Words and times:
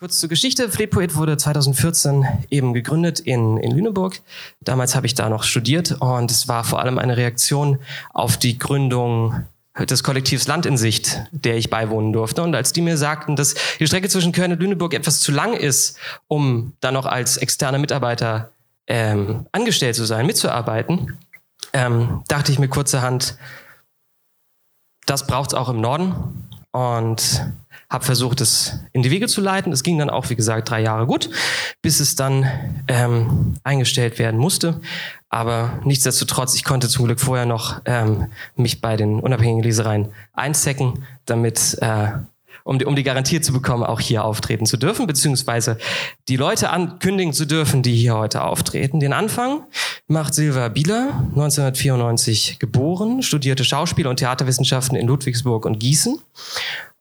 Kurz 0.00 0.18
zur 0.18 0.30
Geschichte. 0.30 0.70
Fleetpoet 0.70 1.14
wurde 1.14 1.36
2014 1.36 2.24
eben 2.48 2.72
gegründet 2.72 3.20
in, 3.20 3.58
in 3.58 3.70
Lüneburg. 3.70 4.22
Damals 4.62 4.94
habe 4.94 5.04
ich 5.04 5.14
da 5.14 5.28
noch 5.28 5.42
studiert 5.42 5.92
und 6.00 6.30
es 6.30 6.48
war 6.48 6.64
vor 6.64 6.80
allem 6.80 6.98
eine 6.98 7.18
Reaktion 7.18 7.78
auf 8.14 8.38
die 8.38 8.58
Gründung 8.58 9.46
des 9.78 10.02
Kollektivs 10.02 10.46
Land 10.46 10.64
in 10.64 10.78
Sicht, 10.78 11.20
der 11.32 11.58
ich 11.58 11.68
beiwohnen 11.68 12.14
durfte. 12.14 12.42
Und 12.42 12.54
als 12.54 12.72
die 12.72 12.80
mir 12.80 12.96
sagten, 12.96 13.36
dass 13.36 13.54
die 13.78 13.86
Strecke 13.86 14.08
zwischen 14.08 14.32
Köln 14.32 14.52
und 14.52 14.60
Lüneburg 14.60 14.94
etwas 14.94 15.20
zu 15.20 15.32
lang 15.32 15.52
ist, 15.52 15.98
um 16.28 16.72
da 16.80 16.92
noch 16.92 17.04
als 17.04 17.36
externer 17.36 17.76
Mitarbeiter 17.76 18.52
ähm, 18.86 19.48
angestellt 19.52 19.96
zu 19.96 20.06
sein, 20.06 20.24
mitzuarbeiten, 20.24 21.18
ähm, 21.74 22.22
dachte 22.26 22.52
ich 22.52 22.58
mir 22.58 22.68
kurzerhand, 22.68 23.36
das 25.04 25.26
braucht 25.26 25.50
es 25.50 25.54
auch 25.54 25.68
im 25.68 25.82
Norden. 25.82 26.48
Und 26.72 27.52
habe 27.90 28.04
versucht, 28.04 28.40
es 28.40 28.78
in 28.92 29.02
die 29.02 29.10
Wege 29.10 29.26
zu 29.26 29.40
leiten. 29.40 29.72
Es 29.72 29.82
ging 29.82 29.98
dann 29.98 30.10
auch, 30.10 30.30
wie 30.30 30.36
gesagt, 30.36 30.70
drei 30.70 30.80
Jahre 30.80 31.06
gut, 31.06 31.28
bis 31.82 31.98
es 31.98 32.14
dann 32.14 32.46
ähm, 32.86 33.56
eingestellt 33.64 34.18
werden 34.20 34.38
musste. 34.38 34.80
Aber 35.28 35.80
nichtsdestotrotz, 35.84 36.54
ich 36.54 36.64
konnte 36.64 36.88
zum 36.88 37.06
Glück 37.06 37.20
vorher 37.20 37.46
noch 37.46 37.80
ähm, 37.84 38.30
mich 38.54 38.80
bei 38.80 38.96
den 38.96 39.18
unabhängigen 39.18 39.62
Lesereien 39.62 40.12
einzecken, 40.32 41.04
damit 41.26 41.78
äh, 41.80 42.12
um 42.62 42.78
die, 42.78 42.84
um 42.84 42.94
die 42.94 43.02
Garantie 43.02 43.40
zu 43.40 43.52
bekommen, 43.52 43.82
auch 43.82 44.00
hier 44.00 44.24
auftreten 44.24 44.66
zu 44.66 44.76
dürfen, 44.76 45.06
beziehungsweise 45.06 45.78
die 46.28 46.36
Leute 46.36 46.70
ankündigen 46.70 47.32
zu 47.32 47.46
dürfen, 47.46 47.82
die 47.82 47.96
hier 47.96 48.16
heute 48.16 48.44
auftreten. 48.44 49.00
Den 49.00 49.12
Anfang 49.12 49.64
macht 50.06 50.34
Silva 50.34 50.68
Bieler, 50.68 51.24
1994 51.30 52.58
geboren, 52.58 53.22
studierte 53.22 53.64
Schauspiel- 53.64 54.06
und 54.06 54.18
Theaterwissenschaften 54.18 54.96
in 54.96 55.06
Ludwigsburg 55.06 55.64
und 55.64 55.80
Gießen 55.80 56.20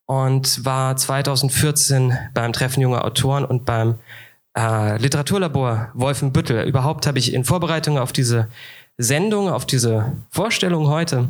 und 0.09 0.65
war 0.65 0.97
2014 0.97 2.17
beim 2.33 2.51
Treffen 2.51 2.81
junger 2.81 3.05
Autoren 3.05 3.45
und 3.45 3.63
beim 3.63 3.99
äh, 4.57 4.97
Literaturlabor 4.97 5.91
Wolfenbüttel. 5.93 6.63
Überhaupt 6.63 7.05
habe 7.05 7.19
ich 7.19 7.31
in 7.31 7.43
Vorbereitung 7.43 7.99
auf 7.99 8.11
diese 8.11 8.47
Sendung, 8.97 9.49
auf 9.49 9.67
diese 9.67 10.13
Vorstellung 10.31 10.87
heute 10.87 11.29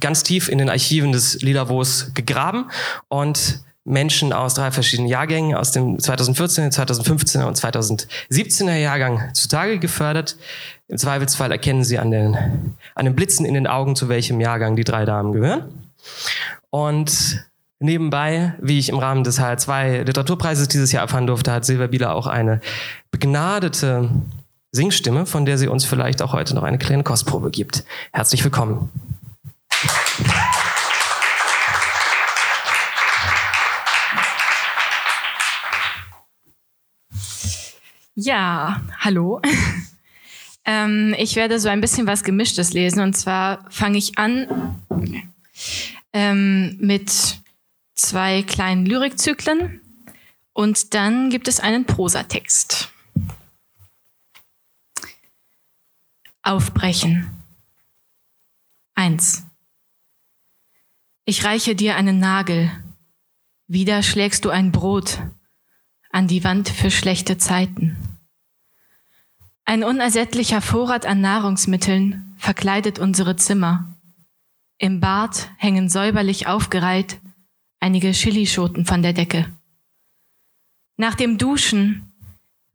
ganz 0.00 0.22
tief 0.22 0.48
in 0.48 0.56
den 0.56 0.70
Archiven 0.70 1.12
des 1.12 1.42
Lila-Wos 1.42 2.12
gegraben 2.14 2.70
und 3.08 3.62
Menschen 3.84 4.32
aus 4.32 4.54
drei 4.54 4.70
verschiedenen 4.70 5.10
Jahrgängen, 5.10 5.54
aus 5.54 5.72
dem 5.72 5.98
2014, 5.98 6.70
2015er 6.70 7.44
und 7.44 7.58
2017er 7.58 8.76
Jahrgang 8.76 9.34
zutage 9.34 9.78
gefördert. 9.78 10.38
Im 10.88 10.96
Zweifelsfall 10.96 11.52
erkennen 11.52 11.84
Sie 11.84 11.98
an 11.98 12.10
den, 12.10 12.38
an 12.94 13.04
den 13.04 13.14
Blitzen 13.14 13.44
in 13.44 13.52
den 13.52 13.66
Augen, 13.66 13.96
zu 13.96 14.08
welchem 14.08 14.40
Jahrgang 14.40 14.76
die 14.76 14.84
drei 14.84 15.04
Damen 15.04 15.34
gehören. 15.34 15.90
Und 16.70 17.47
Nebenbei, 17.80 18.54
wie 18.60 18.80
ich 18.80 18.88
im 18.88 18.98
Rahmen 18.98 19.22
des 19.22 19.40
HR2 19.40 20.02
Literaturpreises 20.02 20.66
dieses 20.66 20.90
Jahr 20.90 21.02
erfahren 21.02 21.28
durfte, 21.28 21.52
hat 21.52 21.64
Silvia 21.64 21.86
Bieler 21.86 22.12
auch 22.12 22.26
eine 22.26 22.60
begnadete 23.12 24.10
Singstimme, 24.72 25.26
von 25.26 25.46
der 25.46 25.58
sie 25.58 25.68
uns 25.68 25.84
vielleicht 25.84 26.20
auch 26.20 26.32
heute 26.32 26.56
noch 26.56 26.64
eine 26.64 26.78
kleine 26.78 27.04
Kostprobe 27.04 27.52
gibt. 27.52 27.84
Herzlich 28.12 28.42
willkommen. 28.42 28.90
Ja, 38.16 38.82
hallo. 38.98 39.40
ähm, 40.64 41.14
ich 41.16 41.36
werde 41.36 41.60
so 41.60 41.68
ein 41.68 41.80
bisschen 41.80 42.08
was 42.08 42.24
Gemischtes 42.24 42.72
lesen 42.72 43.00
und 43.00 43.14
zwar 43.16 43.64
fange 43.70 43.98
ich 43.98 44.18
an 44.18 44.74
ähm, 46.12 46.76
mit 46.80 47.37
zwei 47.98 48.42
kleinen 48.42 48.86
Lyrikzyklen 48.86 49.80
und 50.52 50.94
dann 50.94 51.30
gibt 51.30 51.48
es 51.48 51.60
einen 51.60 51.84
Prosatext. 51.84 52.90
Aufbrechen. 56.42 57.30
1. 58.94 59.44
Ich 61.24 61.44
reiche 61.44 61.74
dir 61.74 61.96
einen 61.96 62.20
Nagel, 62.20 62.70
wieder 63.66 64.02
schlägst 64.02 64.44
du 64.44 64.50
ein 64.50 64.72
Brot 64.72 65.20
an 66.10 66.26
die 66.26 66.42
Wand 66.42 66.68
für 66.68 66.90
schlechte 66.90 67.36
Zeiten. 67.36 67.96
Ein 69.64 69.84
unersättlicher 69.84 70.62
Vorrat 70.62 71.04
an 71.04 71.20
Nahrungsmitteln 71.20 72.34
verkleidet 72.38 72.98
unsere 72.98 73.36
Zimmer. 73.36 73.94
Im 74.78 75.00
Bad 75.00 75.50
hängen 75.58 75.90
säuberlich 75.90 76.46
aufgereiht 76.46 77.20
einige 77.80 78.12
Chilischoten 78.12 78.86
von 78.86 79.02
der 79.02 79.12
Decke. 79.12 79.52
Nach 80.96 81.14
dem 81.14 81.38
Duschen 81.38 82.12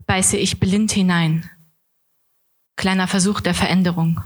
beiße 0.05 0.37
ich 0.37 0.59
blind 0.59 0.91
hinein. 0.91 1.49
Kleiner 2.75 3.07
Versuch 3.07 3.41
der 3.41 3.53
Veränderung. 3.53 4.21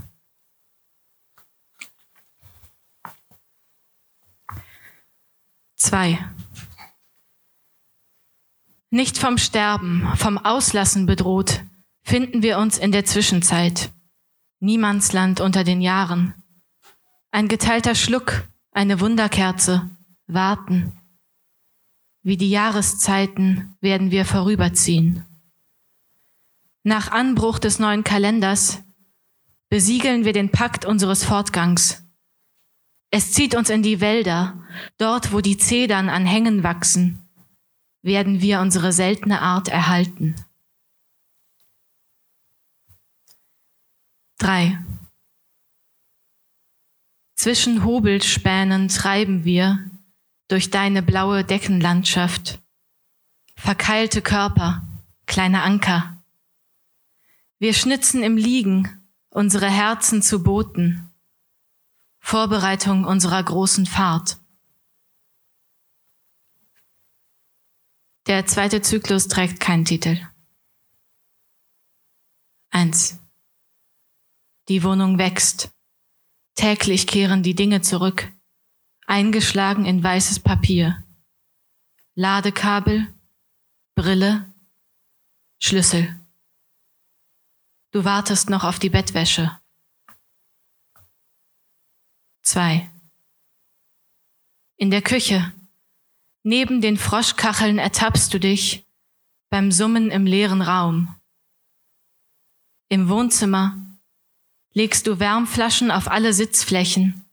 Zwei. 5.75 6.19
Nicht 8.89 9.17
vom 9.17 9.37
Sterben, 9.37 10.07
vom 10.15 10.37
Auslassen 10.37 11.05
bedroht, 11.05 11.63
finden 12.03 12.41
wir 12.41 12.57
uns 12.57 12.77
in 12.77 12.91
der 12.91 13.05
Zwischenzeit. 13.05 13.91
Niemandsland 14.59 15.39
unter 15.39 15.63
den 15.63 15.81
Jahren. 15.81 16.33
Ein 17.31 17.47
geteilter 17.47 17.95
Schluck, 17.95 18.47
eine 18.71 18.99
Wunderkerze, 19.01 19.89
warten. 20.27 20.93
Wie 22.21 22.37
die 22.37 22.49
Jahreszeiten 22.49 23.77
werden 23.81 24.11
wir 24.11 24.25
vorüberziehen. 24.25 25.25
Nach 26.83 27.11
Anbruch 27.11 27.59
des 27.59 27.79
neuen 27.79 28.03
Kalenders 28.03 28.83
besiegeln 29.69 30.25
wir 30.25 30.33
den 30.33 30.51
Pakt 30.51 30.85
unseres 30.85 31.23
Fortgangs. 31.23 32.03
Es 33.09 33.31
zieht 33.31 33.55
uns 33.55 33.69
in 33.69 33.83
die 33.83 34.01
Wälder, 34.01 34.61
dort 34.97 35.31
wo 35.31 35.41
die 35.41 35.57
Zedern 35.57 36.09
an 36.09 36.25
Hängen 36.25 36.63
wachsen, 36.63 37.29
werden 38.01 38.41
wir 38.41 38.59
unsere 38.59 38.91
seltene 38.91 39.41
Art 39.41 39.69
erhalten. 39.69 40.35
3. 44.39 44.79
Zwischen 47.35 47.83
Hobelspänen 47.83 48.87
treiben 48.87 49.45
wir, 49.45 49.89
durch 50.47 50.69
deine 50.69 51.01
blaue 51.01 51.43
Deckenlandschaft. 51.43 52.59
Verkeilte 53.55 54.21
Körper, 54.21 54.87
kleine 55.25 55.61
Anker. 55.61 56.23
Wir 57.59 57.73
schnitzen 57.73 58.23
im 58.23 58.37
Liegen 58.37 59.09
unsere 59.29 59.69
Herzen 59.69 60.21
zu 60.21 60.43
Booten. 60.43 61.11
Vorbereitung 62.19 63.05
unserer 63.05 63.41
großen 63.43 63.85
Fahrt. 63.85 64.37
Der 68.27 68.45
zweite 68.45 68.81
Zyklus 68.81 69.27
trägt 69.27 69.59
keinen 69.59 69.85
Titel. 69.85 70.19
Eins. 72.69 73.17
Die 74.67 74.83
Wohnung 74.83 75.17
wächst. 75.17 75.71
Täglich 76.55 77.07
kehren 77.07 77.41
die 77.41 77.55
Dinge 77.55 77.81
zurück 77.81 78.31
eingeschlagen 79.07 79.85
in 79.85 80.03
weißes 80.03 80.41
Papier. 80.41 81.03
Ladekabel, 82.13 83.07
Brille, 83.95 84.53
Schlüssel. 85.59 86.15
Du 87.91 88.03
wartest 88.03 88.49
noch 88.49 88.63
auf 88.63 88.79
die 88.79 88.89
Bettwäsche. 88.89 89.59
Zwei. 92.43 92.91
In 94.75 94.91
der 94.91 95.01
Küche, 95.01 95.53
neben 96.43 96.81
den 96.81 96.97
Froschkacheln 96.97 97.79
ertappst 97.79 98.33
du 98.33 98.39
dich 98.39 98.85
beim 99.49 99.71
Summen 99.71 100.11
im 100.11 100.25
leeren 100.25 100.61
Raum. 100.61 101.15
Im 102.89 103.09
Wohnzimmer 103.09 103.75
legst 104.73 105.07
du 105.07 105.19
Wärmflaschen 105.19 105.91
auf 105.91 106.07
alle 106.07 106.33
Sitzflächen 106.33 107.26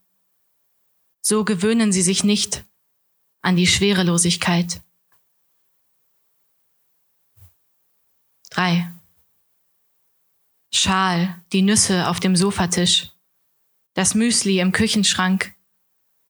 so 1.27 1.45
gewöhnen 1.45 1.91
sie 1.91 2.03
sich 2.03 2.23
nicht 2.23 2.65
an 3.41 3.57
die 3.57 3.67
Schwerelosigkeit. 3.67 4.83
Drei. 8.51 8.93
Schal, 10.73 11.43
die 11.53 11.63
Nüsse 11.63 12.09
auf 12.09 12.21
dem 12.21 12.37
Sofatisch, 12.37 13.11
das 13.95 14.15
Müsli 14.15 14.61
im 14.61 14.73
Küchenschrank, 14.73 15.55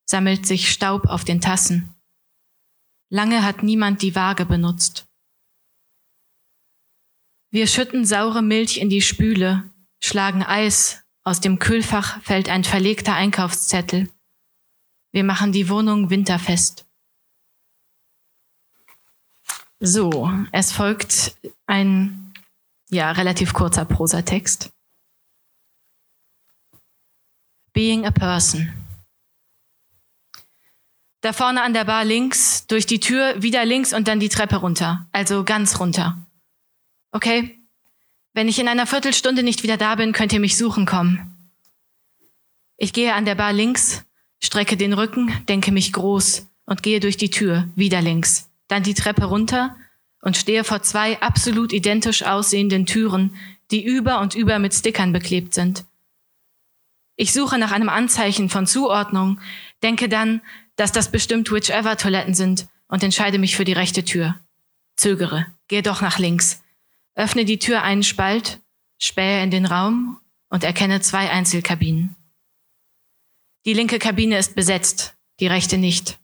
sammelt 0.05 0.46
sich 0.46 0.70
Staub 0.70 1.06
auf 1.06 1.25
den 1.25 1.41
Tassen. 1.41 1.94
Lange 3.11 3.43
hat 3.43 3.62
niemand 3.62 4.02
die 4.02 4.14
Waage 4.14 4.46
benutzt. 4.46 5.06
Wir 7.50 7.67
schütten 7.67 8.05
saure 8.05 8.43
Milch 8.43 8.79
in 8.79 8.91
die 8.91 9.02
Spüle, 9.02 9.70
schlagen 10.00 10.43
Eis, 10.43 11.02
aus 11.23 11.41
dem 11.41 11.58
Kühlfach 11.58 12.20
fällt 12.23 12.49
ein 12.49 12.64
verlegter 12.64 13.14
Einkaufszettel. 13.14 14.13
Wir 15.14 15.22
machen 15.22 15.52
die 15.52 15.69
Wohnung 15.69 16.11
winterfest. 16.11 16.87
So, 19.78 20.28
es 20.50 20.72
folgt 20.72 21.37
ein 21.66 22.34
ja, 22.90 23.12
relativ 23.12 23.52
kurzer 23.52 23.84
Prosatext. 23.84 24.70
Being 27.72 28.05
a 28.05 28.11
person. 28.11 28.72
Da 31.20 31.32
vorne 31.32 31.62
an 31.62 31.75
der 31.75 31.84
Bar 31.84 32.05
links, 32.05 32.67
durch 32.67 32.84
die 32.84 32.99
Tür, 32.99 33.40
wieder 33.40 33.64
links 33.64 33.93
und 33.93 34.08
dann 34.08 34.19
die 34.19 34.28
Treppe 34.28 34.56
runter. 34.56 35.08
Also 35.12 35.44
ganz 35.44 35.78
runter. 35.78 36.26
Okay? 37.12 37.64
Wenn 38.32 38.49
ich 38.49 38.58
in 38.58 38.67
einer 38.67 38.88
Viertelstunde 38.88 39.44
nicht 39.44 39.62
wieder 39.62 39.76
da 39.76 39.94
bin, 39.94 40.10
könnt 40.10 40.32
ihr 40.32 40.40
mich 40.40 40.56
suchen 40.56 40.87
kommen. 40.87 41.52
Ich 42.76 42.93
gehe 42.93 43.14
an 43.14 43.25
der 43.25 43.37
Bar 43.37 43.52
links, 43.52 44.05
strecke 44.44 44.76
den 44.76 44.93
Rücken, 44.93 45.32
denke 45.49 45.73
mich 45.73 45.93
groß 45.93 46.46
und 46.67 46.82
gehe 46.82 47.00
durch 47.00 47.17
die 47.17 47.31
Tür, 47.31 47.69
wieder 47.75 48.02
links, 48.02 48.50
dann 48.69 48.82
die 48.82 48.94
Treppe 48.94 49.25
runter 49.25 49.76
und 50.20 50.37
stehe 50.37 50.64
vor 50.64 50.82
zwei 50.82 51.20
absolut 51.20 51.73
identisch 51.73 52.23
aussehenden 52.23 52.87
Türen, 52.87 53.37
die 53.70 53.85
über 53.85 54.20
und 54.20 54.35
über 54.35 54.58
mit 54.58 54.75
Stickern 54.75 55.12
beklebt 55.12 55.55
sind. 55.55 55.85
Ich 57.17 57.32
suche 57.32 57.58
nach 57.58 57.70
einem 57.70 57.88
Anzeichen 57.88 58.49
von 58.49 58.67
Zuordnung, 58.67 59.41
denke 59.82 60.08
dann, 60.08 60.41
dass 60.76 60.93
das 60.93 61.11
bestimmt 61.11 61.52
whichever 61.52 61.96
Toiletten 61.96 62.35
sind 62.35 62.67
und 62.88 63.02
entscheide 63.02 63.38
mich 63.38 63.56
für 63.56 63.64
die 63.64 63.73
rechte 63.73 64.05
Tür. 64.05 64.37
Zögere, 64.96 65.46
gehe 65.69 65.82
doch 65.82 66.00
nach 66.00 66.19
links, 66.19 66.62
öffne 67.14 67.44
die 67.44 67.58
Tür 67.58 67.82
einen 67.82 68.02
Spalt, 68.02 68.61
spähe 68.99 69.43
in 69.43 69.50
den 69.50 69.67
Raum 69.67 70.19
und 70.49 70.64
erkenne 70.64 71.00
zwei 71.00 71.31
Einzelkabinen. 71.31 72.17
Die 73.64 73.72
linke 73.72 73.99
Kabine 73.99 74.38
ist 74.38 74.55
besetzt, 74.55 75.14
die 75.40 75.46
rechte 75.46 75.78
nicht. 75.78 76.19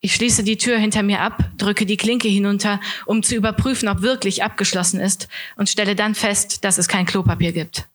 Ich 0.00 0.14
schließe 0.14 0.42
die 0.42 0.58
Tür 0.58 0.78
hinter 0.78 1.02
mir 1.02 1.20
ab, 1.20 1.50
drücke 1.56 1.86
die 1.86 1.96
Klinke 1.96 2.28
hinunter, 2.28 2.80
um 3.06 3.22
zu 3.22 3.34
überprüfen, 3.34 3.88
ob 3.88 4.02
wirklich 4.02 4.42
abgeschlossen 4.42 5.00
ist 5.00 5.28
und 5.56 5.68
stelle 5.68 5.94
dann 5.94 6.14
fest, 6.14 6.64
dass 6.64 6.76
es 6.76 6.88
kein 6.88 7.06
Klopapier 7.06 7.52
gibt. 7.52 7.88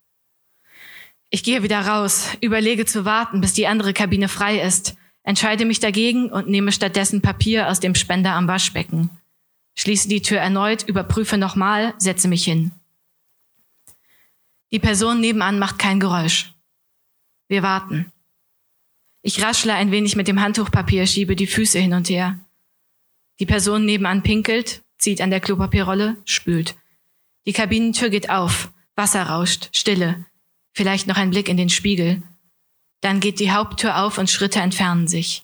Ich 1.29 1.43
gehe 1.43 1.61
wieder 1.61 1.81
raus, 1.81 2.29
überlege 2.41 2.85
zu 2.85 3.05
warten, 3.05 3.41
bis 3.41 3.53
die 3.53 3.67
andere 3.67 3.93
Kabine 3.93 4.27
frei 4.27 4.59
ist, 4.59 4.95
entscheide 5.21 5.65
mich 5.65 5.79
dagegen 5.79 6.31
und 6.31 6.47
nehme 6.47 6.71
stattdessen 6.71 7.21
Papier 7.21 7.69
aus 7.69 7.79
dem 7.79 7.93
Spender 7.93 8.33
am 8.33 8.47
Waschbecken. 8.47 9.11
Schließe 9.75 10.09
die 10.09 10.21
Tür 10.21 10.39
erneut, 10.39 10.83
überprüfe 10.83 11.37
nochmal, 11.37 11.93
setze 11.97 12.27
mich 12.27 12.45
hin. 12.45 12.71
Die 14.71 14.79
Person 14.79 15.19
nebenan 15.19 15.59
macht 15.59 15.77
kein 15.77 15.99
Geräusch. 15.99 16.53
Wir 17.47 17.63
warten. 17.63 18.11
Ich 19.29 19.43
raschle 19.43 19.75
ein 19.75 19.91
wenig 19.91 20.15
mit 20.15 20.27
dem 20.27 20.41
Handtuchpapier, 20.41 21.05
schiebe 21.05 21.35
die 21.35 21.45
Füße 21.45 21.77
hin 21.77 21.93
und 21.93 22.09
her. 22.09 22.39
Die 23.39 23.45
Person 23.45 23.85
nebenan 23.85 24.23
pinkelt, 24.23 24.81
zieht 24.97 25.21
an 25.21 25.29
der 25.29 25.39
Klopapierrolle, 25.39 26.17
spült. 26.25 26.75
Die 27.45 27.53
Kabinentür 27.53 28.09
geht 28.09 28.31
auf, 28.31 28.71
Wasser 28.95 29.21
rauscht, 29.21 29.69
Stille, 29.71 30.25
vielleicht 30.73 31.05
noch 31.05 31.17
ein 31.17 31.29
Blick 31.29 31.47
in 31.47 31.57
den 31.57 31.69
Spiegel. 31.69 32.23
Dann 33.01 33.19
geht 33.19 33.39
die 33.39 33.51
Haupttür 33.51 34.01
auf 34.01 34.17
und 34.17 34.31
Schritte 34.31 34.61
entfernen 34.61 35.07
sich. 35.07 35.43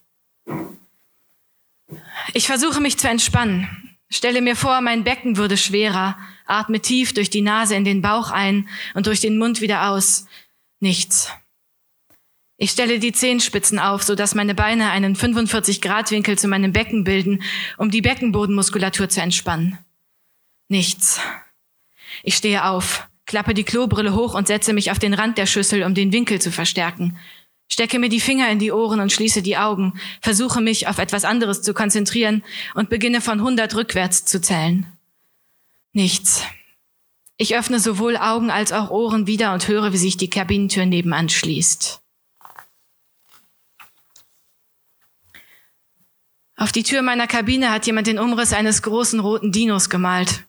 Ich 2.33 2.47
versuche 2.47 2.81
mich 2.81 2.97
zu 2.97 3.07
entspannen, 3.07 3.67
stelle 4.09 4.41
mir 4.41 4.55
vor, 4.55 4.81
mein 4.81 5.03
Becken 5.03 5.37
würde 5.37 5.57
schwerer, 5.57 6.17
atme 6.47 6.79
tief 6.79 7.13
durch 7.13 7.29
die 7.29 7.43
Nase 7.43 7.75
in 7.75 7.85
den 7.85 8.01
Bauch 8.01 8.31
ein 8.31 8.67
und 8.95 9.05
durch 9.05 9.19
den 9.19 9.37
Mund 9.37 9.61
wieder 9.61 9.91
aus. 9.91 10.25
Nichts. 10.79 11.31
Ich 12.57 12.71
stelle 12.71 12.99
die 12.99 13.11
Zehenspitzen 13.11 13.79
auf, 13.79 14.03
so 14.03 14.15
dass 14.15 14.33
meine 14.33 14.55
Beine 14.55 14.89
einen 14.89 15.15
45-Grad-Winkel 15.15 16.37
zu 16.37 16.47
meinem 16.47 16.71
Becken 16.71 17.03
bilden, 17.03 17.43
um 17.77 17.91
die 17.91 18.01
Beckenbodenmuskulatur 18.01 19.09
zu 19.09 19.21
entspannen. 19.21 19.77
Nichts. 20.69 21.19
Ich 22.23 22.35
stehe 22.35 22.65
auf, 22.65 23.07
klappe 23.25 23.53
die 23.53 23.65
Klobrille 23.65 24.15
hoch 24.15 24.35
und 24.35 24.47
setze 24.47 24.71
mich 24.71 24.91
auf 24.91 24.99
den 24.99 25.13
Rand 25.13 25.37
der 25.37 25.47
Schüssel, 25.47 25.83
um 25.83 25.93
den 25.93 26.13
Winkel 26.13 26.39
zu 26.39 26.49
verstärken. 26.49 27.17
Stecke 27.67 27.99
mir 27.99 28.09
die 28.09 28.21
Finger 28.21 28.49
in 28.49 28.59
die 28.59 28.71
Ohren 28.71 29.01
und 29.01 29.11
schließe 29.11 29.41
die 29.41 29.57
Augen, 29.57 29.99
versuche 30.21 30.61
mich 30.61 30.87
auf 30.87 30.99
etwas 30.99 31.25
anderes 31.25 31.61
zu 31.61 31.73
konzentrieren 31.73 32.43
und 32.73 32.89
beginne 32.89 33.19
von 33.21 33.39
100 33.39 33.75
rückwärts 33.75 34.23
zu 34.23 34.39
zählen. 34.39 34.85
Nichts. 35.91 36.43
Ich 37.37 37.55
öffne 37.55 37.79
sowohl 37.79 38.15
Augen 38.15 38.49
als 38.49 38.71
auch 38.71 38.91
Ohren 38.91 39.27
wieder 39.27 39.53
und 39.53 39.67
höre, 39.67 39.91
wie 39.91 39.97
sich 39.97 40.15
die 40.15 40.29
Kabinentür 40.29 40.85
nebenan 40.85 41.27
schließt. 41.27 42.04
Auf 46.57 46.71
die 46.71 46.83
Tür 46.83 47.01
meiner 47.01 47.27
Kabine 47.27 47.71
hat 47.71 47.85
jemand 47.85 48.07
den 48.07 48.19
Umriss 48.19 48.53
eines 48.53 48.81
großen 48.81 49.19
roten 49.19 49.51
Dinos 49.51 49.89
gemalt. 49.89 50.45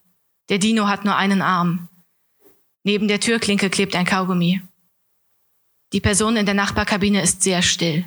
Der 0.49 0.57
Dino 0.57 0.87
hat 0.87 1.03
nur 1.03 1.17
einen 1.17 1.41
Arm. 1.41 1.89
Neben 2.83 3.09
der 3.09 3.19
Türklinke 3.19 3.69
klebt 3.69 3.95
ein 3.95 4.05
Kaugummi. 4.05 4.61
Die 5.91 5.99
Person 5.99 6.37
in 6.37 6.45
der 6.45 6.55
Nachbarkabine 6.55 7.21
ist 7.21 7.43
sehr 7.43 7.61
still. 7.61 8.05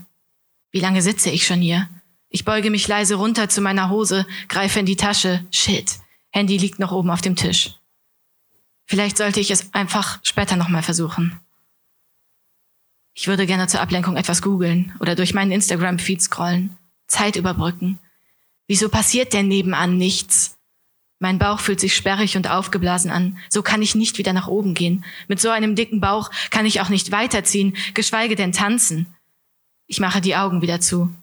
Wie 0.70 0.80
lange 0.80 1.02
sitze 1.02 1.30
ich 1.30 1.46
schon 1.46 1.60
hier? 1.60 1.88
Ich 2.30 2.44
beuge 2.44 2.70
mich 2.70 2.88
leise 2.88 3.16
runter 3.16 3.48
zu 3.48 3.60
meiner 3.60 3.90
Hose, 3.90 4.26
greife 4.48 4.80
in 4.80 4.86
die 4.86 4.96
Tasche. 4.96 5.44
Shit. 5.50 5.98
Handy 6.30 6.56
liegt 6.56 6.78
noch 6.78 6.92
oben 6.92 7.10
auf 7.10 7.20
dem 7.20 7.36
Tisch. 7.36 7.74
Vielleicht 8.86 9.18
sollte 9.18 9.40
ich 9.40 9.50
es 9.50 9.74
einfach 9.74 10.20
später 10.22 10.56
nochmal 10.56 10.82
versuchen. 10.82 11.38
Ich 13.14 13.26
würde 13.26 13.46
gerne 13.46 13.66
zur 13.66 13.80
Ablenkung 13.80 14.16
etwas 14.16 14.40
googeln 14.40 14.94
oder 15.00 15.14
durch 15.14 15.34
meinen 15.34 15.52
Instagram-Feed 15.52 16.22
scrollen. 16.22 16.76
Zeit 17.10 17.36
überbrücken. 17.36 17.98
Wieso 18.66 18.88
passiert 18.88 19.32
denn 19.32 19.48
nebenan 19.48 19.98
nichts? 19.98 20.56
Mein 21.18 21.38
Bauch 21.38 21.60
fühlt 21.60 21.80
sich 21.80 21.94
sperrig 21.94 22.36
und 22.36 22.48
aufgeblasen 22.48 23.10
an. 23.10 23.38
So 23.50 23.62
kann 23.62 23.82
ich 23.82 23.94
nicht 23.94 24.16
wieder 24.16 24.32
nach 24.32 24.48
oben 24.48 24.72
gehen. 24.72 25.04
Mit 25.28 25.38
so 25.38 25.50
einem 25.50 25.74
dicken 25.74 26.00
Bauch 26.00 26.30
kann 26.50 26.64
ich 26.64 26.80
auch 26.80 26.88
nicht 26.88 27.12
weiterziehen, 27.12 27.76
geschweige 27.92 28.36
denn 28.36 28.52
tanzen. 28.52 29.14
Ich 29.86 30.00
mache 30.00 30.22
die 30.22 30.36
Augen 30.36 30.62
wieder 30.62 30.80
zu. 30.80 31.14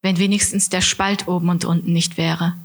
Wenn 0.00 0.18
wenigstens 0.18 0.68
der 0.68 0.80
Spalt 0.80 1.26
oben 1.26 1.48
und 1.48 1.64
unten 1.64 1.92
nicht 1.92 2.16
wäre. 2.16 2.56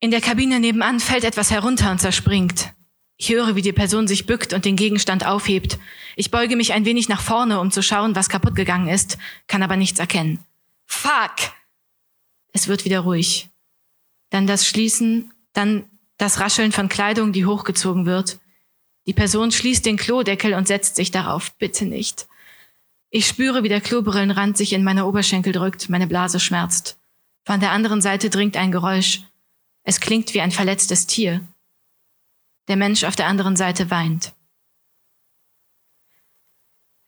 In 0.00 0.10
der 0.10 0.20
Kabine 0.20 0.60
nebenan 0.60 1.00
fällt 1.00 1.24
etwas 1.24 1.50
herunter 1.50 1.90
und 1.90 1.98
zerspringt. 1.98 2.73
Ich 3.16 3.28
höre, 3.30 3.54
wie 3.54 3.62
die 3.62 3.72
Person 3.72 4.08
sich 4.08 4.26
bückt 4.26 4.52
und 4.52 4.64
den 4.64 4.76
Gegenstand 4.76 5.24
aufhebt. 5.24 5.78
Ich 6.16 6.30
beuge 6.30 6.56
mich 6.56 6.72
ein 6.72 6.84
wenig 6.84 7.08
nach 7.08 7.20
vorne, 7.20 7.60
um 7.60 7.70
zu 7.70 7.82
schauen, 7.82 8.16
was 8.16 8.28
kaputt 8.28 8.56
gegangen 8.56 8.88
ist, 8.88 9.18
kann 9.46 9.62
aber 9.62 9.76
nichts 9.76 10.00
erkennen. 10.00 10.40
Fuck! 10.86 11.36
Es 12.52 12.68
wird 12.68 12.84
wieder 12.84 13.00
ruhig. 13.00 13.48
Dann 14.30 14.46
das 14.46 14.66
Schließen, 14.66 15.32
dann 15.52 15.84
das 16.16 16.40
Rascheln 16.40 16.72
von 16.72 16.88
Kleidung, 16.88 17.32
die 17.32 17.46
hochgezogen 17.46 18.06
wird. 18.06 18.38
Die 19.06 19.12
Person 19.12 19.52
schließt 19.52 19.84
den 19.84 19.96
Klodeckel 19.96 20.54
und 20.54 20.66
setzt 20.66 20.96
sich 20.96 21.10
darauf. 21.10 21.52
Bitte 21.54 21.84
nicht. 21.84 22.26
Ich 23.10 23.26
spüre, 23.26 23.62
wie 23.62 23.68
der 23.68 23.80
Klobrillenrand 23.80 24.56
sich 24.56 24.72
in 24.72 24.82
meine 24.82 25.06
Oberschenkel 25.06 25.52
drückt, 25.52 25.88
meine 25.88 26.06
Blase 26.06 26.40
schmerzt. 26.40 26.98
Von 27.44 27.60
der 27.60 27.70
anderen 27.70 28.00
Seite 28.00 28.30
dringt 28.30 28.56
ein 28.56 28.72
Geräusch. 28.72 29.22
Es 29.82 30.00
klingt 30.00 30.34
wie 30.34 30.40
ein 30.40 30.50
verletztes 30.50 31.06
Tier. 31.06 31.40
Der 32.68 32.76
Mensch 32.76 33.04
auf 33.04 33.16
der 33.16 33.26
anderen 33.26 33.56
Seite 33.56 33.90
weint. 33.90 34.32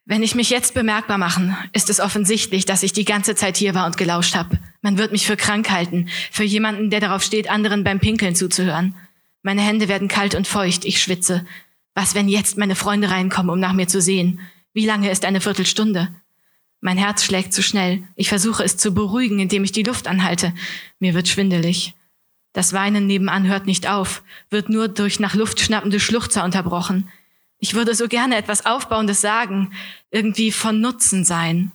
Wenn 0.08 0.22
ich 0.22 0.36
mich 0.36 0.50
jetzt 0.50 0.74
bemerkbar 0.74 1.18
machen, 1.18 1.56
ist 1.72 1.90
es 1.90 1.98
offensichtlich, 1.98 2.64
dass 2.64 2.84
ich 2.84 2.92
die 2.92 3.04
ganze 3.04 3.34
Zeit 3.34 3.56
hier 3.56 3.74
war 3.74 3.86
und 3.86 3.96
gelauscht 3.96 4.36
habe. 4.36 4.60
Man 4.80 4.98
wird 4.98 5.10
mich 5.10 5.26
für 5.26 5.36
krank 5.36 5.68
halten, 5.70 6.08
für 6.30 6.44
jemanden, 6.44 6.90
der 6.90 7.00
darauf 7.00 7.24
steht, 7.24 7.50
anderen 7.50 7.82
beim 7.82 7.98
Pinkeln 7.98 8.36
zuzuhören. 8.36 8.94
Meine 9.42 9.62
Hände 9.62 9.88
werden 9.88 10.06
kalt 10.06 10.36
und 10.36 10.46
feucht, 10.46 10.84
ich 10.84 11.02
schwitze. 11.02 11.44
Was, 11.94 12.14
wenn 12.14 12.28
jetzt 12.28 12.56
meine 12.56 12.76
Freunde 12.76 13.10
reinkommen, 13.10 13.50
um 13.50 13.58
nach 13.58 13.72
mir 13.72 13.88
zu 13.88 14.00
sehen? 14.00 14.40
Wie 14.72 14.86
lange 14.86 15.10
ist 15.10 15.24
eine 15.24 15.40
Viertelstunde? 15.40 16.14
Mein 16.80 16.98
Herz 16.98 17.24
schlägt 17.24 17.52
zu 17.52 17.62
schnell. 17.62 18.04
Ich 18.14 18.28
versuche 18.28 18.62
es 18.62 18.76
zu 18.76 18.92
beruhigen, 18.92 19.40
indem 19.40 19.64
ich 19.64 19.72
die 19.72 19.82
Luft 19.82 20.06
anhalte. 20.06 20.52
Mir 21.00 21.14
wird 21.14 21.26
schwindelig. 21.26 21.94
Das 22.56 22.72
Weinen 22.72 23.06
nebenan 23.06 23.46
hört 23.46 23.66
nicht 23.66 23.86
auf, 23.86 24.22
wird 24.48 24.70
nur 24.70 24.88
durch 24.88 25.20
nach 25.20 25.34
Luft 25.34 25.60
schnappende 25.60 26.00
Schluchzer 26.00 26.42
unterbrochen. 26.42 27.10
Ich 27.58 27.74
würde 27.74 27.94
so 27.94 28.08
gerne 28.08 28.34
etwas 28.34 28.64
Aufbauendes 28.64 29.20
sagen, 29.20 29.74
irgendwie 30.10 30.50
von 30.50 30.80
Nutzen 30.80 31.26
sein. 31.26 31.72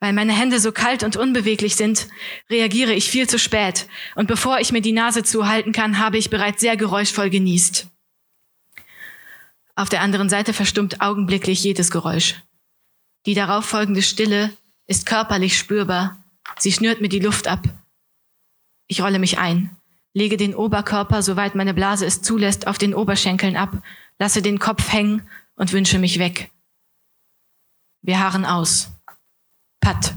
Weil 0.00 0.14
meine 0.14 0.32
Hände 0.32 0.58
so 0.58 0.72
kalt 0.72 1.02
und 1.02 1.16
unbeweglich 1.16 1.76
sind, 1.76 2.08
reagiere 2.48 2.94
ich 2.94 3.10
viel 3.10 3.28
zu 3.28 3.38
spät, 3.38 3.88
und 4.14 4.26
bevor 4.26 4.58
ich 4.60 4.72
mir 4.72 4.80
die 4.80 4.92
Nase 4.92 5.22
zuhalten 5.22 5.72
kann, 5.72 5.98
habe 5.98 6.16
ich 6.16 6.30
bereits 6.30 6.62
sehr 6.62 6.78
geräuschvoll 6.78 7.28
genießt. 7.28 7.86
Auf 9.74 9.90
der 9.90 10.00
anderen 10.00 10.30
Seite 10.30 10.54
verstummt 10.54 11.02
augenblicklich 11.02 11.62
jedes 11.62 11.90
Geräusch. 11.90 12.36
Die 13.26 13.34
darauf 13.34 13.66
folgende 13.66 14.00
Stille 14.00 14.56
ist 14.86 15.04
körperlich 15.04 15.58
spürbar. 15.58 16.24
Sie 16.58 16.72
schnürt 16.72 17.02
mir 17.02 17.10
die 17.10 17.20
Luft 17.20 17.48
ab. 17.48 17.68
Ich 18.86 19.00
rolle 19.00 19.18
mich 19.18 19.38
ein, 19.38 19.76
lege 20.12 20.36
den 20.36 20.54
Oberkörper, 20.54 21.22
soweit 21.22 21.54
meine 21.54 21.74
Blase 21.74 22.06
es 22.06 22.22
zulässt, 22.22 22.66
auf 22.66 22.78
den 22.78 22.94
Oberschenkeln 22.94 23.56
ab, 23.56 23.82
lasse 24.18 24.42
den 24.42 24.58
Kopf 24.58 24.92
hängen 24.92 25.28
und 25.56 25.72
wünsche 25.72 25.98
mich 25.98 26.18
weg. 26.18 26.50
Wir 28.02 28.20
harren 28.20 28.44
aus. 28.44 28.90
Patt. 29.80 30.14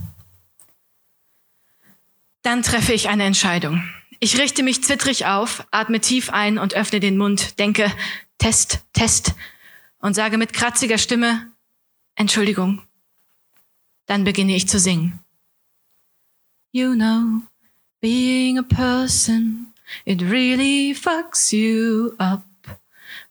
Dann 2.41 2.63
treffe 2.63 2.93
ich 2.93 3.09
eine 3.09 3.23
Entscheidung. 3.23 3.83
Ich 4.19 4.39
richte 4.39 4.63
mich 4.63 4.83
zittrig 4.83 5.25
auf, 5.25 5.65
atme 5.71 5.99
tief 5.99 6.29
ein 6.29 6.57
und 6.57 6.73
öffne 6.73 6.99
den 6.99 7.17
Mund, 7.17 7.59
denke 7.59 7.91
Test, 8.37 8.79
Test 8.93 9.35
und 9.99 10.15
sage 10.15 10.37
mit 10.37 10.53
kratziger 10.53 10.97
Stimme 10.97 11.51
Entschuldigung. 12.15 12.81
Dann 14.07 14.23
beginne 14.23 14.55
ich 14.55 14.67
zu 14.67 14.79
singen. 14.79 15.19
You 16.71 16.93
know, 16.93 17.41
being 18.01 18.57
a 18.57 18.63
person, 18.63 19.67
it 20.05 20.21
really 20.21 20.93
fucks 20.93 21.51
you 21.51 22.15
up. 22.19 22.43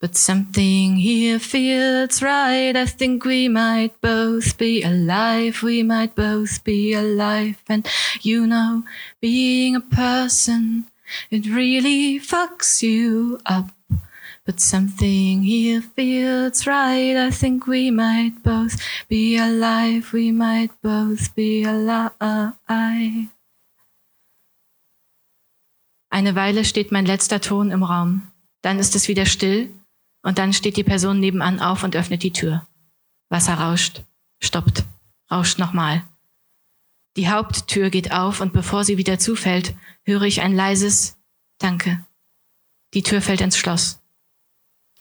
But 0.00 0.16
something 0.16 0.96
here 0.96 1.38
feels 1.38 2.20
right. 2.20 2.76
I 2.76 2.84
think 2.86 3.24
we 3.24 3.48
might 3.48 3.98
both 4.00 4.58
be 4.58 4.82
alive. 4.82 5.62
We 5.62 5.82
might 5.82 6.14
both 6.14 6.62
be 6.64 6.92
alive. 6.92 7.62
And 7.68 7.88
you 8.20 8.46
know, 8.46 8.82
being 9.20 9.74
a 9.74 9.80
person, 9.80 10.86
it 11.30 11.46
really 11.46 12.20
fucks 12.20 12.82
you 12.82 13.40
up. 13.46 13.70
But 14.44 14.60
something 14.60 15.42
here 15.42 15.80
feels 15.80 16.66
right. 16.66 17.16
I 17.16 17.30
think 17.30 17.66
we 17.66 17.90
might 17.90 18.42
both 18.42 18.80
be 19.08 19.36
alive. 19.36 20.12
We 20.12 20.30
might 20.30 20.70
both 20.82 21.34
be 21.34 21.64
alive. 21.64 22.52
Eine 26.16 26.34
Weile 26.34 26.64
steht 26.64 26.92
mein 26.92 27.04
letzter 27.04 27.42
Ton 27.42 27.70
im 27.70 27.82
Raum. 27.82 28.32
Dann 28.62 28.78
ist 28.78 28.96
es 28.96 29.06
wieder 29.06 29.26
still 29.26 29.68
und 30.22 30.38
dann 30.38 30.54
steht 30.54 30.78
die 30.78 30.82
Person 30.82 31.20
nebenan 31.20 31.60
auf 31.60 31.82
und 31.82 31.94
öffnet 31.94 32.22
die 32.22 32.32
Tür. 32.32 32.66
Wasser 33.28 33.52
rauscht, 33.52 34.02
stoppt, 34.42 34.86
rauscht 35.30 35.58
nochmal. 35.58 36.08
Die 37.18 37.28
Haupttür 37.28 37.90
geht 37.90 38.12
auf 38.12 38.40
und 38.40 38.54
bevor 38.54 38.82
sie 38.82 38.96
wieder 38.96 39.18
zufällt, 39.18 39.74
höre 40.04 40.22
ich 40.22 40.40
ein 40.40 40.56
leises 40.56 41.18
Danke. 41.58 42.02
Die 42.94 43.02
Tür 43.02 43.20
fällt 43.20 43.42
ins 43.42 43.58
Schloss. 43.58 44.00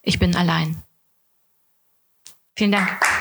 Ich 0.01 0.19
bin 0.19 0.35
allein. 0.35 0.83
Vielen 2.57 2.73
Dank. 2.73 3.14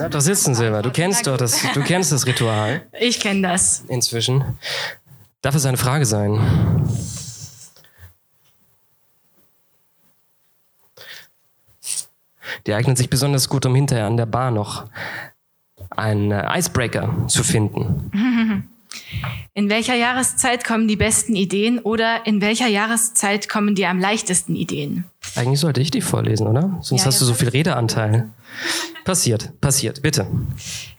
Ja, 0.00 0.08
da 0.08 0.20
sitzen 0.22 0.54
Silber. 0.54 0.80
Du 0.80 0.90
kennst 0.90 1.26
doch 1.26 1.36
das, 1.36 1.60
du 1.74 1.82
kennst 1.82 2.10
das 2.10 2.26
Ritual. 2.26 2.86
Ich 2.98 3.20
kenne 3.20 3.42
das. 3.42 3.84
Inzwischen. 3.86 4.58
Darf 5.42 5.54
es 5.54 5.66
eine 5.66 5.76
Frage 5.76 6.06
sein? 6.06 6.40
Die 12.66 12.72
eignet 12.72 12.96
sich 12.96 13.10
besonders 13.10 13.50
gut, 13.50 13.66
um 13.66 13.74
hinterher 13.74 14.06
an 14.06 14.16
der 14.16 14.24
Bar 14.24 14.50
noch 14.50 14.86
einen 15.90 16.30
äh, 16.30 16.58
Icebreaker 16.58 17.26
zu 17.28 17.44
finden. 17.44 18.66
In 19.54 19.68
welcher 19.68 19.94
Jahreszeit 19.94 20.64
kommen 20.64 20.88
die 20.88 20.96
besten 20.96 21.34
Ideen 21.34 21.78
oder 21.78 22.26
in 22.26 22.40
welcher 22.40 22.68
Jahreszeit 22.68 23.48
kommen 23.48 23.74
die 23.74 23.86
am 23.86 23.98
leichtesten 23.98 24.54
Ideen? 24.54 25.04
Eigentlich 25.36 25.60
sollte 25.60 25.80
ich 25.80 25.90
die 25.90 26.00
vorlesen, 26.00 26.46
oder? 26.46 26.78
Sonst 26.82 27.02
Ja, 27.02 27.06
hast 27.06 27.20
du 27.20 27.24
so 27.24 27.34
viel 27.34 27.48
Redeanteil. 27.48 28.30
Passiert, 29.04 29.60
passiert, 29.60 30.02
bitte. 30.02 30.26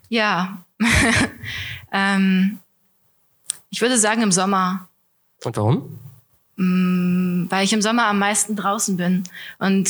Ja. 0.10 0.63
ähm, 1.91 2.60
ich 3.70 3.82
würde 3.82 3.98
sagen 3.98 4.22
im 4.22 4.32
Sommer, 4.32 4.88
Und 5.44 5.58
warum? 5.58 6.00
weil 6.58 7.63
ich 7.63 7.74
im 7.74 7.82
Sommer 7.82 8.06
am 8.06 8.20
meisten 8.20 8.56
draußen 8.56 8.96
bin 8.98 9.24
und 9.58 9.89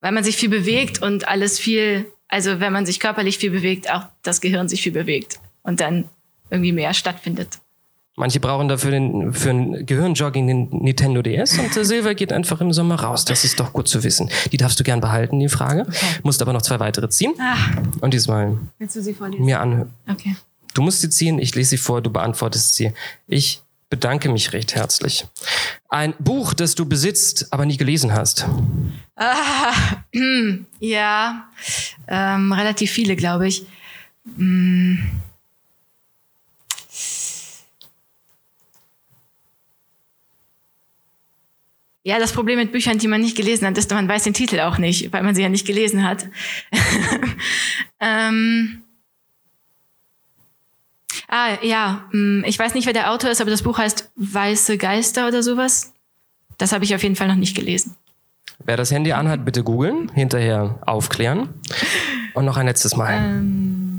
weil 0.00 0.10
man 0.12 0.24
sich 0.24 0.36
viel 0.36 0.48
bewegt 0.48 1.00
und 1.00 1.28
alles 1.28 1.60
viel, 1.60 2.10
also 2.26 2.58
wenn 2.58 2.72
man 2.72 2.86
sich 2.86 2.98
körperlich 2.98 3.38
viel 3.38 3.50
bewegt, 3.50 3.88
auch 3.92 4.04
das 4.22 4.40
Gehirn 4.40 4.68
sich 4.68 4.82
viel 4.82 4.90
bewegt 4.92 5.38
und 5.62 5.80
dann 5.80 6.08
irgendwie 6.50 6.72
mehr 6.72 6.94
stattfindet. 6.94 7.58
Manche 8.16 8.40
brauchen 8.40 8.66
dafür 8.66 8.90
den, 8.90 9.32
für 9.32 9.50
ein 9.50 9.86
Gehirnjogging 9.86 10.48
den 10.48 10.68
Nintendo 10.70 11.22
DS 11.22 11.56
und 11.56 11.74
der 11.76 11.84
Silver 11.84 12.16
geht 12.16 12.32
einfach 12.32 12.60
im 12.60 12.72
Sommer 12.72 12.96
raus. 13.00 13.24
Das 13.24 13.44
ist 13.44 13.60
doch 13.60 13.72
gut 13.72 13.86
zu 13.86 14.02
wissen. 14.02 14.28
Die 14.50 14.56
darfst 14.56 14.80
du 14.80 14.82
gern 14.82 15.00
behalten, 15.00 15.38
die 15.38 15.48
Frage. 15.48 15.86
Musst 16.24 16.42
aber 16.42 16.52
noch 16.52 16.62
zwei 16.62 16.80
weitere 16.80 17.08
ziehen 17.08 17.34
Ah, 17.38 17.56
und 18.00 18.12
diesmal 18.12 18.58
mir 19.38 19.60
anhören. 19.60 19.92
Okay. 20.10 20.34
Du 20.74 20.82
musst 20.82 21.00
sie 21.00 21.10
ziehen, 21.10 21.38
ich 21.38 21.54
lese 21.54 21.70
sie 21.70 21.76
vor, 21.76 22.02
du 22.02 22.10
beantwortest 22.10 22.74
sie. 22.74 22.92
Ich 23.28 23.62
bedanke 23.88 24.28
mich 24.30 24.52
recht 24.52 24.74
herzlich. 24.74 25.24
Ein 25.88 26.12
Buch, 26.18 26.54
das 26.54 26.74
du 26.74 26.86
besitzt, 26.86 27.52
aber 27.52 27.66
nie 27.66 27.76
gelesen 27.76 28.12
hast. 28.12 28.46
Ah, 29.14 29.72
ja, 30.80 31.48
ähm, 32.08 32.52
relativ 32.52 32.90
viele, 32.90 33.14
glaube 33.14 33.46
ich. 33.46 33.64
Mm. 34.36 34.96
Ja, 42.04 42.18
das 42.18 42.32
Problem 42.32 42.58
mit 42.58 42.72
Büchern, 42.72 42.98
die 42.98 43.08
man 43.08 43.20
nicht 43.20 43.36
gelesen 43.36 43.66
hat, 43.66 43.76
ist, 43.76 43.90
man 43.90 44.08
weiß 44.08 44.22
den 44.24 44.34
Titel 44.34 44.60
auch 44.60 44.78
nicht, 44.78 45.12
weil 45.12 45.22
man 45.22 45.34
sie 45.34 45.42
ja 45.42 45.48
nicht 45.48 45.66
gelesen 45.66 46.04
hat. 46.04 46.26
ähm, 48.00 48.82
ah, 51.28 51.58
ja, 51.62 52.08
mm, 52.12 52.44
ich 52.44 52.58
weiß 52.58 52.74
nicht, 52.74 52.86
wer 52.86 52.92
der 52.92 53.12
Autor 53.12 53.30
ist, 53.30 53.40
aber 53.40 53.50
das 53.50 53.62
Buch 53.62 53.78
heißt 53.78 54.10
Weiße 54.16 54.78
Geister 54.78 55.28
oder 55.28 55.42
sowas. 55.42 55.92
Das 56.56 56.72
habe 56.72 56.84
ich 56.84 56.94
auf 56.94 57.02
jeden 57.02 57.16
Fall 57.16 57.28
noch 57.28 57.34
nicht 57.34 57.56
gelesen. 57.56 57.96
Wer 58.64 58.76
das 58.76 58.90
Handy 58.90 59.12
anhat, 59.12 59.44
bitte 59.44 59.62
googeln, 59.62 60.10
hinterher 60.14 60.78
aufklären. 60.86 61.48
Und 62.34 62.44
noch 62.44 62.56
ein 62.56 62.66
letztes 62.66 62.96
Mal. 62.96 63.14
Ähm, 63.14 63.97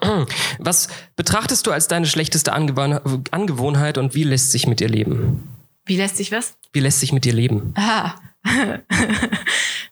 Was 0.58 0.88
betrachtest 1.16 1.66
du 1.66 1.72
als 1.72 1.88
deine 1.88 2.06
schlechteste 2.06 2.52
Angewohn 2.52 3.24
Angewohnheit 3.30 3.98
und 3.98 4.14
wie 4.14 4.24
lässt 4.24 4.52
sich 4.52 4.66
mit 4.66 4.80
ihr 4.80 4.88
leben? 4.88 5.48
Wie 5.84 5.96
lässt 5.96 6.16
sich 6.16 6.32
was? 6.32 6.56
Wie 6.72 6.80
lässt 6.80 7.00
sich 7.00 7.12
mit 7.12 7.24
dir 7.24 7.32
leben? 7.32 7.74
Ah. 7.76 8.14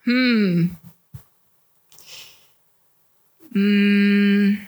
hm. 0.03 0.77
Hm. 3.53 4.59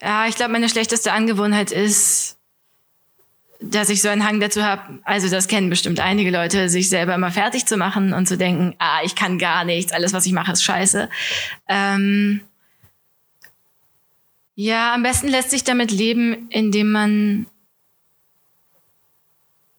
Ja, 0.00 0.26
ich 0.26 0.34
glaube, 0.34 0.52
meine 0.52 0.68
schlechteste 0.68 1.12
Angewohnheit 1.12 1.70
ist, 1.70 2.36
dass 3.60 3.88
ich 3.88 4.02
so 4.02 4.08
einen 4.08 4.26
Hang 4.26 4.40
dazu 4.40 4.62
habe, 4.62 5.00
also 5.04 5.30
das 5.30 5.48
kennen 5.48 5.70
bestimmt 5.70 6.00
einige 6.00 6.30
Leute, 6.30 6.68
sich 6.68 6.88
selber 6.88 7.14
immer 7.14 7.30
fertig 7.30 7.66
zu 7.66 7.76
machen 7.76 8.12
und 8.12 8.26
zu 8.26 8.36
denken, 8.36 8.74
ah, 8.78 9.00
ich 9.04 9.14
kann 9.14 9.38
gar 9.38 9.64
nichts, 9.64 9.92
alles, 9.92 10.12
was 10.12 10.26
ich 10.26 10.32
mache, 10.32 10.52
ist 10.52 10.64
scheiße. 10.64 11.08
Ähm, 11.68 12.40
ja, 14.54 14.94
am 14.94 15.02
besten 15.02 15.28
lässt 15.28 15.50
sich 15.50 15.64
damit 15.64 15.90
leben, 15.90 16.48
indem 16.50 16.92
man 16.92 17.46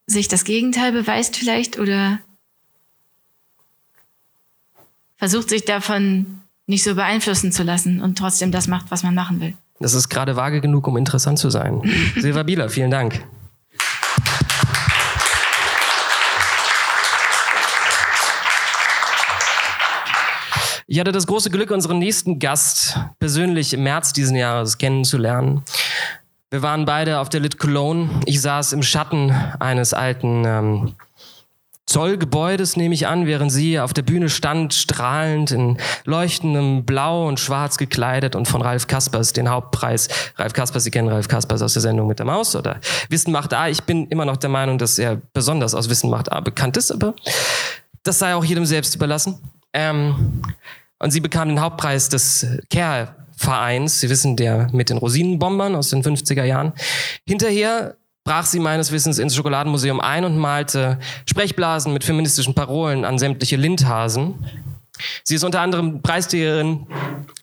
sich 0.07 0.27
das 0.27 0.43
Gegenteil 0.43 0.91
beweist 0.91 1.35
vielleicht 1.35 1.79
oder 1.79 2.19
versucht 5.17 5.49
sich 5.49 5.65
davon 5.65 6.41
nicht 6.67 6.83
so 6.83 6.95
beeinflussen 6.95 7.51
zu 7.51 7.63
lassen 7.63 8.01
und 8.01 8.17
trotzdem 8.17 8.51
das 8.51 8.67
macht, 8.67 8.91
was 8.91 9.03
man 9.03 9.15
machen 9.15 9.39
will. 9.39 9.53
Das 9.79 9.93
ist 9.93 10.09
gerade 10.09 10.35
vage 10.35 10.61
genug, 10.61 10.87
um 10.87 10.97
interessant 10.97 11.39
zu 11.39 11.49
sein. 11.49 11.81
Silva 12.17 12.43
Bieler, 12.43 12.69
vielen 12.69 12.91
Dank. 12.91 13.25
Ich 20.95 20.99
hatte 21.01 21.11
das 21.11 21.27
große 21.27 21.49
Glück, 21.49 21.71
unseren 21.71 21.99
nächsten 21.99 22.39
Gast 22.39 22.97
persönlich 23.19 23.73
im 23.73 23.83
März 23.83 24.13
diesen 24.13 24.37
Jahres 24.37 24.77
kennenzulernen. 24.77 25.61
Wir 26.49 26.61
waren 26.61 26.85
beide 26.85 27.19
auf 27.19 27.27
der 27.27 27.41
Lit 27.41 27.59
Cologne. 27.59 28.09
Ich 28.23 28.39
saß 28.39 28.71
im 28.71 28.81
Schatten 28.81 29.29
eines 29.59 29.93
alten 29.93 30.45
ähm, 30.45 30.95
Zollgebäudes, 31.85 32.77
nehme 32.77 32.95
ich 32.95 33.07
an, 33.07 33.25
während 33.25 33.51
sie 33.51 33.77
auf 33.77 33.91
der 33.91 34.03
Bühne 34.03 34.29
stand, 34.29 34.73
strahlend 34.73 35.51
in 35.51 35.79
leuchtendem 36.05 36.85
Blau 36.85 37.27
und 37.27 37.41
Schwarz 37.41 37.77
gekleidet 37.77 38.37
und 38.37 38.47
von 38.47 38.61
Ralf 38.61 38.87
Kaspers 38.87 39.33
den 39.33 39.49
Hauptpreis. 39.49 40.07
Ralf 40.37 40.53
Kaspers, 40.53 40.85
Sie 40.85 40.91
kennen 40.91 41.09
Ralf 41.09 41.27
Kaspers 41.27 41.61
aus 41.61 41.73
der 41.73 41.81
Sendung 41.81 42.07
mit 42.07 42.19
der 42.19 42.25
Maus 42.25 42.55
oder 42.55 42.79
Wissen 43.09 43.33
macht 43.33 43.53
A. 43.53 43.67
Ich 43.67 43.83
bin 43.83 44.07
immer 44.07 44.23
noch 44.23 44.37
der 44.37 44.49
Meinung, 44.49 44.77
dass 44.77 44.97
er 44.97 45.21
besonders 45.33 45.75
aus 45.75 45.89
Wissen 45.89 46.09
macht 46.09 46.31
A 46.31 46.39
bekannt 46.39 46.77
ist, 46.77 46.89
aber 46.89 47.15
das 48.03 48.17
sei 48.17 48.33
auch 48.33 48.45
jedem 48.45 48.65
selbst 48.65 48.95
überlassen. 48.95 49.39
Ähm, 49.73 50.41
und 50.99 51.11
sie 51.11 51.19
bekam 51.19 51.49
den 51.49 51.61
Hauptpreis 51.61 52.09
des 52.09 52.45
Care-Vereins, 52.69 53.99
Sie 53.99 54.09
wissen, 54.09 54.35
der 54.35 54.69
mit 54.71 54.89
den 54.89 54.97
Rosinenbombern 54.97 55.75
aus 55.75 55.89
den 55.89 56.03
50er 56.03 56.43
Jahren. 56.43 56.73
Hinterher 57.27 57.97
brach 58.23 58.45
sie 58.45 58.59
meines 58.59 58.91
Wissens 58.91 59.19
ins 59.19 59.35
Schokoladenmuseum 59.35 60.01
ein 60.01 60.25
und 60.25 60.37
malte 60.37 60.99
Sprechblasen 61.29 61.93
mit 61.93 62.03
feministischen 62.03 62.55
Parolen 62.55 63.05
an 63.05 63.19
sämtliche 63.19 63.55
Lindhasen. 63.55 64.45
Sie 65.23 65.35
ist 65.35 65.43
unter 65.43 65.61
anderem 65.61 66.01
Preisträgerin 66.01 66.87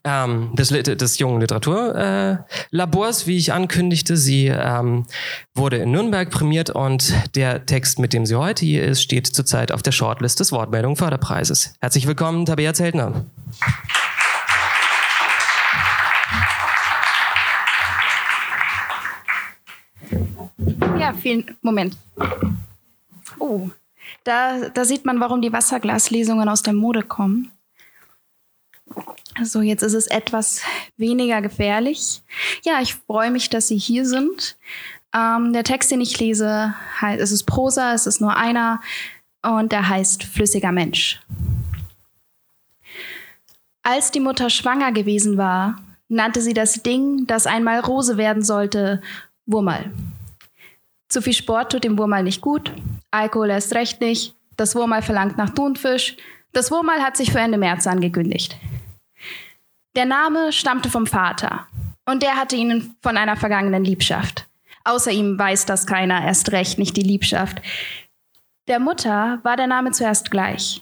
ähm, 0.05 0.55
des, 0.55 0.69
des 0.69 1.19
jungen 1.19 1.41
Literaturlabors, 1.41 3.23
äh, 3.23 3.27
wie 3.27 3.37
ich 3.37 3.53
ankündigte. 3.53 4.17
Sie 4.17 4.47
ähm, 4.47 5.07
wurde 5.55 5.79
in 5.79 5.91
Nürnberg 5.91 6.31
prämiert 6.31 6.71
und 6.71 7.15
der 7.35 7.67
Text, 7.67 7.99
mit 7.99 8.13
dem 8.13 8.27
sie 8.27 8.37
heute 8.37 8.65
hier 8.65 8.85
ist, 8.85 9.03
steht 9.03 9.27
zurzeit 9.27 9.73
auf 9.73 9.83
der 9.83 9.93
Shortlist 9.93 10.41
des 10.41 10.53
Wortmeldung 10.53 10.97
Förderpreises. 10.97 11.75
Herzlich 11.81 12.07
willkommen, 12.07 12.47
Tabea 12.47 12.75
Zeltner. 12.75 13.25
Ja, 20.99 21.13
vielen 21.15 21.45
Moment. 21.63 21.97
Oh, 23.39 23.71
da, 24.25 24.69
da 24.69 24.85
sieht 24.85 25.05
man, 25.05 25.21
warum 25.21 25.43
die 25.43 25.53
Wasserglaslesungen 25.53 26.49
aus 26.49 26.63
der 26.63 26.73
Mode 26.73 27.03
kommen. 27.03 27.51
So, 29.43 29.63
jetzt 29.63 29.83
ist 29.83 29.95
es 29.95 30.07
etwas 30.07 30.63
weniger 30.97 31.41
gefährlich. 31.41 32.23
Ja, 32.65 32.81
ich 32.83 32.95
freue 32.95 33.31
mich, 33.31 33.49
dass 33.49 33.69
Sie 33.69 33.79
hier 33.79 34.07
sind. 34.07 34.57
Ähm, 35.15 35.53
der 35.53 35.65
Text, 35.65 35.91
den 35.91 36.01
ich 36.01 36.19
lese, 36.19 36.75
heißt, 37.01 37.21
es 37.21 37.33
ist 37.33 37.45
Prosa, 37.45 37.95
es 37.95 38.07
ist 38.07 38.21
nur 38.21 38.37
einer 38.37 38.81
und 39.43 39.73
der 39.73 39.89
heißt 39.89 40.25
Flüssiger 40.25 40.73
Mensch. 40.73 41.21
Als 43.83 44.11
die 44.11 44.21
Mutter 44.21 44.49
schwanger 44.49 44.93
gewesen 44.93 45.37
war, 45.37 45.83
nannte 46.09 46.41
sie 46.41 46.55
das 46.55 46.83
Ding, 46.83 47.27
das 47.27 47.47
einmal 47.47 47.81
Rose 47.81 48.17
werden 48.17 48.43
sollte, 48.43 49.01
Wurmal. 49.45 49.91
Zu 51.13 51.21
viel 51.21 51.35
Sport 51.35 51.71
tut 51.71 51.85
dem 51.85 51.99
Wurmal 51.99 52.23
nicht 52.23 52.41
gut, 52.41 52.73
Alkohol 53.11 53.51
erst 53.51 53.75
recht 53.75 54.01
nicht, 54.01 54.35
das 54.57 54.75
Wurmal 54.75 55.03
verlangt 55.03 55.37
nach 55.37 55.51
Thunfisch, 55.51 56.17
das 56.55 56.71
Wurmal 56.71 57.03
hat 57.03 57.19
sich 57.19 57.31
für 57.31 57.39
Ende 57.39 57.59
März 57.59 57.87
angekündigt. 57.87 58.57
Der 59.95 60.07
Name 60.07 60.53
stammte 60.53 60.89
vom 60.89 61.07
Vater 61.07 61.67
und 62.07 62.23
der 62.23 62.37
hatte 62.37 62.57
ihn 62.57 62.95
von 63.03 63.19
einer 63.19 63.37
vergangenen 63.37 63.85
Liebschaft. 63.85 64.49
Außer 64.85 65.11
ihm 65.11 65.39
weiß 65.39 65.67
das 65.67 65.87
keiner, 65.87 66.25
erst 66.25 66.51
recht 66.51 66.79
nicht 66.79 66.97
die 66.97 67.03
Liebschaft. 67.03 67.61
Der 68.67 68.81
Mutter 68.81 69.39
war 69.43 69.59
der 69.59 69.67
Name 69.67 69.91
zuerst 69.91 70.31
gleich. 70.31 70.81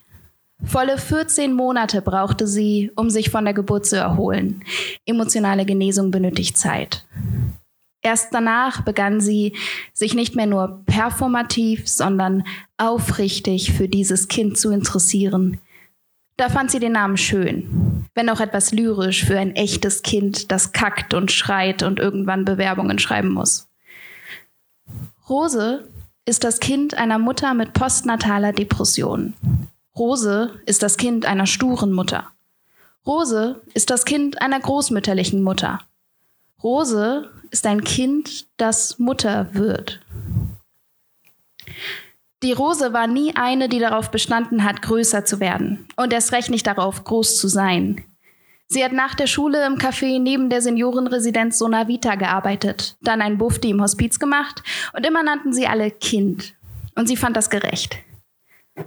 Volle 0.62 0.96
14 0.96 1.52
Monate 1.52 2.02
brauchte 2.02 2.46
sie, 2.46 2.92
um 2.94 3.10
sich 3.10 3.30
von 3.30 3.44
der 3.44 3.54
Geburt 3.54 3.84
zu 3.84 3.96
erholen. 3.96 4.62
Emotionale 5.06 5.66
Genesung 5.66 6.12
benötigt 6.12 6.56
Zeit. 6.56 7.04
Erst 8.02 8.32
danach 8.32 8.82
begann 8.82 9.20
sie, 9.20 9.54
sich 9.92 10.14
nicht 10.14 10.34
mehr 10.34 10.46
nur 10.46 10.82
performativ, 10.86 11.86
sondern 11.88 12.44
aufrichtig 12.78 13.72
für 13.72 13.88
dieses 13.88 14.28
Kind 14.28 14.56
zu 14.56 14.70
interessieren. 14.70 15.60
Da 16.38 16.48
fand 16.48 16.70
sie 16.70 16.78
den 16.78 16.92
Namen 16.92 17.18
schön, 17.18 18.06
wenn 18.14 18.30
auch 18.30 18.40
etwas 18.40 18.72
lyrisch 18.72 19.26
für 19.26 19.38
ein 19.38 19.54
echtes 19.54 20.02
Kind, 20.02 20.50
das 20.50 20.72
kackt 20.72 21.12
und 21.12 21.30
schreit 21.30 21.82
und 21.82 21.98
irgendwann 21.98 22.46
Bewerbungen 22.46 22.98
schreiben 22.98 23.30
muss. 23.30 23.68
Rose 25.28 25.86
ist 26.24 26.42
das 26.44 26.60
Kind 26.60 26.94
einer 26.94 27.18
Mutter 27.18 27.52
mit 27.52 27.74
postnataler 27.74 28.52
Depression. 28.52 29.34
Rose 29.94 30.58
ist 30.64 30.82
das 30.82 30.96
Kind 30.96 31.26
einer 31.26 31.46
sturen 31.46 31.92
Mutter. 31.92 32.28
Rose 33.06 33.60
ist 33.74 33.90
das 33.90 34.06
Kind 34.06 34.40
einer 34.40 34.60
großmütterlichen 34.60 35.42
Mutter. 35.42 35.80
Rose 36.62 37.30
ist 37.50 37.66
ein 37.66 37.84
Kind, 37.84 38.46
das 38.56 38.98
Mutter 38.98 39.54
wird. 39.54 40.00
Die 42.42 42.52
Rose 42.52 42.92
war 42.92 43.06
nie 43.06 43.36
eine, 43.36 43.68
die 43.68 43.78
darauf 43.78 44.10
bestanden 44.10 44.64
hat, 44.64 44.80
größer 44.80 45.24
zu 45.24 45.40
werden 45.40 45.86
und 45.96 46.12
erst 46.12 46.32
recht 46.32 46.50
nicht 46.50 46.66
darauf, 46.66 47.04
groß 47.04 47.38
zu 47.38 47.48
sein. 47.48 48.04
Sie 48.66 48.84
hat 48.84 48.92
nach 48.92 49.14
der 49.14 49.26
Schule 49.26 49.66
im 49.66 49.76
Café 49.76 50.20
neben 50.20 50.48
der 50.48 50.62
Seniorenresidenz 50.62 51.58
Sonavita 51.58 52.14
gearbeitet, 52.14 52.96
dann 53.02 53.20
ein 53.20 53.36
Bufti 53.36 53.70
im 53.70 53.82
Hospiz 53.82 54.18
gemacht 54.18 54.62
und 54.94 55.04
immer 55.04 55.22
nannten 55.22 55.52
sie 55.52 55.66
alle 55.66 55.90
Kind. 55.90 56.54
Und 56.94 57.08
sie 57.08 57.16
fand 57.16 57.36
das 57.36 57.50
gerecht. 57.50 57.98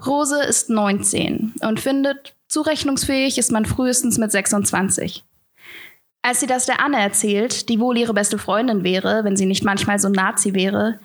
Rose 0.05 0.41
ist 0.41 0.69
19 0.69 1.53
und 1.61 1.79
findet, 1.79 2.35
zurechnungsfähig 2.47 3.37
ist 3.37 3.51
man 3.51 3.65
frühestens 3.65 4.17
mit 4.17 4.31
26. 4.31 5.23
Als 6.25 6.39
sie 6.39 6.47
das 6.47 6.65
der 6.65 6.79
Anne 6.79 6.99
erzählt, 6.99 7.67
die 7.67 7.81
wohl 7.81 7.97
ihre 7.97 8.13
beste 8.13 8.37
Freundin 8.37 8.85
wäre, 8.85 9.25
wenn 9.25 9.35
sie 9.35 9.45
nicht 9.45 9.65
manchmal 9.65 9.99
so 9.99 10.07
Nazi 10.07 10.53
wäre, 10.53 10.99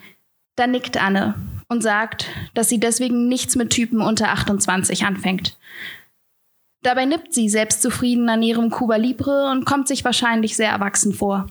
dann 0.54 0.70
nickt 0.70 0.96
Anne 0.96 1.34
und 1.68 1.82
sagt, 1.82 2.28
dass 2.54 2.68
sie 2.68 2.78
deswegen 2.78 3.26
nichts 3.26 3.56
mit 3.56 3.70
Typen 3.70 4.00
unter 4.00 4.28
28 4.28 5.04
anfängt. 5.04 5.58
Dabei 6.82 7.04
nippt 7.04 7.34
sie 7.34 7.48
selbstzufrieden 7.48 8.28
an 8.28 8.44
ihrem 8.44 8.70
Cuba 8.70 8.94
Libre 8.94 9.50
und 9.50 9.64
kommt 9.66 9.88
sich 9.88 10.04
wahrscheinlich 10.04 10.56
sehr 10.56 10.70
erwachsen 10.70 11.12
vor. 11.12 11.48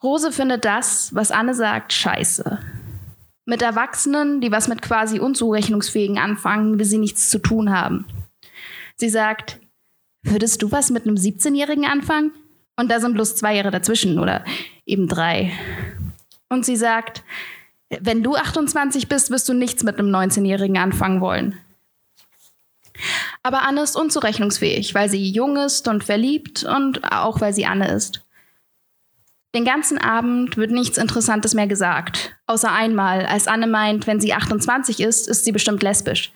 Rose 0.00 0.30
findet 0.30 0.64
das, 0.64 1.12
was 1.12 1.32
Anne 1.32 1.54
sagt, 1.54 1.92
scheiße. 1.92 2.60
Mit 3.46 3.62
Erwachsenen, 3.62 4.40
die 4.40 4.52
was 4.52 4.68
mit 4.68 4.80
quasi 4.80 5.18
unzurechnungsfähigen 5.18 6.18
anfangen, 6.18 6.78
will 6.78 6.86
sie 6.86 6.98
nichts 6.98 7.30
zu 7.30 7.40
tun 7.40 7.70
haben. 7.76 8.06
Sie 8.94 9.08
sagt, 9.08 9.58
würdest 10.22 10.62
du 10.62 10.70
was 10.70 10.90
mit 10.90 11.04
einem 11.04 11.16
17-Jährigen 11.16 11.84
anfangen? 11.84 12.30
Und 12.76 12.90
da 12.90 13.00
sind 13.00 13.14
bloß 13.14 13.36
zwei 13.36 13.54
Jahre 13.54 13.70
dazwischen 13.70 14.18
oder 14.18 14.44
eben 14.86 15.08
drei. 15.08 15.52
Und 16.48 16.64
sie 16.64 16.76
sagt, 16.76 17.22
wenn 18.00 18.22
du 18.22 18.36
28 18.36 19.08
bist, 19.08 19.30
wirst 19.30 19.48
du 19.48 19.54
nichts 19.54 19.82
mit 19.82 19.98
einem 19.98 20.14
19-Jährigen 20.14 20.78
anfangen 20.78 21.20
wollen. 21.20 21.58
Aber 23.42 23.62
Anne 23.62 23.82
ist 23.82 23.96
unzurechnungsfähig, 23.96 24.94
weil 24.94 25.08
sie 25.08 25.30
jung 25.30 25.56
ist 25.56 25.86
und 25.88 26.04
verliebt 26.04 26.64
und 26.64 27.12
auch 27.12 27.40
weil 27.40 27.52
sie 27.52 27.66
Anne 27.66 27.88
ist. 27.92 28.22
Den 29.54 29.64
ganzen 29.64 29.98
Abend 29.98 30.56
wird 30.56 30.72
nichts 30.72 30.98
Interessantes 30.98 31.54
mehr 31.54 31.68
gesagt, 31.68 32.34
außer 32.46 32.72
einmal, 32.72 33.24
als 33.26 33.46
Anne 33.46 33.68
meint, 33.68 34.06
wenn 34.06 34.20
sie 34.20 34.32
28 34.32 35.00
ist, 35.00 35.28
ist 35.28 35.44
sie 35.44 35.52
bestimmt 35.52 35.82
lesbisch. 35.82 36.32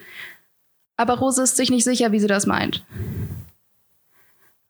Aber 0.96 1.14
Rose 1.18 1.42
ist 1.42 1.56
sich 1.56 1.70
nicht 1.70 1.84
sicher, 1.84 2.12
wie 2.12 2.20
sie 2.20 2.26
das 2.26 2.46
meint. 2.46 2.84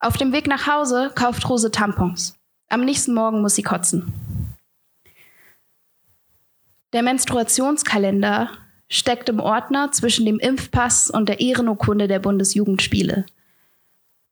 Auf 0.01 0.15
dem 0.15 0.31
Weg 0.31 0.47
nach 0.47 0.65
Hause 0.65 1.11
kauft 1.13 1.49
Rose 1.49 1.71
Tampons. 1.71 2.35
Am 2.69 2.85
nächsten 2.85 3.13
Morgen 3.13 3.41
muss 3.41 3.55
sie 3.55 3.63
kotzen. 3.63 4.13
Der 6.93 7.03
Menstruationskalender 7.03 8.49
steckt 8.87 9.27
im 9.27 9.41
Ordner 9.41 9.91
zwischen 9.91 10.25
dem 10.25 10.39
Impfpass 10.39 11.09
und 11.09 11.27
der 11.27 11.41
Ehrenurkunde 11.41 12.07
der 12.07 12.19
Bundesjugendspiele. 12.19 13.25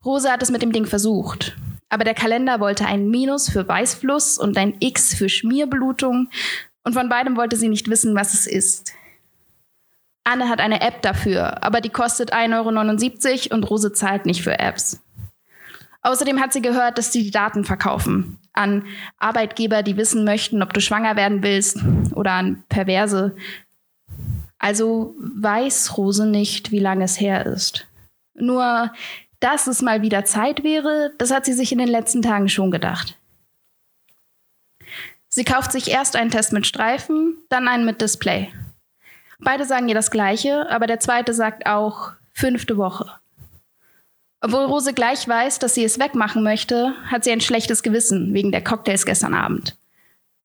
Rose 0.05 0.31
hat 0.31 0.41
es 0.41 0.51
mit 0.51 0.61
dem 0.61 0.71
Ding 0.71 0.85
versucht, 0.85 1.57
aber 1.89 2.05
der 2.05 2.13
Kalender 2.13 2.61
wollte 2.61 2.85
ein 2.85 3.09
Minus 3.09 3.49
für 3.49 3.67
Weißfluss 3.67 4.37
und 4.37 4.57
ein 4.57 4.77
X 4.79 5.13
für 5.15 5.27
Schmierblutung 5.27 6.29
und 6.83 6.93
von 6.93 7.09
beidem 7.09 7.35
wollte 7.35 7.57
sie 7.57 7.67
nicht 7.67 7.89
wissen, 7.89 8.15
was 8.15 8.33
es 8.33 8.47
ist. 8.47 8.93
Anne 10.23 10.47
hat 10.47 10.61
eine 10.61 10.79
App 10.79 11.01
dafür, 11.01 11.61
aber 11.61 11.81
die 11.81 11.89
kostet 11.89 12.33
1,79 12.33 13.51
Euro 13.51 13.55
und 13.55 13.69
Rose 13.69 13.91
zahlt 13.91 14.25
nicht 14.25 14.41
für 14.41 14.57
Apps. 14.57 15.01
Außerdem 16.07 16.39
hat 16.39 16.53
sie 16.53 16.61
gehört, 16.61 16.97
dass 16.97 17.11
sie 17.11 17.21
die 17.21 17.31
Daten 17.31 17.65
verkaufen 17.65 18.39
an 18.53 18.85
Arbeitgeber, 19.17 19.83
die 19.83 19.97
wissen 19.97 20.23
möchten, 20.23 20.63
ob 20.63 20.71
du 20.71 20.79
schwanger 20.79 21.17
werden 21.17 21.43
willst 21.43 21.79
oder 22.15 22.31
an 22.31 22.63
Perverse. 22.69 23.35
Also 24.57 25.15
weiß 25.19 25.97
Rose 25.97 26.25
nicht, 26.25 26.71
wie 26.71 26.79
lange 26.79 27.03
es 27.03 27.19
her 27.19 27.45
ist. 27.45 27.87
Nur, 28.35 28.93
dass 29.41 29.67
es 29.67 29.81
mal 29.81 30.01
wieder 30.01 30.23
Zeit 30.23 30.63
wäre, 30.63 31.11
das 31.17 31.29
hat 31.31 31.43
sie 31.43 31.51
sich 31.51 31.73
in 31.73 31.77
den 31.77 31.89
letzten 31.89 32.21
Tagen 32.21 32.47
schon 32.47 32.71
gedacht. 32.71 33.19
Sie 35.27 35.43
kauft 35.43 35.73
sich 35.73 35.91
erst 35.91 36.15
einen 36.15 36.31
Test 36.31 36.53
mit 36.53 36.65
Streifen, 36.65 37.35
dann 37.49 37.67
einen 37.67 37.85
mit 37.85 37.99
Display. 37.99 38.49
Beide 39.39 39.65
sagen 39.65 39.89
ihr 39.89 39.95
das 39.95 40.09
Gleiche, 40.09 40.69
aber 40.69 40.87
der 40.87 41.01
zweite 41.01 41.33
sagt 41.33 41.67
auch 41.67 42.13
fünfte 42.31 42.77
Woche. 42.77 43.11
Obwohl 44.39 44.65
Rose 44.65 44.93
gleich 44.93 45.27
weiß, 45.27 45.59
dass 45.59 45.73
sie 45.73 45.83
es 45.83 45.99
wegmachen 45.99 46.43
möchte, 46.43 46.93
hat 47.05 47.23
sie 47.23 47.31
ein 47.31 47.41
schlechtes 47.41 47.81
Gewissen 47.81 48.33
wegen 48.33 48.51
der 48.51 48.63
Cocktails 48.63 49.05
gestern 49.05 49.33
Abend. 49.33 49.75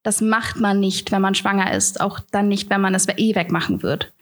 Das 0.02 0.20
macht 0.20 0.58
man 0.58 0.80
nicht, 0.80 1.12
wenn 1.12 1.22
man 1.22 1.34
schwanger 1.34 1.72
ist, 1.74 2.00
auch 2.00 2.20
dann 2.30 2.48
nicht, 2.48 2.70
wenn 2.70 2.80
man 2.80 2.94
es 2.94 3.06
eh 3.08 3.34
wegmachen 3.34 3.82
wird. 3.82 4.12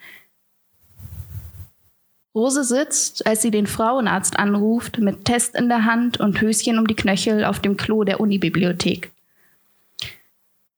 Rose 2.34 2.62
sitzt, 2.62 3.26
als 3.26 3.42
sie 3.42 3.50
den 3.50 3.66
Frauenarzt 3.66 4.38
anruft, 4.38 4.98
mit 4.98 5.24
Test 5.24 5.56
in 5.56 5.68
der 5.68 5.84
Hand 5.84 6.20
und 6.20 6.40
Höschen 6.40 6.78
um 6.78 6.86
die 6.86 6.94
Knöchel 6.94 7.44
auf 7.44 7.58
dem 7.60 7.76
Klo 7.76 8.04
der 8.04 8.20
Unibibliothek. 8.20 9.10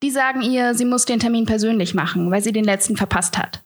Die 0.03 0.11
sagen 0.11 0.43
ihr, 0.43 0.75
sie 0.75 0.85
muss 0.85 1.05
den 1.05 1.21
Termin 1.21 1.47
persönlich 1.47 1.95
machen, 1.95 2.31
weil 2.31 2.43
sie 2.43 2.53
den 2.53 2.65
letzten 2.65 2.97
verpasst 2.97 3.39
hat. 3.39 3.63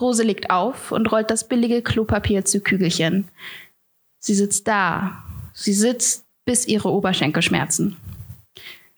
Rose 0.00 0.22
legt 0.22 0.50
auf 0.50 0.90
und 0.90 1.10
rollt 1.12 1.30
das 1.30 1.48
billige 1.48 1.82
Klopapier 1.82 2.44
zu 2.44 2.60
Kügelchen. 2.60 3.28
Sie 4.26 4.34
sitzt 4.34 4.66
da. 4.66 5.22
Sie 5.54 5.72
sitzt, 5.72 6.24
bis 6.44 6.66
ihre 6.66 6.90
Oberschenkel 6.90 7.42
schmerzen. 7.42 7.96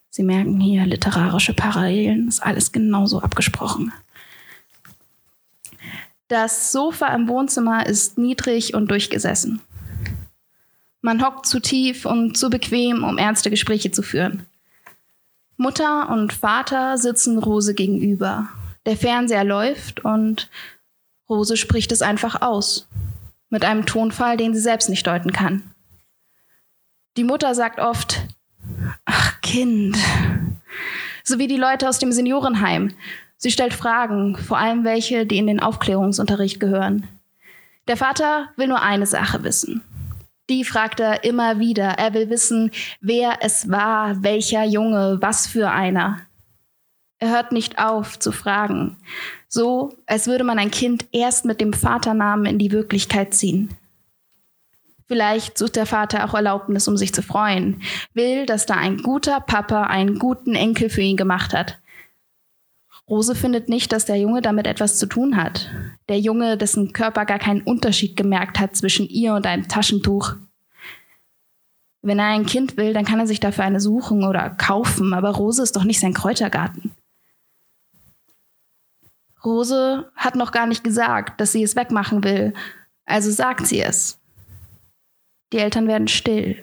Sie 0.08 0.22
merken 0.22 0.58
hier 0.58 0.86
literarische 0.86 1.52
Parallelen, 1.52 2.28
ist 2.28 2.42
alles 2.42 2.72
genauso 2.72 3.20
abgesprochen. 3.20 3.92
Das 6.28 6.72
Sofa 6.72 7.08
im 7.08 7.28
Wohnzimmer 7.28 7.84
ist 7.84 8.16
niedrig 8.16 8.72
und 8.72 8.90
durchgesessen. 8.90 9.60
Man 11.02 11.22
hockt 11.22 11.44
zu 11.44 11.60
tief 11.60 12.06
und 12.06 12.38
zu 12.38 12.48
bequem, 12.48 13.04
um 13.04 13.18
ernste 13.18 13.50
Gespräche 13.50 13.90
zu 13.90 14.02
führen. 14.02 14.46
Mutter 15.58 16.08
und 16.08 16.32
Vater 16.32 16.96
sitzen 16.96 17.36
Rose 17.36 17.74
gegenüber. 17.74 18.48
Der 18.86 18.96
Fernseher 18.96 19.44
läuft 19.44 20.02
und 20.06 20.48
Rose 21.28 21.58
spricht 21.58 21.92
es 21.92 22.00
einfach 22.00 22.40
aus. 22.40 22.88
Mit 23.50 23.64
einem 23.64 23.86
Tonfall, 23.86 24.36
den 24.36 24.54
sie 24.54 24.60
selbst 24.60 24.88
nicht 24.88 25.06
deuten 25.06 25.32
kann. 25.32 25.74
Die 27.16 27.24
Mutter 27.24 27.54
sagt 27.54 27.80
oft, 27.80 28.20
ach 29.04 29.40
Kind, 29.40 29.96
so 31.24 31.38
wie 31.38 31.46
die 31.46 31.56
Leute 31.56 31.88
aus 31.88 31.98
dem 31.98 32.12
Seniorenheim. 32.12 32.94
Sie 33.36 33.50
stellt 33.50 33.72
Fragen, 33.72 34.36
vor 34.36 34.58
allem 34.58 34.84
welche, 34.84 35.24
die 35.24 35.38
in 35.38 35.46
den 35.46 35.60
Aufklärungsunterricht 35.60 36.60
gehören. 36.60 37.06
Der 37.86 37.96
Vater 37.96 38.50
will 38.56 38.68
nur 38.68 38.82
eine 38.82 39.06
Sache 39.06 39.42
wissen. 39.44 39.82
Die 40.50 40.64
fragt 40.64 41.00
er 41.00 41.24
immer 41.24 41.58
wieder. 41.58 41.84
Er 41.98 42.14
will 42.14 42.30
wissen, 42.30 42.70
wer 43.00 43.38
es 43.40 43.70
war, 43.70 44.22
welcher 44.22 44.64
Junge, 44.64 45.18
was 45.20 45.46
für 45.46 45.70
einer. 45.70 46.20
Er 47.20 47.30
hört 47.30 47.52
nicht 47.52 47.78
auf 47.78 48.18
zu 48.18 48.30
fragen. 48.30 48.96
So, 49.48 49.96
als 50.06 50.26
würde 50.26 50.44
man 50.44 50.58
ein 50.58 50.70
Kind 50.70 51.06
erst 51.10 51.44
mit 51.44 51.60
dem 51.60 51.72
Vaternamen 51.72 52.46
in 52.46 52.58
die 52.58 52.70
Wirklichkeit 52.70 53.34
ziehen. 53.34 53.76
Vielleicht 55.06 55.56
sucht 55.56 55.76
der 55.76 55.86
Vater 55.86 56.24
auch 56.24 56.34
Erlaubnis, 56.34 56.86
um 56.86 56.96
sich 56.96 57.14
zu 57.14 57.22
freuen, 57.22 57.82
will, 58.12 58.44
dass 58.44 58.66
da 58.66 58.74
ein 58.74 58.98
guter 58.98 59.40
Papa 59.40 59.84
einen 59.84 60.18
guten 60.18 60.54
Enkel 60.54 60.90
für 60.90 61.00
ihn 61.00 61.16
gemacht 61.16 61.54
hat. 61.54 61.78
Rose 63.08 63.34
findet 63.34 63.70
nicht, 63.70 63.90
dass 63.90 64.04
der 64.04 64.16
Junge 64.16 64.42
damit 64.42 64.66
etwas 64.66 64.98
zu 64.98 65.06
tun 65.06 65.36
hat. 65.36 65.70
Der 66.10 66.20
Junge, 66.20 66.58
dessen 66.58 66.92
Körper 66.92 67.24
gar 67.24 67.38
keinen 67.38 67.62
Unterschied 67.62 68.16
gemerkt 68.16 68.60
hat 68.60 68.76
zwischen 68.76 69.08
ihr 69.08 69.32
und 69.32 69.46
einem 69.46 69.66
Taschentuch. 69.66 70.34
Wenn 72.02 72.18
er 72.18 72.26
ein 72.26 72.44
Kind 72.46 72.76
will, 72.76 72.92
dann 72.92 73.06
kann 73.06 73.18
er 73.18 73.26
sich 73.26 73.40
dafür 73.40 73.64
eine 73.64 73.80
suchen 73.80 74.24
oder 74.24 74.50
kaufen, 74.50 75.14
aber 75.14 75.30
Rose 75.30 75.62
ist 75.62 75.74
doch 75.74 75.84
nicht 75.84 76.00
sein 76.00 76.12
Kräutergarten. 76.12 76.92
Rose 79.44 80.10
hat 80.16 80.34
noch 80.34 80.52
gar 80.52 80.66
nicht 80.66 80.84
gesagt, 80.84 81.40
dass 81.40 81.52
sie 81.52 81.62
es 81.62 81.76
wegmachen 81.76 82.24
will, 82.24 82.54
also 83.06 83.30
sagt 83.30 83.66
sie 83.66 83.80
es. 83.80 84.20
Die 85.52 85.58
Eltern 85.58 85.88
werden 85.88 86.08
still. 86.08 86.62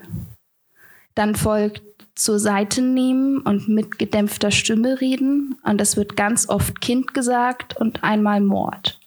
Dann 1.16 1.36
folgt 1.36 1.82
zur 2.16 2.40
Seite 2.40 2.82
nehmen 2.82 3.40
und 3.40 3.68
mit 3.68 4.00
gedämpfter 4.00 4.52
Stimme 4.52 5.02
reden. 5.02 5.60
Und 5.64 5.82
es 5.82 5.98
wird 5.98 6.16
ganz 6.16 6.48
oft 6.48 6.82
Kind 6.82 7.14
gesagt 7.14 7.78
und 7.78 8.04
einmal 8.04 8.42
Mord. 8.42 9.00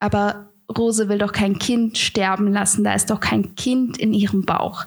Aber 0.00 0.50
Rose 0.76 1.08
will 1.08 1.18
doch 1.18 1.32
kein 1.32 1.58
Kind 1.58 1.98
sterben 1.98 2.52
lassen, 2.52 2.84
da 2.84 2.94
ist 2.94 3.10
doch 3.10 3.20
kein 3.20 3.54
Kind 3.54 3.98
in 3.98 4.12
ihrem 4.12 4.44
Bauch. 4.44 4.86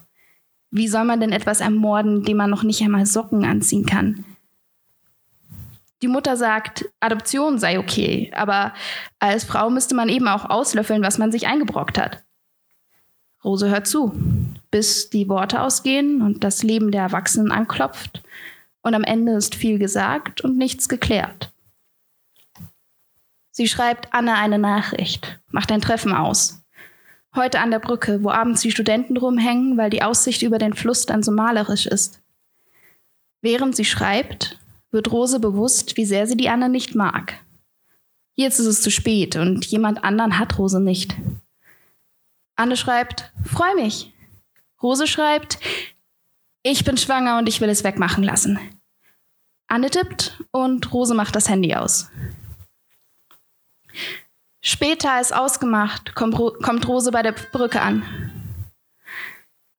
Wie 0.69 0.87
soll 0.87 1.05
man 1.05 1.19
denn 1.19 1.31
etwas 1.31 1.61
ermorden, 1.61 2.23
dem 2.23 2.37
man 2.37 2.49
noch 2.49 2.63
nicht 2.63 2.81
einmal 2.81 3.05
Socken 3.05 3.45
anziehen 3.45 3.85
kann? 3.85 4.25
Die 6.01 6.07
Mutter 6.07 6.37
sagt, 6.37 6.85
Adoption 6.99 7.57
sei 7.57 7.79
okay, 7.79 8.31
aber 8.35 8.73
als 9.19 9.43
Frau 9.43 9.69
müsste 9.69 9.95
man 9.95 10.09
eben 10.09 10.27
auch 10.27 10.45
auslöffeln, 10.45 11.01
was 11.01 11.17
man 11.17 11.31
sich 11.31 11.47
eingebrockt 11.47 11.97
hat. 11.97 12.23
Rose 13.43 13.69
hört 13.69 13.87
zu, 13.87 14.13
bis 14.71 15.09
die 15.09 15.27
Worte 15.29 15.61
ausgehen 15.61 16.21
und 16.21 16.43
das 16.43 16.63
Leben 16.63 16.91
der 16.91 17.01
Erwachsenen 17.01 17.51
anklopft. 17.51 18.21
Und 18.81 18.93
am 18.93 19.03
Ende 19.03 19.33
ist 19.33 19.55
viel 19.55 19.79
gesagt 19.79 20.41
und 20.41 20.57
nichts 20.57 20.87
geklärt. 20.87 21.51
Sie 23.51 23.67
schreibt 23.67 24.13
Anne 24.13 24.35
eine 24.35 24.59
Nachricht, 24.59 25.39
macht 25.49 25.71
ein 25.71 25.81
Treffen 25.81 26.13
aus. 26.13 26.63
Heute 27.35 27.59
an 27.59 27.71
der 27.71 27.79
Brücke, 27.79 28.23
wo 28.23 28.29
abends 28.29 28.61
die 28.61 28.71
Studenten 28.71 29.17
rumhängen, 29.17 29.77
weil 29.77 29.89
die 29.89 30.03
Aussicht 30.03 30.41
über 30.43 30.59
den 30.59 30.73
Fluss 30.73 31.05
dann 31.05 31.23
so 31.23 31.31
malerisch 31.31 31.87
ist. 31.87 32.21
Während 33.41 33.75
sie 33.75 33.85
schreibt, 33.85 34.59
wird 34.91 35.11
Rose 35.11 35.39
bewusst, 35.39 35.97
wie 35.97 36.05
sehr 36.05 36.27
sie 36.27 36.37
die 36.37 36.49
Anne 36.49 36.69
nicht 36.69 36.95
mag. 36.95 37.39
Jetzt 38.35 38.59
ist 38.59 38.67
es 38.67 38.81
zu 38.81 38.91
spät 38.91 39.35
und 39.35 39.65
jemand 39.65 40.03
anderen 40.03 40.37
hat 40.37 40.57
Rose 40.57 40.79
nicht. 40.79 41.15
Anne 42.55 42.77
schreibt, 42.77 43.31
freu 43.45 43.73
mich. 43.75 44.13
Rose 44.81 45.07
schreibt, 45.07 45.59
ich 46.63 46.83
bin 46.83 46.97
schwanger 46.97 47.37
und 47.39 47.49
ich 47.49 47.61
will 47.61 47.69
es 47.69 47.83
wegmachen 47.83 48.23
lassen. 48.23 48.59
Anne 49.67 49.89
tippt 49.89 50.43
und 50.51 50.93
Rose 50.93 51.13
macht 51.13 51.35
das 51.35 51.49
Handy 51.49 51.75
aus. 51.75 52.09
Später 54.61 55.13
als 55.13 55.31
ausgemacht 55.31 56.13
kommt 56.13 56.87
Rose 56.87 57.11
bei 57.11 57.21
der 57.23 57.31
Brücke 57.31 57.81
an. 57.81 58.03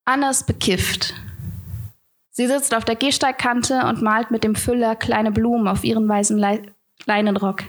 Anne 0.05 0.31
ist 0.31 0.47
bekifft. 0.47 1.15
Sie 2.39 2.47
sitzt 2.47 2.73
auf 2.73 2.85
der 2.85 2.95
Gehsteigkante 2.95 3.85
und 3.87 4.01
malt 4.01 4.31
mit 4.31 4.45
dem 4.45 4.55
Füller 4.55 4.95
kleine 4.95 5.33
Blumen 5.33 5.67
auf 5.67 5.83
ihren 5.83 6.09
weißen 6.09 6.39
Le 6.39 6.63
Leinenrock. 7.05 7.65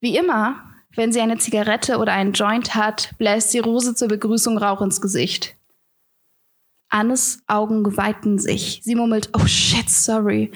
Wie 0.00 0.16
immer 0.16 0.62
wenn 0.94 1.10
sie 1.10 1.20
eine 1.20 1.38
Zigarette 1.38 1.98
oder 1.98 2.12
einen 2.12 2.34
Joint 2.34 2.76
hat, 2.76 3.12
bläst 3.18 3.50
sie 3.50 3.58
Rose 3.58 3.96
zur 3.96 4.06
Begrüßung 4.06 4.56
Rauch 4.56 4.80
ins 4.82 5.00
Gesicht. 5.00 5.56
Annes 6.90 7.42
Augen 7.48 7.96
weiten 7.96 8.38
sich. 8.38 8.82
Sie 8.84 8.94
murmelt, 8.94 9.30
oh 9.32 9.46
shit, 9.48 9.90
sorry, 9.90 10.52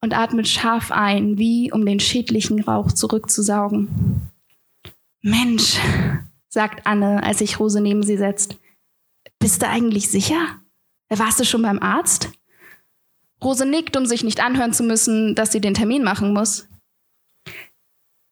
und 0.00 0.12
atmet 0.12 0.48
scharf 0.48 0.90
ein, 0.90 1.38
wie 1.38 1.70
um 1.70 1.86
den 1.86 2.00
schädlichen 2.00 2.60
Rauch 2.60 2.90
zurückzusaugen. 2.90 4.32
Mensch, 5.22 5.78
sagt 6.48 6.88
Anne, 6.88 7.22
als 7.22 7.38
sich 7.38 7.60
Rose 7.60 7.80
neben 7.80 8.02
sie 8.02 8.16
setzt. 8.16 8.58
Bist 9.38 9.62
du 9.62 9.68
eigentlich 9.68 10.10
sicher? 10.10 10.60
Warst 11.08 11.38
du 11.40 11.44
schon 11.44 11.62
beim 11.62 11.80
Arzt? 11.80 12.30
Rose 13.42 13.66
nickt, 13.66 13.96
um 13.96 14.06
sich 14.06 14.24
nicht 14.24 14.40
anhören 14.40 14.72
zu 14.72 14.82
müssen, 14.82 15.34
dass 15.34 15.52
sie 15.52 15.60
den 15.60 15.74
Termin 15.74 16.02
machen 16.02 16.32
muss. 16.32 16.68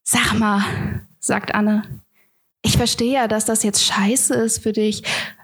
Sag 0.03 0.39
mal, 0.39 1.07
sagt 1.21 1.55
Anne. 1.55 1.83
Ich 2.63 2.77
verstehe 2.77 3.13
ja, 3.13 3.29
dass 3.29 3.45
das 3.45 3.63
jetzt 3.63 3.85
scheiße 3.85 4.35
ist 4.35 4.63
für 4.63 4.73
dich, 4.73 5.03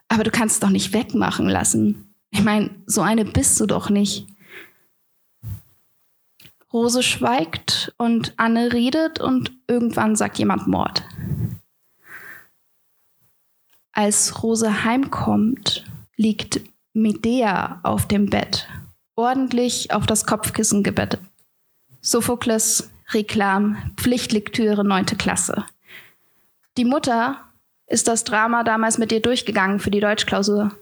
aber 0.09 0.25
du 0.25 0.31
kannst 0.31 0.55
es 0.55 0.61
doch 0.61 0.71
nicht 0.71 0.93
wegmachen 0.93 1.49
lassen. 1.49 2.15
Ich 2.31 2.43
meine, 2.43 2.71
so 2.87 3.03
eine 3.03 3.25
bist 3.25 3.61
du 3.61 3.67
doch 3.67 3.91
nicht. 3.91 4.27
Rose 6.73 7.03
schweigt 7.03 7.93
und 7.99 8.33
Anne 8.37 8.73
redet 8.73 9.21
und 9.21 9.53
irgendwann 9.67 10.17
sagt 10.17 10.39
jemand 10.39 10.67
Mord. 10.69 11.03
Als 13.93 14.43
Rose 14.43 14.85
heimkommt, 14.85 15.85
liegt 16.17 16.61
Medea 16.93 17.79
auf 17.85 18.09
dem 18.09 18.27
Bett, 18.27 18.67
ordentlich 19.15 19.93
auf 19.93 20.07
das 20.07 20.27
Kopfkissen 20.27 20.83
gebettet. 20.83 21.21
Sophokles 22.01 22.91
Reklam, 23.11 23.77
Pflichtlektüre 23.97 24.85
9. 24.85 25.07
Klasse. 25.07 25.65
Die 26.77 26.85
Mutter 26.85 27.39
ist 27.87 28.09
das 28.09 28.25
Drama 28.25 28.65
damals 28.65 28.99
mit 28.99 29.13
ihr 29.13 29.23
durchgegangen 29.23 29.79
für 29.79 29.93
die 29.93 30.01
Deutschklausur. 30.01 30.73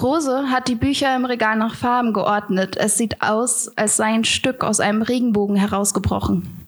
Rose 0.00 0.48
hat 0.48 0.68
die 0.68 0.76
Bücher 0.76 1.14
im 1.14 1.26
Regal 1.26 1.56
nach 1.56 1.74
Farben 1.74 2.14
geordnet. 2.14 2.78
Es 2.78 2.96
sieht 2.96 3.20
aus, 3.20 3.68
als 3.76 3.98
sei 3.98 4.14
ein 4.14 4.24
Stück 4.24 4.64
aus 4.64 4.80
einem 4.80 5.02
Regenbogen 5.02 5.56
herausgebrochen. 5.56 6.66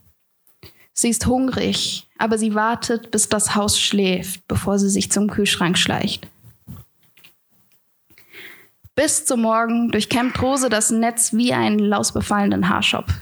Sie 0.93 1.09
ist 1.09 1.27
hungrig, 1.27 2.07
aber 2.19 2.37
sie 2.37 2.55
wartet, 2.55 3.11
bis 3.11 3.31
das 3.31 3.55
Haus 3.55 3.81
schläft, 3.81 4.47
bevor 4.49 4.79
sie 4.79 4.91
sich 4.91 5.11
zum 5.11 5.31
Kühlschrank 5.31 5.79
schleicht. 5.79 6.29
Bis 8.97 9.25
zum 9.25 9.43
Morgen 9.43 9.91
durchkämmt 9.91 10.41
Rose 10.41 10.69
das 10.69 10.91
Netz 10.91 11.33
wie 11.33 11.53
einen 11.53 11.81
lausbefallenen 11.81 12.69
Haarschopf. 12.69 13.13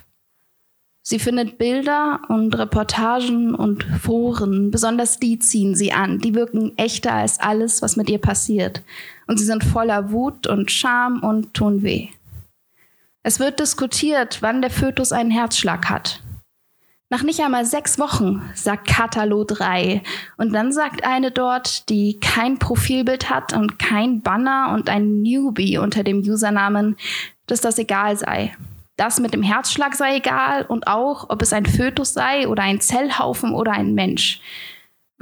Sie 1.04 1.18
findet 1.18 1.58
Bilder 1.58 2.20
und 2.28 2.56
Reportagen 2.56 3.54
und 3.54 3.82
Foren, 3.82 4.70
besonders 4.70 5.18
die 5.18 5.38
ziehen 5.38 5.74
sie 5.74 5.92
an. 5.92 6.18
Die 6.18 6.34
wirken 6.34 6.76
echter 6.76 7.14
als 7.14 7.40
alles, 7.40 7.82
was 7.82 7.96
mit 7.96 8.08
ihr 8.08 8.20
passiert. 8.20 8.82
Und 9.26 9.38
sie 9.38 9.44
sind 9.44 9.64
voller 9.64 10.12
Wut 10.12 10.46
und 10.46 10.70
Scham 10.70 11.20
und 11.20 11.54
tun 11.54 11.82
weh. 11.82 12.08
Es 13.24 13.40
wird 13.40 13.58
diskutiert, 13.58 14.42
wann 14.42 14.62
der 14.62 14.70
Fötus 14.70 15.10
einen 15.10 15.30
Herzschlag 15.30 15.88
hat. 15.88 16.21
Nach 17.12 17.22
nicht 17.22 17.40
einmal 17.40 17.66
sechs 17.66 17.98
Wochen, 17.98 18.40
sagt 18.54 18.88
Katalo 18.88 19.44
3. 19.44 20.00
Und 20.38 20.54
dann 20.54 20.72
sagt 20.72 21.04
eine 21.04 21.30
dort, 21.30 21.90
die 21.90 22.18
kein 22.18 22.58
Profilbild 22.58 23.28
hat 23.28 23.52
und 23.52 23.78
kein 23.78 24.22
Banner 24.22 24.72
und 24.72 24.88
ein 24.88 25.20
Newbie 25.20 25.76
unter 25.76 26.04
dem 26.04 26.20
Usernamen, 26.20 26.96
dass 27.46 27.60
das 27.60 27.78
egal 27.78 28.16
sei. 28.16 28.56
Das 28.96 29.20
mit 29.20 29.34
dem 29.34 29.42
Herzschlag 29.42 29.94
sei 29.94 30.16
egal 30.16 30.64
und 30.64 30.86
auch, 30.86 31.28
ob 31.28 31.42
es 31.42 31.52
ein 31.52 31.66
Fötus 31.66 32.14
sei 32.14 32.48
oder 32.48 32.62
ein 32.62 32.80
Zellhaufen 32.80 33.52
oder 33.52 33.72
ein 33.72 33.92
Mensch. 33.92 34.40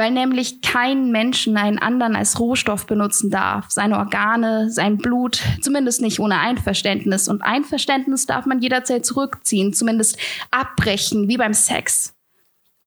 Weil 0.00 0.12
nämlich 0.12 0.62
kein 0.62 1.10
Menschen 1.10 1.58
einen 1.58 1.78
anderen 1.78 2.16
als 2.16 2.40
Rohstoff 2.40 2.86
benutzen 2.86 3.28
darf, 3.28 3.66
seine 3.68 3.98
Organe, 3.98 4.70
sein 4.70 4.96
Blut, 4.96 5.42
zumindest 5.60 6.00
nicht 6.00 6.20
ohne 6.20 6.38
Einverständnis. 6.38 7.28
Und 7.28 7.42
Einverständnis 7.42 8.24
darf 8.24 8.46
man 8.46 8.60
jederzeit 8.60 9.04
zurückziehen, 9.04 9.74
zumindest 9.74 10.16
abbrechen, 10.50 11.28
wie 11.28 11.36
beim 11.36 11.52
Sex. 11.52 12.14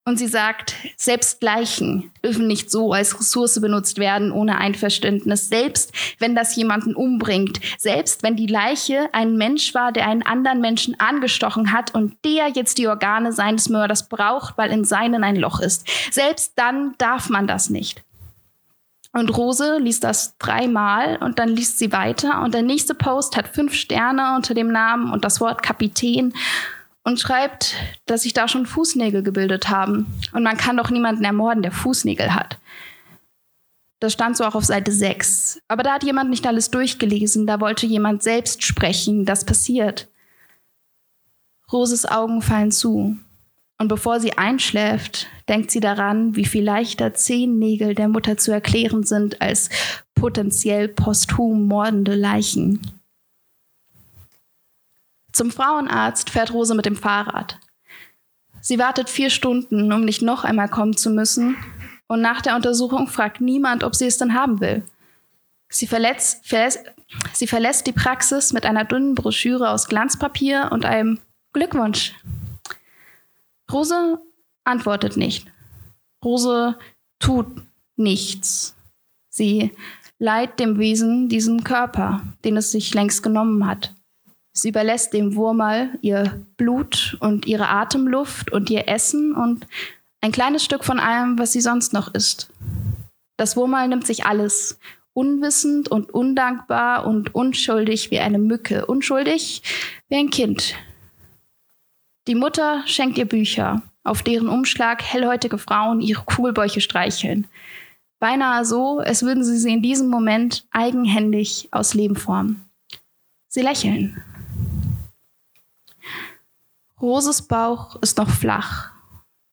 Und 0.05 0.17
sie 0.17 0.27
sagt, 0.27 0.75
selbst 0.97 1.41
Leichen 1.41 2.11
dürfen 2.21 2.45
nicht 2.45 2.69
so 2.69 2.91
als 2.91 3.17
Ressource 3.17 3.61
benutzt 3.61 3.99
werden 3.99 4.33
ohne 4.33 4.57
Einverständnis, 4.57 5.47
selbst 5.47 5.93
wenn 6.19 6.35
das 6.35 6.57
jemanden 6.57 6.93
umbringt, 6.93 7.61
selbst 7.77 8.21
wenn 8.21 8.35
die 8.35 8.47
Leiche 8.47 9.07
ein 9.13 9.37
Mensch 9.37 9.73
war, 9.73 9.93
der 9.93 10.07
einen 10.07 10.23
anderen 10.23 10.59
Menschen 10.59 10.99
angestochen 10.99 11.71
hat 11.71 11.95
und 11.95 12.17
der 12.25 12.49
jetzt 12.49 12.79
die 12.79 12.87
Organe 12.89 13.31
seines 13.31 13.69
Mörders 13.69 14.09
braucht, 14.09 14.57
weil 14.57 14.71
in 14.71 14.83
seinen 14.83 15.23
ein 15.23 15.37
Loch 15.37 15.61
ist. 15.61 15.87
Selbst 16.11 16.51
dann 16.57 16.95
darf 16.97 17.29
man 17.29 17.47
das 17.47 17.69
nicht. 17.69 18.03
Und 19.15 19.37
Rose 19.37 19.77
liest 19.77 20.03
das 20.03 20.35
dreimal 20.39 21.17
und 21.17 21.37
dann 21.37 21.49
liest 21.49 21.77
sie 21.77 21.91
weiter 21.91 22.41
und 22.41 22.55
der 22.55 22.63
nächste 22.63 22.95
Post 22.95 23.37
hat 23.37 23.47
fünf 23.47 23.75
Sterne 23.75 24.35
unter 24.35 24.55
dem 24.55 24.71
Namen 24.71 25.13
und 25.13 25.23
das 25.23 25.39
Wort 25.39 25.61
Kapitän 25.61 26.33
und 27.03 27.19
schreibt, 27.19 27.75
dass 28.05 28.23
sich 28.23 28.33
da 28.33 28.47
schon 28.47 28.65
Fußnägel 28.65 29.23
gebildet 29.23 29.69
haben. 29.69 30.07
Und 30.31 30.43
man 30.43 30.57
kann 30.57 30.77
doch 30.77 30.89
niemanden 30.89 31.23
ermorden, 31.23 31.63
der 31.63 31.71
Fußnägel 31.71 32.33
hat. 32.33 32.57
Das 33.99 34.13
stand 34.13 34.35
so 34.35 34.43
auch 34.43 34.55
auf 34.55 34.65
Seite 34.65 34.91
6. 34.91 35.59
Aber 35.67 35.83
da 35.83 35.93
hat 35.93 36.03
jemand 36.03 36.29
nicht 36.29 36.45
alles 36.45 36.71
durchgelesen, 36.71 37.47
da 37.47 37.61
wollte 37.61 37.85
jemand 37.85 38.21
selbst 38.21 38.63
sprechen, 38.63 39.25
das 39.25 39.45
passiert. 39.45 40.09
Roses 41.71 42.05
Augen 42.05 42.41
fallen 42.41 42.71
zu. 42.71 43.17
Und 43.79 43.87
bevor 43.87 44.19
sie 44.19 44.37
einschläft, 44.37 45.27
denkt 45.49 45.71
sie 45.71 45.79
daran, 45.79 46.35
wie 46.35 46.45
viel 46.45 46.63
leichter 46.63 47.13
zehn 47.13 47.57
Nägel 47.59 47.95
der 47.95 48.07
Mutter 48.07 48.37
zu 48.37 48.51
erklären 48.51 49.03
sind 49.03 49.41
als 49.41 49.69
potenziell 50.15 50.87
posthum 50.87 51.67
mordende 51.67 52.15
Leichen. 52.15 52.81
Zum 55.33 55.51
Frauenarzt 55.51 56.29
fährt 56.29 56.53
Rose 56.53 56.75
mit 56.75 56.85
dem 56.85 56.95
Fahrrad. 56.95 57.59
Sie 58.61 58.79
wartet 58.79 59.09
vier 59.09 59.29
Stunden, 59.29 59.91
um 59.91 60.05
nicht 60.05 60.21
noch 60.21 60.45
einmal 60.45 60.69
kommen 60.69 60.95
zu 60.95 61.09
müssen. 61.09 61.57
Und 62.07 62.21
nach 62.21 62.41
der 62.41 62.55
Untersuchung 62.55 63.07
fragt 63.07 63.41
niemand, 63.41 63.83
ob 63.83 63.95
sie 63.95 64.05
es 64.05 64.17
denn 64.17 64.35
haben 64.35 64.61
will. 64.61 64.83
Sie, 65.69 65.87
verletzt, 65.87 66.47
verlässt, 66.47 66.85
sie 67.33 67.47
verlässt 67.47 67.87
die 67.87 67.91
Praxis 67.91 68.53
mit 68.53 68.65
einer 68.65 68.85
dünnen 68.85 69.15
Broschüre 69.15 69.69
aus 69.69 69.87
Glanzpapier 69.87 70.69
und 70.71 70.85
einem 70.85 71.19
Glückwunsch. 71.51 72.13
Rose 73.71 74.19
antwortet 74.63 75.17
nicht. 75.17 75.47
Rose 76.23 76.77
tut 77.17 77.47
nichts. 77.95 78.75
Sie 79.29 79.71
leiht 80.19 80.59
dem 80.59 80.77
Wesen 80.77 81.27
diesen 81.27 81.63
Körper, 81.63 82.21
den 82.45 82.55
es 82.55 82.71
sich 82.71 82.93
längst 82.93 83.23
genommen 83.23 83.65
hat. 83.65 83.93
Sie 84.53 84.69
überlässt 84.69 85.13
dem 85.13 85.35
Wurmal 85.35 85.97
ihr 86.01 86.45
Blut 86.57 87.17
und 87.19 87.47
ihre 87.47 87.69
Atemluft 87.69 88.51
und 88.51 88.69
ihr 88.69 88.87
Essen 88.87 89.33
und 89.35 89.65
ein 90.21 90.31
kleines 90.31 90.63
Stück 90.63 90.83
von 90.83 90.99
allem, 90.99 91.39
was 91.39 91.51
sie 91.51 91.61
sonst 91.61 91.91
noch 91.91 92.13
isst. 92.13 92.49
Das 93.35 93.57
Wurmal 93.57 93.87
nimmt 93.87 94.05
sich 94.05 94.25
alles, 94.25 94.79
unwissend 95.13 95.89
und 95.89 96.13
undankbar 96.13 97.05
und 97.07 97.33
unschuldig 97.33 98.11
wie 98.11 98.19
eine 98.19 98.37
Mücke, 98.37 98.85
unschuldig 98.85 99.63
wie 100.07 100.15
ein 100.15 100.29
Kind. 100.29 100.75
Die 102.27 102.35
Mutter 102.35 102.83
schenkt 102.85 103.17
ihr 103.17 103.25
Bücher, 103.25 103.81
auf 104.03 104.21
deren 104.21 104.49
Umschlag 104.49 105.03
hellhäutige 105.03 105.57
Frauen 105.57 105.99
ihre 105.99 106.23
Kugelbäuche 106.23 106.79
streicheln. 106.79 107.47
Beinahe 108.19 108.63
so, 108.63 108.99
als 108.99 109.23
würden 109.23 109.43
sie 109.43 109.57
sie 109.57 109.73
in 109.73 109.81
diesem 109.81 110.07
Moment 110.07 110.65
eigenhändig 110.71 111.67
aus 111.71 111.93
Leben 111.95 112.15
formen. 112.15 112.63
Sie 113.49 113.61
lächeln. 113.61 114.23
Roses 117.03 117.41
Bauch 117.41 117.97
ist 118.01 118.17
noch 118.17 118.29
flach, 118.29 118.89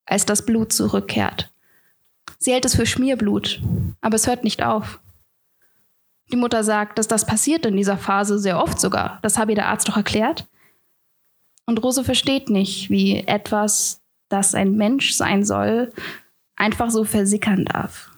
als 0.07 0.25
das 0.25 0.47
Blut 0.47 0.73
zurückkehrt. 0.73 1.53
Sie 2.39 2.53
hält 2.53 2.65
es 2.65 2.77
für 2.77 2.87
Schmierblut, 2.87 3.61
aber 4.01 4.15
es 4.15 4.29
hört 4.29 4.45
nicht 4.45 4.63
auf. 4.63 5.01
Die 6.31 6.37
Mutter 6.37 6.63
sagt, 6.63 6.97
dass 6.97 7.09
das 7.09 7.27
passiert 7.27 7.67
in 7.67 7.77
dieser 7.77 7.99
Phase 7.99 8.39
sehr 8.39 8.63
oft 8.63 8.81
sogar. 8.81 9.19
Das 9.23 9.37
habe 9.37 9.51
ihr 9.51 9.57
der 9.57 9.67
Arzt 9.67 9.89
doch 9.89 9.97
erklärt. 9.97 10.47
Und 11.67 11.83
Rose 11.83 12.05
versteht 12.05 12.51
nicht, 12.51 12.89
wie 12.89 13.17
etwas, 13.27 14.01
das 14.29 14.55
ein 14.55 14.77
Mensch 14.77 15.15
sein 15.15 15.45
soll, 15.45 15.93
einfach 16.55 16.91
so 16.91 17.03
versickern 17.03 17.65
darf. 17.65 18.11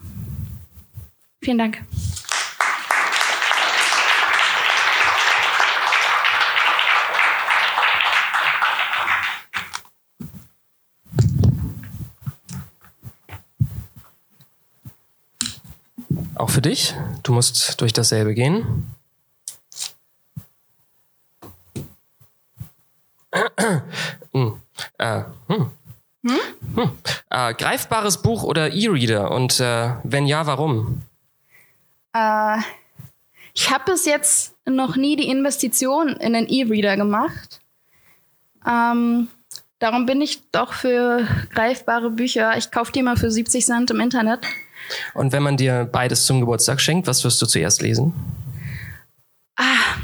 Vielen 1.40 1.56
Dank. 1.56 1.82
Für 16.52 16.62
dich. 16.62 16.94
Du 17.22 17.32
musst 17.32 17.80
durch 17.80 17.92
dasselbe 17.94 18.34
gehen. 18.34 18.94
hm. 24.32 24.60
Äh, 24.98 25.22
hm. 25.48 25.70
Hm? 26.24 26.38
Hm. 26.74 26.90
Äh, 27.30 27.54
greifbares 27.54 28.20
Buch 28.20 28.42
oder 28.42 28.70
E-Reader 28.72 29.30
und 29.30 29.58
äh, 29.60 29.94
wenn 30.04 30.26
ja, 30.26 30.46
warum? 30.46 31.00
Äh, 32.12 32.58
ich 33.54 33.70
habe 33.70 33.92
bis 33.92 34.04
jetzt 34.04 34.54
noch 34.66 34.96
nie 34.96 35.16
die 35.16 35.28
Investition 35.28 36.08
in 36.08 36.36
einen 36.36 36.48
E-Reader 36.48 36.98
gemacht. 36.98 37.60
Ähm, 38.66 39.28
darum 39.78 40.04
bin 40.04 40.20
ich 40.20 40.50
doch 40.50 40.74
für 40.74 41.26
greifbare 41.54 42.10
Bücher. 42.10 42.56
Ich 42.58 42.70
kaufe 42.70 42.92
die 42.92 43.02
mal 43.02 43.16
für 43.16 43.30
70 43.30 43.64
Cent 43.64 43.90
im 43.90 44.00
Internet. 44.00 44.40
Und 45.14 45.32
wenn 45.32 45.42
man 45.42 45.56
dir 45.56 45.88
beides 45.90 46.26
zum 46.26 46.40
Geburtstag 46.40 46.80
schenkt, 46.80 47.06
was 47.06 47.24
wirst 47.24 47.40
du 47.42 47.46
zuerst 47.46 47.82
lesen? 47.82 48.12
Ah, 49.56 50.02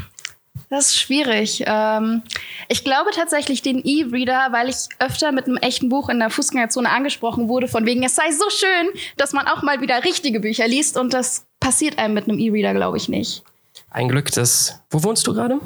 das 0.69 0.89
ist 0.89 0.99
schwierig. 0.99 1.63
Ähm, 1.65 2.21
ich 2.67 2.83
glaube 2.83 3.09
tatsächlich 3.13 3.61
den 3.63 3.83
E-Reader, 3.83 4.49
weil 4.51 4.69
ich 4.69 4.87
öfter 4.99 5.31
mit 5.31 5.45
einem 5.45 5.57
echten 5.57 5.89
Buch 5.89 6.09
in 6.09 6.19
der 6.19 6.29
Fußgängerzone 6.29 6.89
angesprochen 6.89 7.47
wurde, 7.47 7.67
von 7.67 7.85
wegen, 7.85 8.03
es 8.03 8.15
sei 8.15 8.31
so 8.31 8.49
schön, 8.49 8.89
dass 9.17 9.33
man 9.33 9.47
auch 9.47 9.63
mal 9.63 9.81
wieder 9.81 10.03
richtige 10.03 10.39
Bücher 10.39 10.67
liest 10.67 10.95
und 10.95 11.13
das 11.13 11.45
passiert 11.59 11.97
einem 11.97 12.13
mit 12.13 12.29
einem 12.29 12.37
E-Reader, 12.37 12.73
glaube 12.75 12.97
ich, 12.97 13.09
nicht. 13.09 13.43
Ein 13.89 14.07
Glück, 14.07 14.31
dass. 14.31 14.79
Wo 14.91 15.03
wohnst 15.03 15.25
du 15.25 15.33
gerade? 15.33 15.59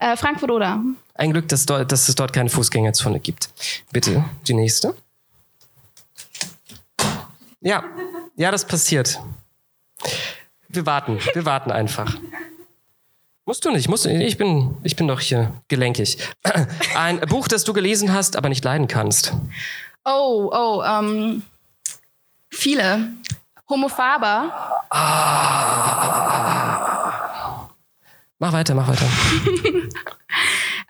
Äh, 0.00 0.16
Frankfurt 0.16 0.50
oder? 0.50 0.82
Ein 1.14 1.32
Glück, 1.32 1.48
dass, 1.48 1.66
dort, 1.66 1.92
dass 1.92 2.08
es 2.08 2.14
dort 2.14 2.32
keine 2.32 2.48
Fußgängerzone 2.48 3.20
gibt. 3.20 3.50
Bitte, 3.92 4.24
die 4.46 4.54
nächste. 4.54 4.94
Ja, 7.60 7.84
ja, 8.38 8.50
das 8.50 8.64
passiert. 8.66 9.20
Wir 10.68 10.86
warten, 10.86 11.18
wir 11.34 11.44
warten 11.44 11.70
einfach. 11.72 12.16
Musst 13.44 13.64
du 13.64 13.70
nicht, 13.70 13.88
musst 13.88 14.04
du, 14.04 14.10
ich 14.10 14.38
bin, 14.38 14.76
ich 14.84 14.94
bin 14.94 15.08
doch 15.08 15.20
hier 15.20 15.52
gelenkig. 15.68 16.18
Ein 16.94 17.18
Buch, 17.20 17.48
das 17.48 17.64
du 17.64 17.72
gelesen 17.72 18.12
hast, 18.12 18.36
aber 18.36 18.48
nicht 18.48 18.64
leiden 18.64 18.86
kannst. 18.86 19.32
Oh, 20.04 20.50
oh, 20.52 20.82
ähm, 20.84 21.42
viele. 22.50 23.08
Homo 23.68 23.88
Faber. 23.88 24.84
Ah. 24.90 26.08
Mach 28.38 28.52
weiter, 28.52 28.74
mach 28.74 28.86
weiter. 28.86 29.06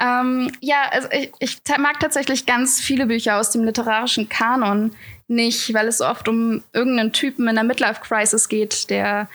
ähm, 0.01 0.53
ja, 0.61 0.83
also 0.91 1.09
ich, 1.11 1.33
ich 1.41 1.59
mag 1.79 1.99
tatsächlich 2.01 2.47
ganz 2.47 2.81
viele 2.81 3.07
Bücher 3.07 3.39
aus 3.39 3.51
dem 3.51 3.65
literarischen 3.65 4.29
Kanon 4.29 4.93
nicht, 5.27 5.75
weil 5.75 5.89
es 5.89 5.99
so 5.99 6.07
oft 6.07 6.29
um 6.29 6.63
irgendeinen 6.73 7.13
Typen 7.13 7.45
in 7.45 7.51
einer 7.51 7.65
Midlife-Crisis 7.65 8.49
geht, 8.49 8.91
der 8.91 9.29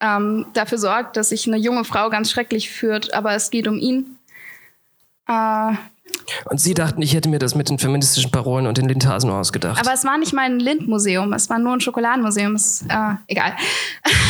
ähm, 0.00 0.46
dafür 0.52 0.78
sorgt, 0.78 1.16
dass 1.16 1.30
sich 1.30 1.46
eine 1.46 1.56
junge 1.56 1.84
Frau 1.84 2.10
ganz 2.10 2.30
schrecklich 2.30 2.70
führt, 2.70 3.14
aber 3.14 3.34
es 3.34 3.50
geht 3.50 3.66
um 3.66 3.78
ihn. 3.78 4.18
Äh, 5.28 5.72
und 6.44 6.60
Sie 6.60 6.74
dachten, 6.74 7.02
ich 7.02 7.14
hätte 7.14 7.28
mir 7.28 7.38
das 7.38 7.54
mit 7.54 7.68
den 7.68 7.78
feministischen 7.78 8.30
Parolen 8.30 8.66
und 8.66 8.78
den 8.78 8.88
Lindhasen 8.88 9.30
ausgedacht. 9.30 9.80
Aber 9.80 9.94
es 9.94 10.04
war 10.04 10.18
nicht 10.18 10.32
mal 10.32 10.42
ein 10.42 10.60
Lindmuseum, 10.60 11.32
es 11.32 11.50
war 11.50 11.58
nur 11.58 11.72
ein 11.72 11.80
Schokoladenmuseum. 11.80 12.54
Ist, 12.54 12.82
äh, 12.82 13.14
egal. 13.26 13.54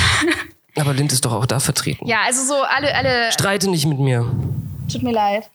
aber 0.77 0.95
Lind 0.95 1.13
ist 1.13 1.25
doch 1.25 1.33
auch 1.33 1.47
da 1.47 1.61
vertreten. 1.61 2.07
Ja, 2.07 2.19
also 2.25 2.43
so 2.43 2.63
alle, 2.63 2.95
alle. 2.95 3.33
Streite 3.33 3.69
nicht 3.69 3.87
mit 3.87 3.99
mir. 3.99 4.31
Tut 4.91 5.03
mir 5.03 5.13
leid. 5.13 5.51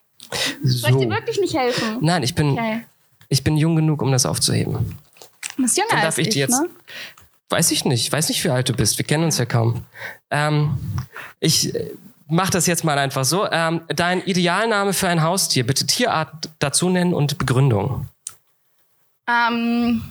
So. 0.64 0.78
Soll 0.78 0.92
ich 0.92 0.98
dir 0.98 1.10
wirklich 1.10 1.40
nicht 1.40 1.56
helfen? 1.56 1.98
Nein, 2.02 2.24
ich 2.24 2.36
bin, 2.36 2.52
okay. 2.52 2.86
ich 3.30 3.44
bin 3.44 3.58
jung 3.58 3.76
genug, 3.76 4.02
um 4.02 4.12
das 4.12 4.26
aufzuheben. 4.26 4.98
Du 5.58 5.64
bist 5.64 5.78
jünger 5.78 5.90
Dann 5.90 6.02
darf 6.02 6.06
als 6.06 6.18
ich, 6.20 6.28
ich 6.30 6.36
jetzt, 6.36 6.62
ne? 6.62 6.70
Weiß 7.50 7.72
ich 7.72 7.84
nicht. 7.84 8.02
Ich 8.06 8.12
weiß 8.12 8.30
nicht, 8.30 8.44
wie 8.46 8.50
alt 8.50 8.70
du 8.70 8.74
bist. 8.74 8.98
Wir 8.98 9.06
kennen 9.06 9.26
uns 9.26 9.38
ja 9.38 9.46
kaum. 9.46 9.84
Ähm, 10.30 10.78
ich 11.42 11.76
äh, 11.76 11.92
mach 12.28 12.50
das 12.50 12.66
jetzt 12.66 12.86
mal 12.86 12.98
einfach 12.98 13.26
so. 13.26 13.50
Ähm, 13.52 13.82
dein 13.90 14.24
Idealname 14.24 14.94
für 14.94 15.10
ein 15.10 15.22
Haustier. 15.22 15.66
Bitte 15.66 15.86
Tierart 15.86 16.50
dazu 16.60 16.90
nennen 16.90 17.14
und 17.14 17.38
Begründung. 17.38 18.08
Ähm, 19.28 20.02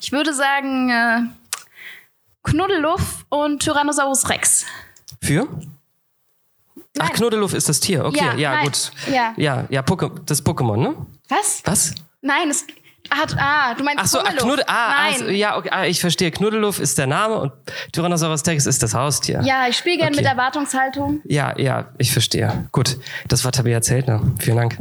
ich 0.00 0.12
würde 0.12 0.34
sagen 0.34 0.90
äh, 0.90 1.20
Knuddeluff 2.42 3.24
und 3.30 3.62
Tyrannosaurus 3.62 4.28
Rex. 4.28 4.66
Für? 5.22 5.48
Nein. 6.96 7.08
Ach, 7.10 7.14
Knuddeluff 7.16 7.54
ist 7.54 7.68
das 7.68 7.80
Tier. 7.80 8.04
Okay, 8.04 8.24
ja, 8.24 8.34
ja 8.34 8.62
gut. 8.62 8.90
Ja, 9.12 9.34
ja, 9.36 9.64
ja 9.68 9.82
Poke 9.82 10.10
das 10.24 10.44
Pokémon, 10.44 10.76
ne? 10.76 10.94
Was? 11.28 11.62
Was? 11.64 11.94
Nein, 12.22 12.50
es, 12.50 12.64
Ah, 13.08 13.24
ah, 13.38 13.74
du 13.74 13.84
meinst 13.84 14.00
Ach 14.02 14.06
so, 14.06 14.18
ah, 14.18 14.22
Knuddeluff. 14.22 14.44
Knuddel, 14.44 14.64
ah, 14.66 14.88
Nein. 14.88 15.12
Also, 15.12 15.28
ja, 15.28 15.56
okay, 15.56 15.68
ah, 15.70 15.84
ich 15.84 16.00
verstehe. 16.00 16.30
Knuddeluff 16.32 16.80
ist 16.80 16.98
der 16.98 17.06
Name 17.06 17.38
und 17.38 17.52
Tyrannosaurus 17.92 18.44
Rex 18.46 18.66
ist 18.66 18.82
das 18.82 18.94
Haustier. 18.94 19.42
Ja, 19.44 19.68
ich 19.68 19.76
spiele 19.76 19.98
gerne 19.98 20.10
Okay. 20.16 20.22
mit 20.22 20.30
Erwartungshaltung. 20.30 21.20
Ja, 21.24 21.56
ja, 21.56 21.86
ich 21.98 22.12
verstehe. 22.12 22.66
Gut, 22.72 22.98
das 23.28 23.44
war 23.44 23.52
Tabea 23.52 23.80
Zeltner. 23.80 24.22
Vielen 24.40 24.56
Dank. 24.56 24.78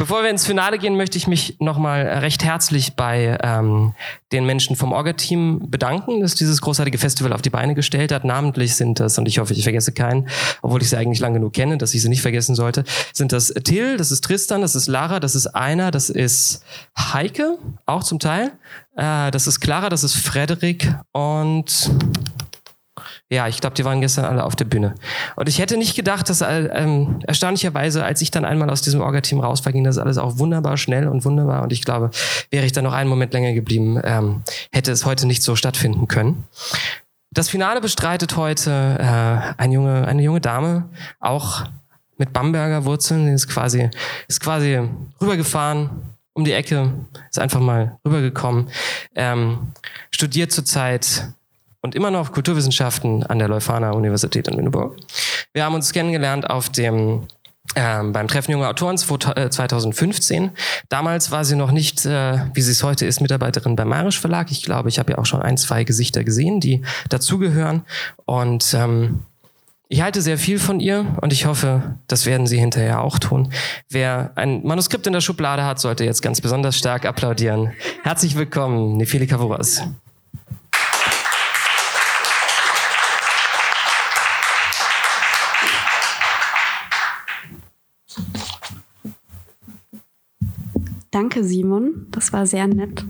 Bevor 0.00 0.22
wir 0.22 0.30
ins 0.30 0.46
Finale 0.46 0.78
gehen, 0.78 0.96
möchte 0.96 1.18
ich 1.18 1.26
mich 1.26 1.56
nochmal 1.60 2.00
recht 2.00 2.42
herzlich 2.42 2.94
bei 2.94 3.36
ähm, 3.42 3.92
den 4.32 4.46
Menschen 4.46 4.74
vom 4.74 4.92
Orga-Team 4.92 5.68
bedanken, 5.70 6.22
das 6.22 6.34
dieses 6.34 6.62
großartige 6.62 6.96
Festival 6.96 7.34
auf 7.34 7.42
die 7.42 7.50
Beine 7.50 7.74
gestellt 7.74 8.10
hat. 8.10 8.24
Namentlich 8.24 8.76
sind 8.76 8.98
das, 8.98 9.18
und 9.18 9.28
ich 9.28 9.40
hoffe, 9.40 9.52
ich 9.52 9.62
vergesse 9.62 9.92
keinen, 9.92 10.30
obwohl 10.62 10.80
ich 10.80 10.88
sie 10.88 10.96
eigentlich 10.96 11.20
lang 11.20 11.34
genug 11.34 11.52
kenne, 11.52 11.76
dass 11.76 11.92
ich 11.92 12.00
sie 12.00 12.08
nicht 12.08 12.22
vergessen 12.22 12.54
sollte, 12.54 12.84
sind 13.12 13.32
das 13.32 13.48
Till, 13.48 13.98
das 13.98 14.10
ist 14.10 14.24
Tristan, 14.24 14.62
das 14.62 14.74
ist 14.74 14.86
Lara, 14.86 15.20
das 15.20 15.34
ist 15.34 15.48
Einer, 15.48 15.90
das 15.90 16.08
ist 16.08 16.64
Heike, 16.98 17.58
auch 17.84 18.02
zum 18.02 18.18
Teil. 18.18 18.52
Äh, 18.96 19.30
das 19.30 19.46
ist 19.46 19.60
Clara, 19.60 19.90
das 19.90 20.02
ist 20.02 20.16
Frederik 20.16 20.94
und 21.12 21.90
ja, 23.30 23.46
ich 23.46 23.60
glaube, 23.60 23.76
die 23.76 23.84
waren 23.84 24.00
gestern 24.00 24.24
alle 24.24 24.44
auf 24.44 24.56
der 24.56 24.64
Bühne. 24.64 24.96
Und 25.36 25.48
ich 25.48 25.60
hätte 25.60 25.76
nicht 25.76 25.94
gedacht, 25.94 26.28
dass 26.28 26.40
äh, 26.40 26.64
ähm, 26.72 27.20
erstaunlicherweise, 27.26 28.04
als 28.04 28.20
ich 28.22 28.32
dann 28.32 28.44
einmal 28.44 28.68
aus 28.70 28.82
diesem 28.82 29.00
Orga-Team 29.00 29.38
raus 29.38 29.64
war, 29.64 29.72
ging 29.72 29.84
das 29.84 29.98
alles 29.98 30.18
auch 30.18 30.38
wunderbar 30.38 30.76
schnell 30.76 31.06
und 31.06 31.24
wunderbar. 31.24 31.62
Und 31.62 31.72
ich 31.72 31.84
glaube, 31.84 32.10
wäre 32.50 32.66
ich 32.66 32.72
dann 32.72 32.84
noch 32.84 32.92
einen 32.92 33.08
Moment 33.08 33.32
länger 33.32 33.52
geblieben, 33.52 34.00
ähm, 34.02 34.42
hätte 34.72 34.90
es 34.90 35.06
heute 35.06 35.28
nicht 35.28 35.44
so 35.44 35.54
stattfinden 35.54 36.08
können. 36.08 36.44
Das 37.30 37.48
Finale 37.48 37.80
bestreitet 37.80 38.36
heute 38.36 38.96
äh, 38.98 39.62
eine, 39.62 39.74
junge, 39.74 40.08
eine 40.08 40.22
junge 40.22 40.40
Dame, 40.40 40.88
auch 41.20 41.66
mit 42.18 42.32
Bamberger 42.32 42.84
Wurzeln. 42.84 43.26
Die 43.26 43.32
ist 43.32 43.46
quasi, 43.46 43.90
ist 44.26 44.40
quasi 44.40 44.80
rübergefahren 45.20 45.90
um 46.32 46.44
die 46.44 46.52
Ecke, 46.52 46.92
ist 47.28 47.38
einfach 47.38 47.60
mal 47.60 47.98
rübergekommen, 48.04 48.68
ähm, 49.14 49.72
studiert 50.10 50.52
zurzeit 50.52 51.32
und 51.82 51.94
immer 51.94 52.10
noch 52.10 52.32
Kulturwissenschaften 52.32 53.24
an 53.24 53.38
der 53.38 53.48
Leuphana 53.48 53.92
Universität 53.92 54.48
in 54.48 54.54
Lüneburg. 54.54 54.96
Wir 55.52 55.64
haben 55.64 55.74
uns 55.74 55.92
kennengelernt 55.92 56.48
auf 56.48 56.68
dem 56.68 57.26
ähm, 57.76 58.12
beim 58.12 58.26
Treffen 58.26 58.50
junger 58.52 58.68
Autoren 58.68 58.98
2015. 58.98 60.50
Damals 60.88 61.30
war 61.30 61.44
sie 61.44 61.54
noch 61.54 61.70
nicht, 61.70 62.04
äh, 62.04 62.40
wie 62.52 62.62
sie 62.62 62.72
es 62.72 62.82
heute 62.82 63.06
ist, 63.06 63.20
Mitarbeiterin 63.20 63.76
beim 63.76 63.88
Marisch 63.88 64.18
Verlag. 64.18 64.50
Ich 64.50 64.62
glaube, 64.62 64.88
ich 64.88 64.98
habe 64.98 65.12
ja 65.12 65.18
auch 65.18 65.26
schon 65.26 65.42
ein, 65.42 65.56
zwei 65.56 65.84
Gesichter 65.84 66.24
gesehen, 66.24 66.58
die 66.58 66.82
dazugehören. 67.08 67.82
Und 68.24 68.74
ähm, 68.74 69.20
ich 69.88 70.02
halte 70.02 70.22
sehr 70.22 70.38
viel 70.38 70.58
von 70.58 70.80
ihr 70.80 71.04
und 71.20 71.32
ich 71.32 71.46
hoffe, 71.46 71.96
das 72.06 72.26
werden 72.26 72.46
Sie 72.46 72.58
hinterher 72.58 73.02
auch 73.02 73.18
tun. 73.18 73.52
Wer 73.88 74.32
ein 74.36 74.64
Manuskript 74.64 75.06
in 75.06 75.12
der 75.12 75.20
Schublade 75.20 75.64
hat, 75.64 75.80
sollte 75.80 76.04
jetzt 76.04 76.22
ganz 76.22 76.40
besonders 76.40 76.76
stark 76.76 77.04
applaudieren. 77.04 77.72
Herzlich 78.02 78.36
willkommen, 78.36 78.96
Nefeli 78.96 79.26
Kavuras. 79.26 79.82
Danke, 91.10 91.42
Simon. 91.42 92.06
Das 92.10 92.32
war 92.32 92.46
sehr 92.46 92.68
nett. 92.68 93.04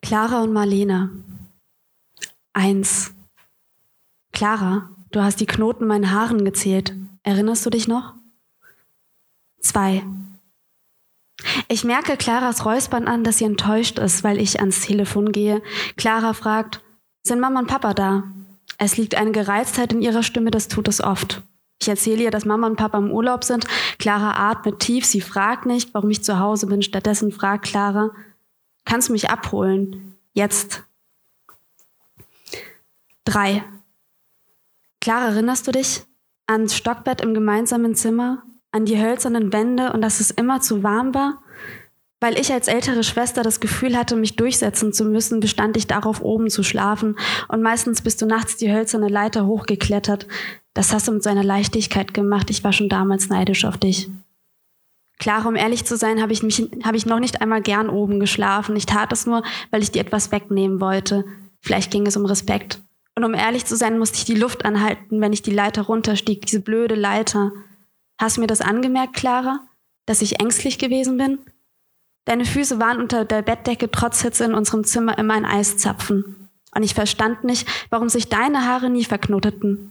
Clara 0.00 0.42
und 0.42 0.52
Marlene. 0.52 1.10
Eins. 2.52 3.12
Clara, 4.32 4.90
du 5.10 5.22
hast 5.22 5.40
die 5.40 5.46
Knoten 5.46 5.86
meinen 5.86 6.12
Haaren 6.12 6.44
gezählt. 6.44 6.94
Erinnerst 7.24 7.66
du 7.66 7.70
dich 7.70 7.88
noch? 7.88 8.14
Zwei. 9.60 10.04
Ich 11.68 11.82
merke 11.82 12.16
Claras 12.16 12.64
Räuspern 12.64 13.08
an, 13.08 13.24
dass 13.24 13.38
sie 13.38 13.44
enttäuscht 13.44 13.98
ist, 13.98 14.22
weil 14.22 14.38
ich 14.38 14.60
ans 14.60 14.82
Telefon 14.82 15.32
gehe. 15.32 15.62
Clara 15.96 16.32
fragt, 16.34 16.83
sind 17.26 17.40
Mama 17.40 17.60
und 17.60 17.66
Papa 17.66 17.94
da? 17.94 18.24
Es 18.78 18.96
liegt 18.96 19.14
eine 19.14 19.32
Gereiztheit 19.32 19.92
in 19.92 20.02
ihrer 20.02 20.22
Stimme, 20.22 20.50
das 20.50 20.68
tut 20.68 20.88
es 20.88 21.00
oft. 21.00 21.42
Ich 21.80 21.88
erzähle 21.88 22.24
ihr, 22.24 22.30
dass 22.30 22.44
Mama 22.44 22.66
und 22.66 22.76
Papa 22.76 22.98
im 22.98 23.10
Urlaub 23.10 23.44
sind. 23.44 23.66
Clara 23.98 24.50
atmet 24.50 24.78
tief, 24.80 25.04
sie 25.04 25.20
fragt 25.20 25.66
nicht, 25.66 25.92
warum 25.94 26.10
ich 26.10 26.22
zu 26.22 26.38
Hause 26.38 26.66
bin. 26.66 26.82
Stattdessen 26.82 27.32
fragt 27.32 27.66
Clara, 27.66 28.10
kannst 28.84 29.08
du 29.08 29.12
mich 29.12 29.30
abholen? 29.30 30.16
Jetzt. 30.32 30.84
Drei. 33.24 33.64
Clara, 35.00 35.28
erinnerst 35.28 35.66
du 35.66 35.72
dich 35.72 36.04
ans 36.46 36.76
Stockbett 36.76 37.20
im 37.20 37.34
gemeinsamen 37.34 37.94
Zimmer, 37.94 38.42
an 38.70 38.84
die 38.84 39.00
hölzernen 39.00 39.52
Wände 39.52 39.92
und 39.92 40.02
dass 40.02 40.20
es 40.20 40.30
immer 40.30 40.60
zu 40.60 40.82
warm 40.82 41.14
war? 41.14 41.42
Weil 42.20 42.38
ich 42.38 42.52
als 42.52 42.68
ältere 42.68 43.02
Schwester 43.02 43.42
das 43.42 43.60
Gefühl 43.60 43.96
hatte, 43.96 44.16
mich 44.16 44.36
durchsetzen 44.36 44.92
zu 44.92 45.04
müssen, 45.04 45.40
bestand 45.40 45.76
ich 45.76 45.86
darauf, 45.86 46.22
oben 46.22 46.48
zu 46.48 46.62
schlafen. 46.62 47.16
Und 47.48 47.62
meistens 47.62 48.02
bist 48.02 48.22
du 48.22 48.26
nachts 48.26 48.56
die 48.56 48.72
hölzerne 48.72 49.08
Leiter 49.08 49.46
hochgeklettert. 49.46 50.26
Das 50.72 50.92
hast 50.92 51.08
du 51.08 51.12
mit 51.12 51.22
so 51.22 51.30
einer 51.30 51.44
Leichtigkeit 51.44 52.14
gemacht. 52.14 52.50
Ich 52.50 52.64
war 52.64 52.72
schon 52.72 52.88
damals 52.88 53.28
neidisch 53.28 53.64
auf 53.64 53.76
dich. 53.76 54.08
Klar, 55.18 55.46
um 55.46 55.54
ehrlich 55.54 55.84
zu 55.84 55.96
sein, 55.96 56.20
habe 56.20 56.32
ich, 56.32 56.42
mich, 56.42 56.68
habe 56.82 56.96
ich 56.96 57.06
noch 57.06 57.20
nicht 57.20 57.40
einmal 57.40 57.62
gern 57.62 57.88
oben 57.88 58.18
geschlafen. 58.20 58.74
Ich 58.76 58.86
tat 58.86 59.12
es 59.12 59.26
nur, 59.26 59.42
weil 59.70 59.82
ich 59.82 59.92
dir 59.92 60.00
etwas 60.00 60.32
wegnehmen 60.32 60.80
wollte. 60.80 61.24
Vielleicht 61.60 61.90
ging 61.90 62.06
es 62.06 62.16
um 62.16 62.26
Respekt. 62.26 62.82
Und 63.14 63.24
um 63.24 63.32
ehrlich 63.32 63.64
zu 63.64 63.76
sein, 63.76 63.98
musste 63.98 64.18
ich 64.18 64.24
die 64.24 64.34
Luft 64.34 64.64
anhalten, 64.64 65.20
wenn 65.20 65.32
ich 65.32 65.42
die 65.42 65.52
Leiter 65.52 65.82
runterstieg, 65.82 66.44
diese 66.46 66.60
blöde 66.60 66.96
Leiter. 66.96 67.52
Hast 68.18 68.36
du 68.36 68.40
mir 68.40 68.48
das 68.48 68.60
angemerkt, 68.60 69.14
Clara? 69.14 69.60
Dass 70.04 70.20
ich 70.20 70.40
ängstlich 70.40 70.78
gewesen 70.78 71.16
bin? 71.16 71.38
Deine 72.24 72.44
Füße 72.44 72.78
waren 72.80 73.00
unter 73.00 73.24
der 73.24 73.42
Bettdecke 73.42 73.90
trotz 73.90 74.22
Hitze 74.22 74.44
in 74.44 74.54
unserem 74.54 74.84
Zimmer 74.84 75.18
immer 75.18 75.34
ein 75.34 75.44
Eiszapfen. 75.44 76.48
Und 76.74 76.82
ich 76.82 76.94
verstand 76.94 77.44
nicht, 77.44 77.68
warum 77.90 78.08
sich 78.08 78.28
deine 78.28 78.66
Haare 78.66 78.90
nie 78.90 79.04
verknoteten. 79.04 79.90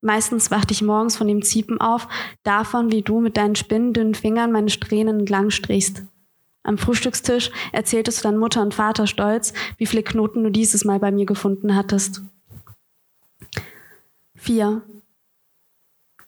Meistens 0.00 0.50
wachte 0.50 0.72
ich 0.72 0.82
morgens 0.82 1.16
von 1.16 1.26
dem 1.26 1.42
Ziepen 1.42 1.80
auf, 1.80 2.08
davon, 2.42 2.92
wie 2.92 3.02
du 3.02 3.20
mit 3.20 3.36
deinen 3.36 3.56
spinnendünnen 3.56 4.14
Fingern 4.14 4.52
meine 4.52 4.70
Strähnen 4.70 5.20
entlang 5.20 5.50
strichst. 5.50 6.02
Am 6.62 6.78
Frühstückstisch 6.78 7.50
erzähltest 7.72 8.18
du 8.18 8.22
dann 8.22 8.38
Mutter 8.38 8.62
und 8.62 8.74
Vater 8.74 9.06
stolz, 9.06 9.52
wie 9.76 9.86
viele 9.86 10.02
Knoten 10.02 10.44
du 10.44 10.50
dieses 10.50 10.84
Mal 10.84 10.98
bei 10.98 11.10
mir 11.10 11.26
gefunden 11.26 11.74
hattest. 11.74 12.22
Vier. 14.34 14.82